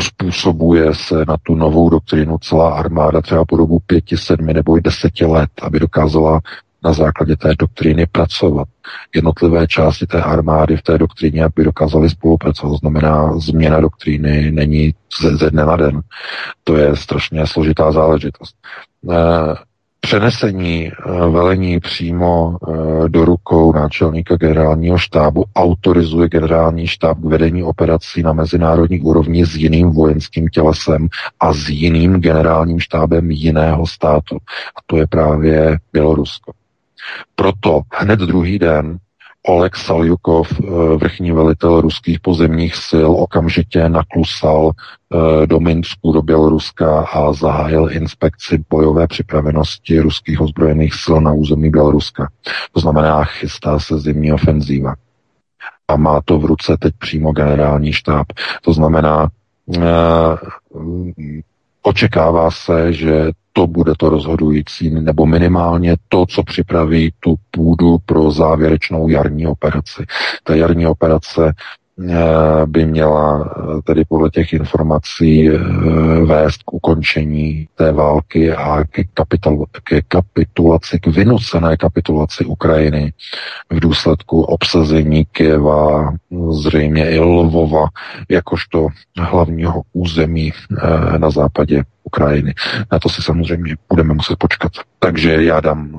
[0.00, 4.80] Způsobuje se na tu novou doktrínu celá armáda třeba po dobu pěti, sedmi nebo i
[4.80, 6.40] deseti let, aby dokázala
[6.84, 8.68] na základě té doktríny pracovat.
[9.14, 12.70] Jednotlivé části té armády v té doktríně, aby dokázali spolupracovat.
[12.70, 16.00] To znamená, změna doktríny není ze, ze dne na den.
[16.64, 18.56] To je strašně složitá záležitost.
[19.10, 19.54] Eh,
[20.00, 27.62] přenesení eh, velení přímo eh, do rukou náčelníka generálního štábu autorizuje generální štáb k vedení
[27.62, 31.08] operací na mezinárodní úrovni s jiným vojenským tělesem
[31.40, 34.38] a s jiným generálním štábem jiného státu.
[34.76, 36.52] A to je právě Bělorusko.
[37.34, 38.98] Proto hned druhý den
[39.46, 47.00] Oleg Saljukov, eh, vrchní velitel ruských pozemních sil, okamžitě naklusal eh, do Minsku, do Běloruska
[47.00, 52.30] a zahájil inspekci bojové připravenosti ruských ozbrojených sil na území Běloruska.
[52.72, 54.94] To znamená, chystá se zimní ofenzíva.
[55.88, 58.26] A má to v ruce teď přímo generální štáb.
[58.62, 59.28] To znamená,
[59.76, 59.80] eh,
[61.82, 68.30] očekává se, že to bude to rozhodující, nebo minimálně to, co připraví tu půdu pro
[68.30, 70.06] závěrečnou jarní operaci.
[70.44, 71.52] Ta jarní operace
[72.66, 75.58] by měla eh, tedy podle těch informací eh,
[76.24, 83.12] vést k ukončení té války a ke, kapital, ke kapitulaci, k vynucené kapitulaci Ukrajiny
[83.70, 86.12] v důsledku obsazení Kieva,
[86.50, 87.86] zřejmě i Lvova,
[88.28, 90.52] jakožto hlavního území
[91.18, 92.54] na západě Ukrajiny.
[92.92, 94.72] Na to si samozřejmě budeme muset počkat.
[94.98, 95.90] Takže já dám,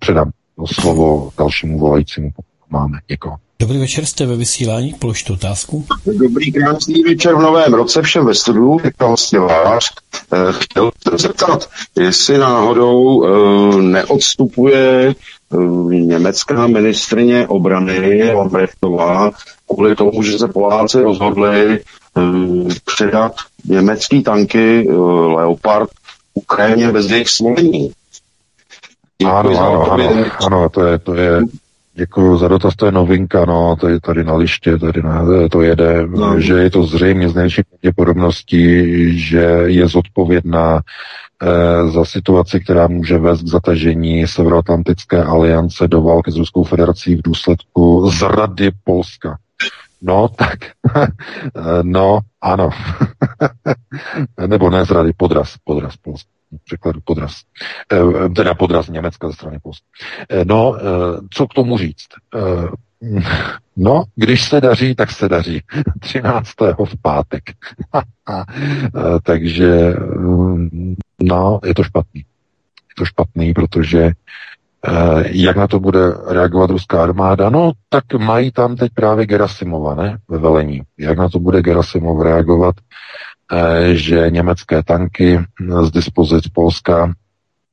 [0.00, 0.30] předám
[0.66, 3.36] slovo dalšímu volajícímu, pokud máme někoho.
[3.58, 5.86] Dobrý večer, jste ve vysílání, položte otázku.
[6.06, 9.84] Dobrý, krásný večer v novém roce všem ve studiu, jako vlastně váš.
[10.32, 11.68] Eh, chtěl se zeptat,
[11.98, 15.56] jestli náhodou eh, neodstupuje eh,
[15.94, 19.30] německá ministrině obrany Lambrechtová
[19.70, 21.80] kvůli tomu, že se Poláci rozhodli
[22.84, 24.88] předat německý tanky
[25.36, 25.90] Leopard
[26.34, 27.92] Ukrajině bez jejich svolení.
[29.26, 31.40] Ano, ano, ano, ano, to je, to je
[31.96, 35.62] Děkuji za dotaz, to je novinka, no, to je tady na liště, tady na, to
[35.62, 36.40] jede, no.
[36.40, 40.80] že je to zřejmě z největší pravděpodobností, že je zodpovědná
[41.42, 47.16] e, za situaci, která může vést k zatažení Severoatlantické aliance do války s Ruskou federací
[47.16, 49.38] v důsledku zrady Polska.
[50.02, 50.58] No, tak,
[51.82, 52.70] no, ano.
[54.46, 56.33] Nebo ne zrady, podraz, podraz Polska
[56.64, 57.42] překladu podraz.
[57.92, 59.86] E, teda podraz Německa ze strany Polska.
[60.30, 60.80] E, no, e,
[61.30, 62.08] co k tomu říct?
[63.76, 65.62] No, když se daří, tak se daří.
[66.00, 66.50] 13.
[66.84, 67.42] v pátek.
[69.22, 69.94] takže,
[71.22, 72.20] no, je to špatný.
[72.20, 74.10] Je to špatný, protože
[75.24, 77.50] jak na to bude reagovat ruská armáda?
[77.50, 80.82] No, tak mají tam teď právě Gerasimova, ne, ve velení.
[80.98, 82.74] Jak na to bude Gerasimov reagovat?
[83.52, 85.38] Eh, že německé tanky
[85.82, 87.12] z dispozic Polska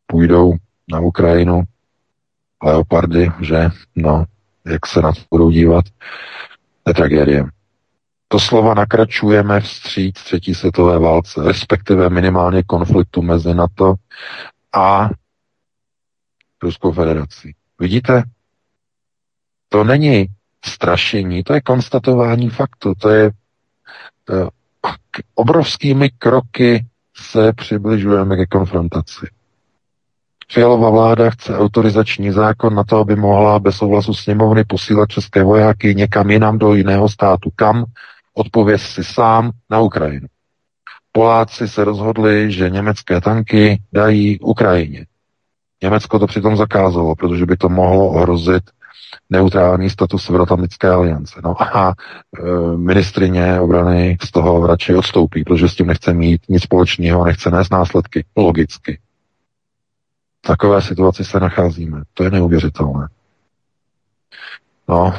[0.07, 0.53] půjdou
[0.91, 1.63] na Ukrajinu,
[2.63, 4.25] leopardy, že, no,
[4.65, 5.85] jak se na to budou dívat,
[6.83, 7.45] to je tragédie.
[8.27, 13.93] To slova nakračujeme vstříc třetí světové válce, respektive minimálně konfliktu mezi NATO
[14.73, 15.09] a
[16.63, 17.55] Ruskou federací.
[17.79, 18.23] Vidíte?
[19.69, 20.27] To není
[20.65, 23.31] strašení, to je konstatování faktu, to je
[25.35, 26.85] obrovskými kroky
[27.15, 29.27] se přibližujeme ke konfrontaci.
[30.51, 35.95] Fialová vláda chce autorizační zákon na to, aby mohla bez souhlasu sněmovny posílat české vojáky
[35.95, 37.49] někam jinam do jiného státu.
[37.55, 37.85] Kam?
[38.33, 40.27] Odpověz si sám na Ukrajinu.
[41.11, 45.05] Poláci se rozhodli, že německé tanky dají Ukrajině.
[45.83, 48.63] Německo to přitom zakázalo, protože by to mohlo ohrozit
[49.31, 51.41] neutrální status Severoatlantické aliance.
[51.43, 56.63] No a e, ministrině obrany z toho radši odstoupí, protože s tím nechce mít nic
[56.63, 58.25] společného, nechce nést následky.
[58.35, 58.99] Logicky.
[60.45, 62.01] V takové situaci se nacházíme.
[62.13, 63.07] To je neuvěřitelné.
[64.87, 65.13] No,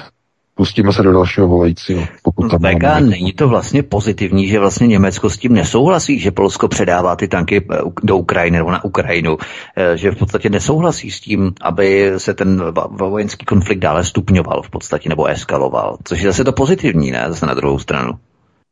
[0.55, 2.07] pustíme se do dalšího volajícího.
[2.23, 6.31] Pokud tam VK, máme- není to vlastně pozitivní, že vlastně Německo s tím nesouhlasí, že
[6.31, 9.39] Polsko předává ty tanky eh, do Ukrajiny nebo na Ukrajinu,
[9.77, 14.70] eh, že v podstatě nesouhlasí s tím, aby se ten vojenský konflikt dále stupňoval v
[14.70, 18.12] podstatě nebo eskaloval, což je zase to pozitivní, ne, zase na druhou stranu.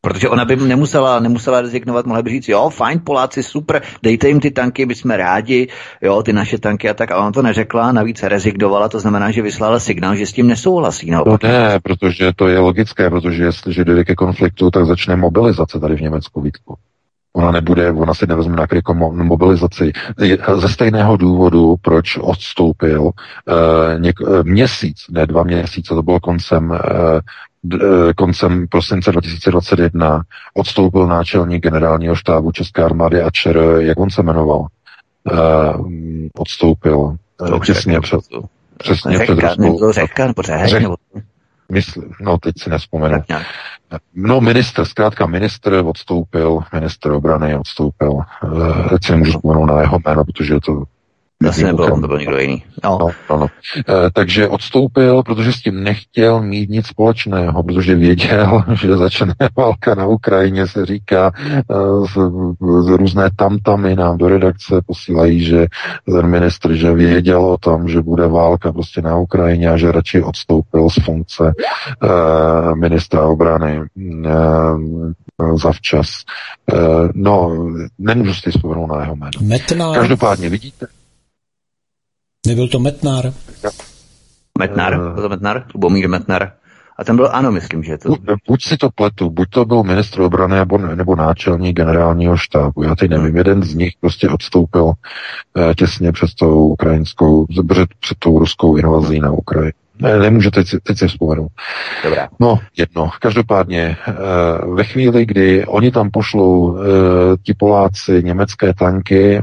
[0.02, 4.40] Protože ona by nemusela, nemusela rezignovat, mohla by říct, jo, fajn, Poláci, super, dejte jim
[4.40, 5.68] ty tanky, my jsme rádi,
[6.02, 9.42] jo, ty naše tanky a tak, a ona to neřekla, navíc rezignovala, to znamená, že
[9.42, 11.10] vyslala signál, že s tím nesouhlasí.
[11.10, 15.80] No, No ne, protože to je logické, protože jestliže dojde ke konfliktu, tak začne mobilizace
[15.80, 16.74] tady v Německu, Vítku.
[17.32, 19.92] Ona nebude, ona si nevezme na mo- mobilizaci.
[20.54, 23.12] Ze stejného důvodu, proč odstoupil uh,
[23.98, 27.20] něk- eh, měsíc, ne dva měsíce, to bylo koncem, eh,
[28.16, 30.22] koncem prosince 2021,
[30.54, 35.86] odstoupil náčelník generálního štábu České armády a ČR, jak on se jmenoval, uh,
[36.38, 38.20] odstoupil To uh, už těsně řekl, před,
[38.78, 39.92] přesně Řeka, před Ruskou.
[39.92, 40.96] řeka, nebo řeheň, Řek- nebo
[41.72, 43.22] Mysl, no, teď si nespomenu.
[44.14, 48.18] No, minister, zkrátka minister odstoupil, minister obrany odstoupil.
[48.90, 50.84] Teď si nemůžu vzpomenout na jeho jméno, protože je to...
[51.48, 52.62] Asi nebyl, on to byl někdo jiný.
[52.84, 52.98] No.
[53.00, 53.46] No, no, no.
[53.78, 59.94] E, takže odstoupil, protože s tím nechtěl mít nic společného, protože věděl, že začne válka
[59.94, 61.62] na Ukrajině, se říká, e,
[62.06, 62.14] z,
[62.80, 65.66] z různé tamtamy nám do redakce posílají, že
[66.04, 70.22] ten ministr, že věděl o tom, že bude válka prostě na Ukrajině a že radši
[70.22, 74.30] odstoupil z funkce e, ministra obrany e,
[75.56, 76.08] zavčas.
[76.72, 76.76] E,
[77.14, 77.66] no,
[77.98, 79.94] nemůžu si vzpomenout na jeho jméno.
[79.94, 80.86] Každopádně vidíte,
[82.46, 83.32] Nebyl to Metnár?
[84.58, 86.52] Metnar, byl to Metnar, Lubomír Metnar.
[86.98, 88.08] A ten byl, ano, myslím, že to...
[88.08, 92.82] Buď, buď si to pletu, buď to byl ministr obrany nebo, nebo náčelník generálního štábu.
[92.82, 94.92] Já teď nevím, jeden z nich prostě odstoupil
[95.70, 99.72] eh, těsně před tou ukrajinskou, před, před tou ruskou invazí na Ukrajinu.
[99.98, 101.48] Ne, nemůžu teď, si- teď si vzpomenout.
[102.04, 102.28] Dobrá.
[102.40, 103.10] No, jedno.
[103.20, 104.12] Každopádně, eh,
[104.74, 106.82] ve chvíli, kdy oni tam pošlou eh,
[107.42, 109.42] ti Poláci německé tanky, eh,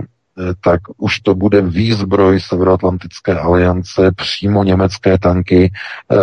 [0.64, 5.72] tak už to bude výzbroj Severoatlantické aliance, přímo německé tanky,
[6.12, 6.16] eh,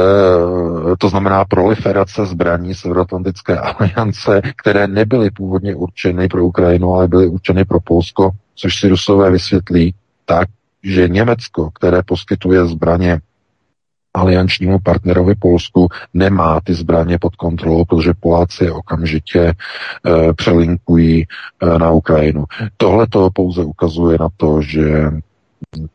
[0.99, 7.65] to znamená proliferace zbraní Severoatlantické aliance, které nebyly původně určeny pro Ukrajinu, ale byly určeny
[7.65, 10.49] pro Polsko, což si Rusové vysvětlí tak,
[10.83, 13.21] že Německo, které poskytuje zbraně
[14.15, 19.55] aliančnímu partnerovi Polsku nemá ty zbraně pod kontrolou, protože Poláci je okamžitě e,
[20.33, 22.45] přelinkují e, na Ukrajinu.
[22.77, 25.11] Tohle to pouze ukazuje na to, že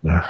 [0.10, 0.22] eh,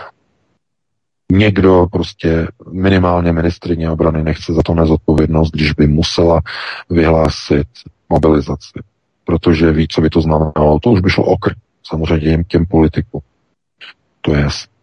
[1.31, 6.41] někdo prostě minimálně ministrině obrany nechce za to nezodpovědnost, když by musela
[6.89, 7.67] vyhlásit
[8.09, 8.79] mobilizaci,
[9.25, 10.79] protože ví, co by to znamenalo.
[10.79, 11.53] To už by šlo okr,
[11.83, 13.21] samozřejmě těm, těm politikům.
[14.21, 14.78] To je jasné.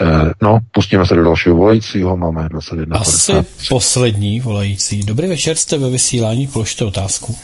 [0.00, 2.96] Eh, No, pustíme se do dalšího volajícího, máme 21.
[2.98, 3.32] Asi
[3.68, 5.00] poslední volající.
[5.04, 7.34] Dobrý večer, jste ve vysílání, položte otázku.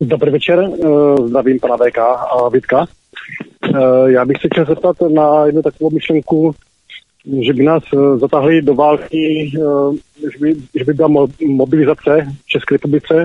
[0.00, 0.88] Dobrý večer, eh,
[1.28, 2.86] zdravím pana VK a Vítka.
[3.74, 6.54] Eh, Já bych se chtěl zeptat na jednu takovou myšlenku,
[7.46, 7.82] že by nás
[8.16, 9.96] zatáhli do války, eh,
[10.32, 13.24] že by, že by byla mo- mobilizace v České republice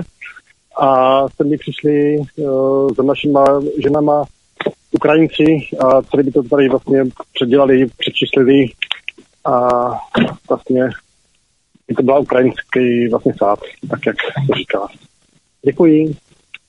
[0.80, 2.42] a sem by přišli eh,
[2.96, 3.44] za našima
[3.82, 4.24] ženama
[4.98, 5.44] Ukrajinci
[5.80, 7.04] a celý by to tady vlastně
[7.34, 8.66] předělali, přečíslili
[9.44, 9.68] a
[10.48, 10.90] vlastně
[11.88, 13.58] by to byla ukrajinský vlastně sát,
[13.90, 14.16] tak jak
[14.46, 14.78] to říká.
[15.66, 16.16] Děkuji,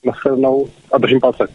[0.05, 1.47] nashledanou a držím palce.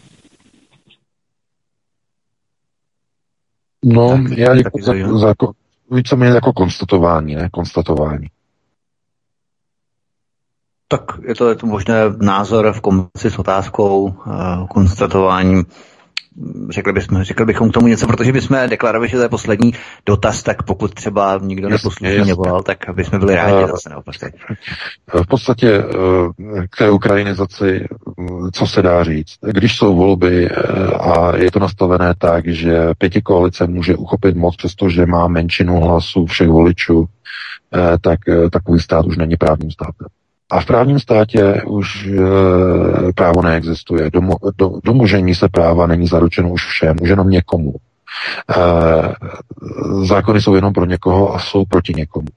[3.85, 5.53] No, já taky děkuji za, za ko-
[5.91, 7.49] víceméně jako konstatování, ne?
[7.53, 8.27] Konstatování.
[10.89, 15.65] Tak je to, je to možné názor v kombinaci s otázkou, uh, konstatováním.
[16.71, 19.73] Řekli, bychom, řekli bychom k tomu něco, protože bychom deklarovali, že to je poslední
[20.07, 24.15] dotaz, tak pokud třeba nikdo neposlušný nevolal, tak bychom byli rádi Eh, zase naopak.
[25.23, 27.87] V podstatě eh, k té ukrajinizaci,
[28.17, 29.35] mm, co se dá říct?
[29.41, 30.57] Když jsou volby eh,
[30.87, 36.27] a je to nastavené tak, že pěti koalice může uchopit moc, přestože má menšinu hlasů
[36.27, 37.05] všech voličů,
[38.01, 38.19] tak
[38.53, 40.07] takový stát už není právním státem.
[40.51, 44.11] A v právním státě už e, právo neexistuje.
[44.11, 47.75] Domo, do, domožení se práva není zaručeno už všem, už jenom někomu.
[48.51, 48.55] E,
[50.05, 52.29] zákony jsou jenom pro někoho a jsou proti někomu.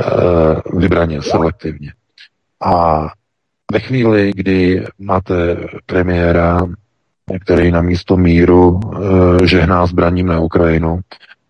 [0.00, 1.92] E, vybraně, selektivně.
[2.64, 3.06] A
[3.72, 6.60] ve chvíli, kdy máte premiéra,
[7.40, 11.00] který na místo míru e, žehná zbraním na Ukrajinu,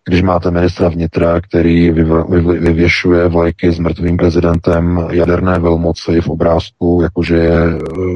[0.07, 6.29] když máte ministra vnitra, který vyv- vyv- vyvěšuje vlajky s mrtvým prezidentem jaderné velmoci v
[6.29, 7.59] obrázku, jakože je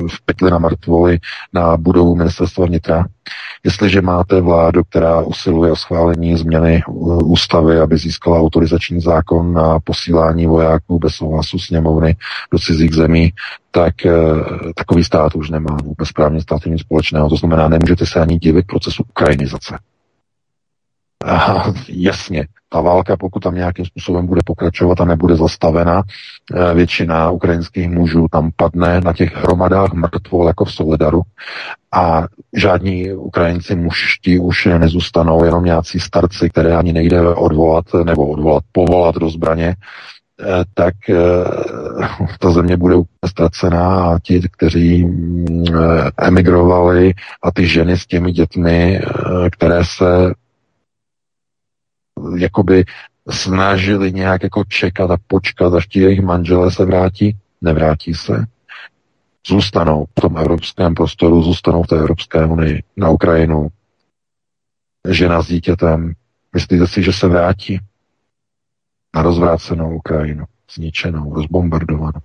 [0.07, 1.19] v pytli na mrtvoli
[1.53, 3.05] na budovu ministerstva vnitra.
[3.63, 6.91] Jestliže máte vládu, která usiluje o schválení změny eh,
[7.23, 12.15] ústavy, aby získala autorizační zákon na posílání vojáků bez souhlasu sněmovny
[12.51, 13.33] do cizích zemí,
[13.71, 14.13] tak e,
[14.75, 17.29] takový stát už nemá vůbec právně státu nic společného.
[17.29, 19.77] To znamená, nemůžete se ani divit procesu ukrajinizace.
[21.25, 26.03] Aha, jasně, ta válka, pokud tam nějakým způsobem bude pokračovat a nebude zastavena,
[26.55, 31.21] eh, většina ukrajinských mužů tam padne na těch hromadách mrtvol jako v Solidaru
[31.91, 32.23] a
[32.57, 39.15] žádní Ukrajinci mužští už nezůstanou, jenom nějací starci, které ani nejde odvolat nebo odvolat, povolat
[39.15, 39.75] do zbraně,
[40.41, 41.15] eh, tak eh,
[42.39, 45.65] ta země bude úplně ztracená a ti, kteří mm,
[46.17, 47.13] emigrovali
[47.43, 49.01] a ty ženy s těmi dětmi,
[49.51, 50.33] které se
[52.37, 52.85] jakoby
[53.29, 58.45] snažili nějak jako čekat a počkat, až ti jejich manželé se vrátí, nevrátí se.
[59.47, 63.67] Zůstanou v tom evropském prostoru, zůstanou v té Evropské unii na Ukrajinu.
[65.09, 66.13] Žena s dítětem,
[66.53, 67.79] myslíte si, že se vrátí
[69.15, 72.19] na rozvrácenou Ukrajinu, zničenou, rozbombardovanou?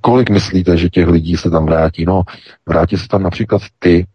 [0.00, 2.04] Kolik myslíte, že těch lidí se tam vrátí?
[2.04, 2.22] No,
[2.66, 4.06] vrátí se tam například ty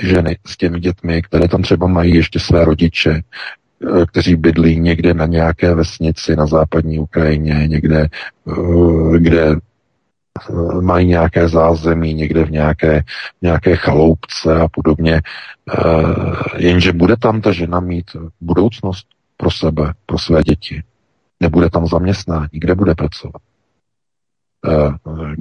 [0.00, 3.22] ženy s těmi dětmi, které tam třeba mají ještě své rodiče,
[4.06, 8.08] kteří bydlí někde na nějaké vesnici na západní Ukrajině, někde,
[8.48, 13.04] eh, kde eh, mají nějaké zázemí, někde v nějaké,
[13.42, 15.22] nějaké chaloupce a podobně.
[16.56, 20.82] Jenže bude tam ta žena mít budoucnost pro sebe, pro své děti.
[21.40, 23.42] Nebude tam zaměstnání, kde bude pracovat.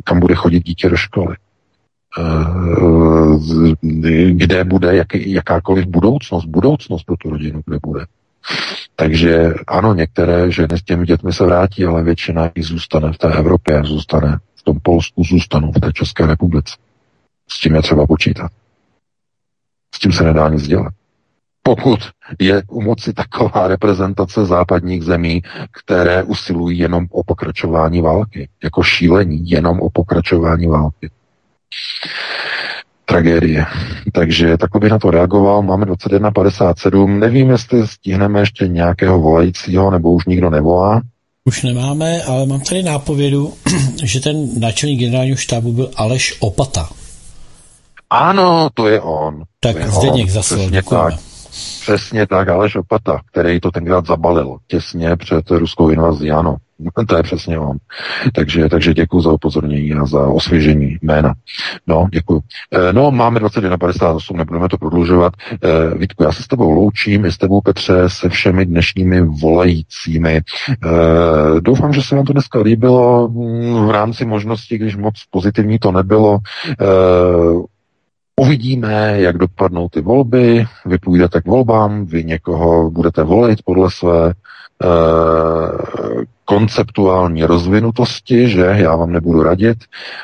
[0.03, 1.36] Kam bude chodit dítě do školy
[4.32, 8.06] kde bude jak, jakákoliv budoucnost, budoucnost pro tu rodinu, kde bude.
[8.95, 13.34] Takže ano, některé ženy s těmi dětmi se vrátí, ale většina jich zůstane v té
[13.34, 16.76] Evropě, zůstane v tom Polsku, zůstanou v té České republice.
[17.49, 18.51] S tím je třeba počítat.
[19.95, 20.93] S tím se nedá nic dělat.
[21.63, 21.99] Pokud
[22.39, 25.41] je u moci taková reprezentace západních zemí,
[25.72, 31.09] které usilují jenom o pokračování války, jako šílení jenom o pokračování války
[33.06, 33.65] tragédie.
[34.11, 35.61] Takže takhle bych na to reagoval.
[35.61, 37.19] Máme 21.57.
[37.19, 41.02] Nevím, jestli stihneme ještě nějakého volajícího, nebo už nikdo nevolá.
[41.45, 43.53] Už nemáme, ale mám tady nápovědu,
[44.03, 46.90] že ten náčelník generálního štábu byl Aleš Opata.
[48.10, 49.44] Ano, to je on.
[49.60, 51.11] Tak Zdeněk zaslal, děkujeme.
[51.11, 51.19] Tak.
[51.82, 56.56] Přesně tak, Aleš Opata, který to tenkrát zabalil těsně před ruskou invazí, ano.
[57.07, 57.77] To je přesně on.
[58.34, 61.34] Takže, takže děkuji za upozornění a za osvěžení jména.
[61.88, 62.41] No, děkuji.
[62.72, 65.34] E, no, máme 21 58, nebudeme to prodlužovat.
[65.52, 70.35] E, Vítku, já se s tebou loučím, i s tebou Petře, se všemi dnešními volajícími.
[70.35, 70.41] E,
[71.61, 73.27] doufám, že se vám to dneska líbilo
[73.88, 76.39] v rámci možnosti, když moc pozitivní to nebylo.
[78.41, 84.26] Uvidíme, jak dopadnou ty volby, vy půjdete k volbám, vy někoho budete volit podle své
[84.30, 84.34] Eh,
[86.45, 89.77] konceptuální rozvinutosti, že já vám nebudu radit,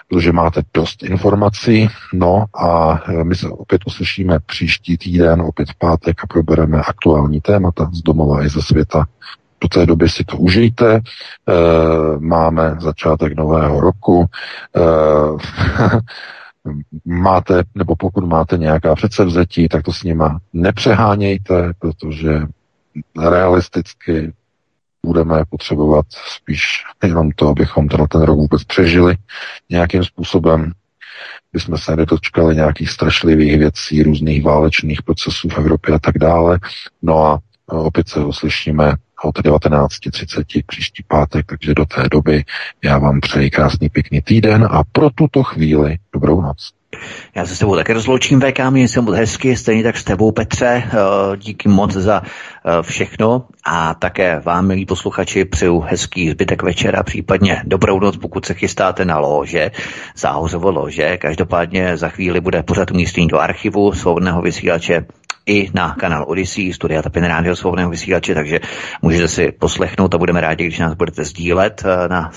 [0.08, 5.76] protože máte dost informací, no a eh, my se opět uslyšíme příští týden, opět v
[5.76, 9.06] pátek a probereme aktuální témata z domova i ze světa.
[9.62, 10.96] Do té doby si to užijte.
[10.96, 11.02] E,
[12.20, 14.26] máme začátek nového roku.
[14.76, 14.82] E,
[17.06, 22.42] máte, nebo pokud máte nějaká předsevzetí, tak to s nima nepřehánějte, protože
[23.20, 24.34] realisticky
[25.06, 29.16] budeme potřebovat spíš jenom to, abychom tenhle ten rok vůbec přežili
[29.70, 30.72] nějakým způsobem,
[31.54, 36.60] bychom se nedočkali nějakých strašlivých věcí, různých válečných procesů v Evropě a tak dále.
[37.02, 42.44] No a opět se uslyšíme od 19.30 příští pátek, takže do té doby
[42.84, 46.81] já vám přeji krásný pěkný týden a pro tuto chvíli dobrou noc.
[47.36, 50.32] Já se s tebou také rozloučím, VK, mě se moc hezky, stejně tak s tebou,
[50.32, 50.92] Petře, eh,
[51.38, 57.62] díky moc za eh, všechno a také vám, milí posluchači, přeju hezký zbytek večera, případně
[57.66, 59.72] dobrou noc, pokud se chystáte na lože,
[60.16, 61.18] záhořovo lože.
[61.18, 65.06] Každopádně za chvíli bude pořád umístění do archivu svobodného vysílače
[65.46, 68.60] i na kanál Odyssey, studia Tapin Rádio svobodného vysílače, takže
[69.02, 72.30] můžete si poslechnout a budeme rádi, když nás budete sdílet eh, na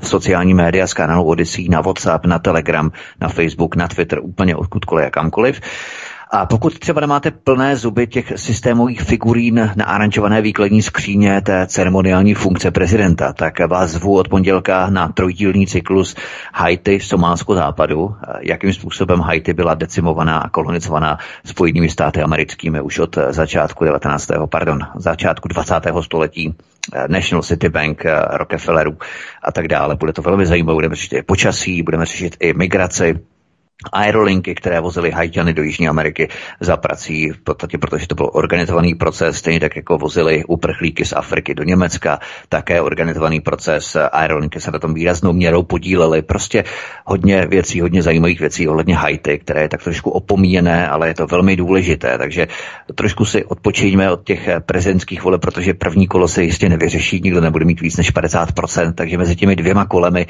[0.00, 4.56] v sociální média z kanálu Odyssey, na WhatsApp, na Telegram, na Facebook, na Twitter, úplně
[4.56, 5.60] odkudkoliv a kamkoliv.
[6.30, 12.34] A pokud třeba nemáte plné zuby těch systémových figurín na aranžované výkladní skříně té ceremoniální
[12.34, 16.16] funkce prezidenta, tak vás zvu od pondělka na trojdílný cyklus
[16.54, 23.18] Haiti Somálsko západu, jakým způsobem Haiti byla decimovaná a kolonizovaná Spojenými státy americkými už od
[23.30, 24.28] začátku 19.
[24.50, 25.74] pardon, začátku 20.
[26.00, 26.54] století
[27.08, 28.98] National City Bank, Rockefellerů
[29.42, 29.96] a tak dále.
[29.96, 33.18] Bude to velmi zajímavé, budeme řešit i počasí, budeme řešit i migraci,
[33.92, 36.28] aerolinky, které vozily Haitiany do Jižní Ameriky
[36.60, 41.12] za prací, v podstatě protože to byl organizovaný proces, stejně tak jako vozili uprchlíky z
[41.12, 42.18] Afriky do Německa,
[42.48, 46.64] také organizovaný proces, aerolinky se na tom výraznou měrou podílely, prostě
[47.04, 51.26] hodně věcí, hodně zajímavých věcí ohledně Haiti, které je tak trošku opomíjené, ale je to
[51.26, 52.48] velmi důležité, takže
[52.94, 57.64] trošku si odpočíňme od těch prezidentských voleb, protože první kolo se jistě nevyřeší, nikdo nebude
[57.64, 60.26] mít víc než 50%, takže mezi těmi dvěma kolemi,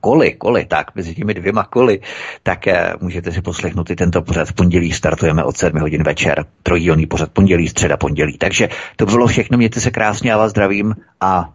[0.00, 2.00] koly, koly, tak, mezi těmi dvěma koly,
[2.42, 4.48] tak eh, můžete si poslechnout i tento pořad.
[4.48, 6.44] V pondělí startujeme od 7 hodin večer.
[6.62, 8.38] Trojdílný pořad pondělí, středa, pondělí.
[8.38, 11.52] Takže to bylo všechno, mějte se krásně, já vás zdravím a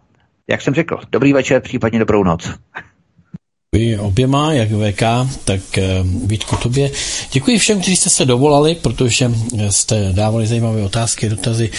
[0.48, 2.54] jak jsem řekl, dobrý večer, případně dobrou noc.
[3.78, 5.02] Vy oběma, jak VK,
[5.44, 6.90] tak uh, Vítku tobě.
[7.32, 9.30] Děkuji všem, kteří jste se dovolali, protože
[9.70, 11.70] jste dávali zajímavé otázky, dotazy.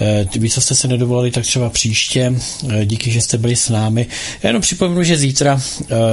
[0.00, 2.34] Uh, víc jste se nedovolali, tak třeba příště.
[2.62, 4.06] Uh, díky, že jste byli s námi.
[4.42, 5.60] Já jenom připomenu, že zítra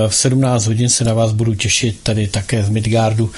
[0.07, 3.31] v 17 hodin se na vás budu těšit tady také z Midgardu.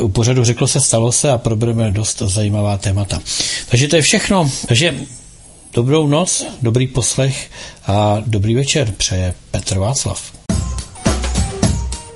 [0.00, 3.22] U pořadu Řeklo se, stalo se a probereme dost zajímavá témata.
[3.68, 4.50] Takže to je všechno.
[4.66, 4.94] Takže
[5.74, 7.50] dobrou noc, dobrý poslech
[7.86, 10.37] a dobrý večer přeje Petr Václav.